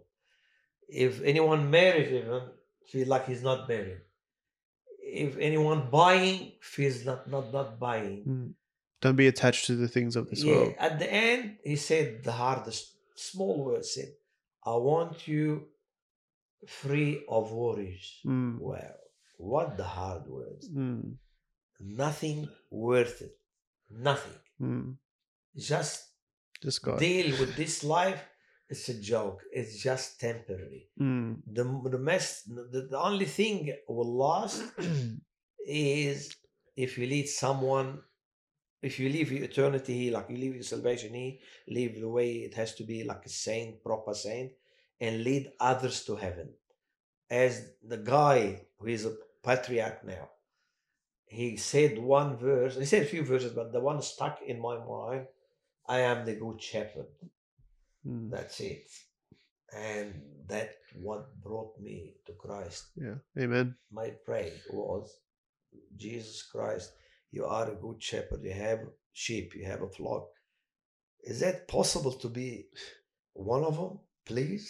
[0.88, 2.42] if anyone married even
[2.86, 4.00] feel like he's not married
[4.98, 8.54] if anyone buying feels not not not buying Mm.
[9.00, 10.74] Don't be attached to the things of this yeah world.
[10.78, 12.94] at the end he said the hardest
[13.30, 14.10] small word said
[14.72, 15.46] i want you
[16.80, 18.52] free of worries Mm.
[18.70, 18.98] well
[19.52, 21.02] what the hard words Mm.
[22.04, 23.36] nothing worth it
[24.08, 24.96] nothing Mm.
[25.72, 25.96] just
[26.66, 28.22] Just deal with this life
[28.72, 31.30] it's a joke it's just temporary Mm.
[31.56, 32.26] the the mess
[32.74, 33.58] the, the only thing
[33.88, 34.62] will last
[35.66, 36.18] is
[36.76, 37.88] if you lead someone
[38.82, 41.34] if you leave your eternity here like you leave your salvation here
[41.68, 44.52] live the way it has to be like a saint proper saint
[45.00, 46.48] and lead others to heaven
[47.30, 50.28] as the guy who is a patriarch now
[51.26, 54.76] he said one verse he said a few verses but the one stuck in my
[54.84, 55.26] mind
[55.88, 57.06] i am the good shepherd
[58.04, 58.30] Mm.
[58.32, 58.88] that's it
[59.72, 60.12] and
[60.48, 63.18] that what brought me to christ Yeah.
[63.38, 63.76] Amen.
[63.92, 65.06] my prayer was
[65.96, 66.90] jesus christ
[67.32, 68.80] you are a good shepherd you have
[69.12, 70.26] sheep you have a flock
[71.32, 72.66] is that possible to be
[73.32, 74.66] one of them please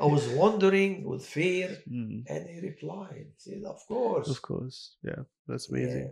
[0.00, 2.22] i was wondering with fear Mm.
[2.28, 4.78] and he replied said of course Of course.
[5.02, 5.22] Yeah.
[5.48, 5.78] That's Yeah.
[5.78, 6.10] amazing.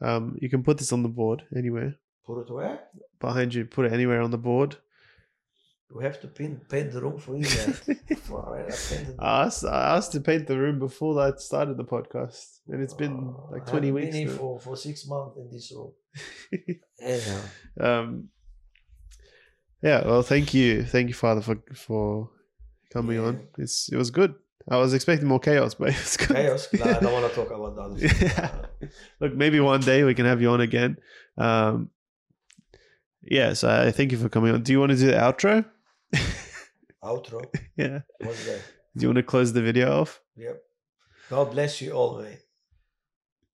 [0.00, 1.92] Um, you can put this on the board anywhere
[2.26, 2.78] put it where
[3.20, 3.64] behind you.
[3.66, 4.76] Put it anywhere on the board.
[5.92, 7.46] We have to paint, paint the room for you
[9.20, 12.94] I asked, I asked to paint the room before I started the podcast, and it's
[12.94, 14.14] been Uh, like twenty weeks.
[14.16, 15.92] been for, for six months in this room
[17.00, 17.40] Anyhow.
[17.80, 18.28] um,
[19.82, 20.06] yeah.
[20.06, 22.30] Well, thank you, thank you, Father, for for
[22.92, 23.26] coming Yeah.
[23.26, 23.48] on.
[23.58, 24.34] It's it was good.
[24.68, 26.28] I was expecting more chaos, but it was good.
[26.36, 26.68] chaos.
[26.72, 27.90] No, I don't want to talk about that.
[28.80, 28.88] Yeah.
[29.20, 30.96] Look, maybe one day we can have you on again.
[31.36, 31.90] Um,
[33.22, 33.52] yeah.
[33.54, 34.62] So I thank you for coming on.
[34.62, 35.66] Do you want to do the outro?
[37.04, 37.44] Outro.
[37.76, 38.00] Yeah.
[38.20, 38.60] What's that?
[38.96, 40.20] Do you want to close the video off?
[40.36, 40.62] Yep.
[41.30, 42.38] God bless you all, man.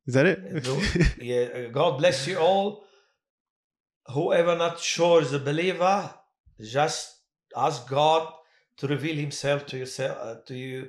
[0.06, 0.38] Is that it?
[1.22, 1.42] Yeah.
[1.42, 2.84] uh, God bless you all.
[4.08, 6.12] Whoever not sure is a believer,
[6.60, 7.16] just
[7.56, 8.30] ask God
[8.78, 10.88] to reveal Himself to yourself uh, to you,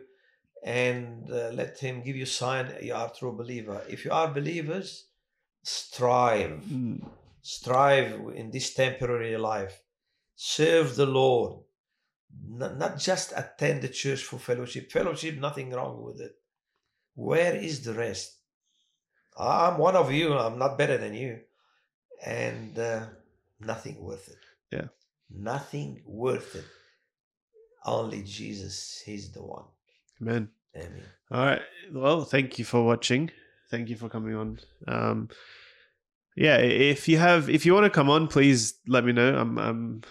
[0.63, 3.81] and uh, let Him give you sign you are a true believer.
[3.89, 5.05] If you are believers,
[5.63, 6.61] strive.
[6.69, 7.05] Mm,
[7.41, 9.81] strive in this temporary life
[10.35, 11.59] serve the lord
[12.47, 16.35] not, not just attend the church for fellowship fellowship nothing wrong with it
[17.15, 18.37] where is the rest
[19.37, 21.39] i'm one of you i'm not better than you
[22.25, 23.05] and uh,
[23.59, 24.37] nothing worth it
[24.71, 24.87] Yeah.
[25.29, 26.65] nothing worth it
[27.85, 29.65] only jesus he's the one
[30.21, 30.49] Amen.
[30.75, 31.61] amen All right.
[31.91, 33.31] Well, thank you for watching.
[33.71, 34.59] Thank you for coming on.
[34.87, 35.29] Um,
[36.35, 39.35] yeah, if you have, if you want to come on, please let me know.
[39.35, 40.01] I'm, I'm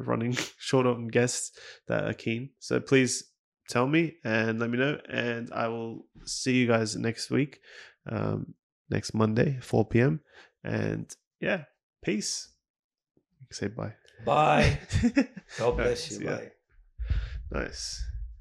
[0.00, 1.52] running short on guests
[1.88, 3.24] that are keen, so please
[3.68, 7.60] tell me and let me know, and I will see you guys next week,
[8.10, 8.54] um,
[8.90, 10.20] next Monday, 4 p.m.
[10.64, 11.64] And yeah,
[12.02, 12.48] peace.
[13.50, 13.94] say bye.
[14.24, 14.78] Bye.
[15.58, 16.26] God bless you.
[16.26, 16.50] Bye.
[17.50, 18.04] Nice.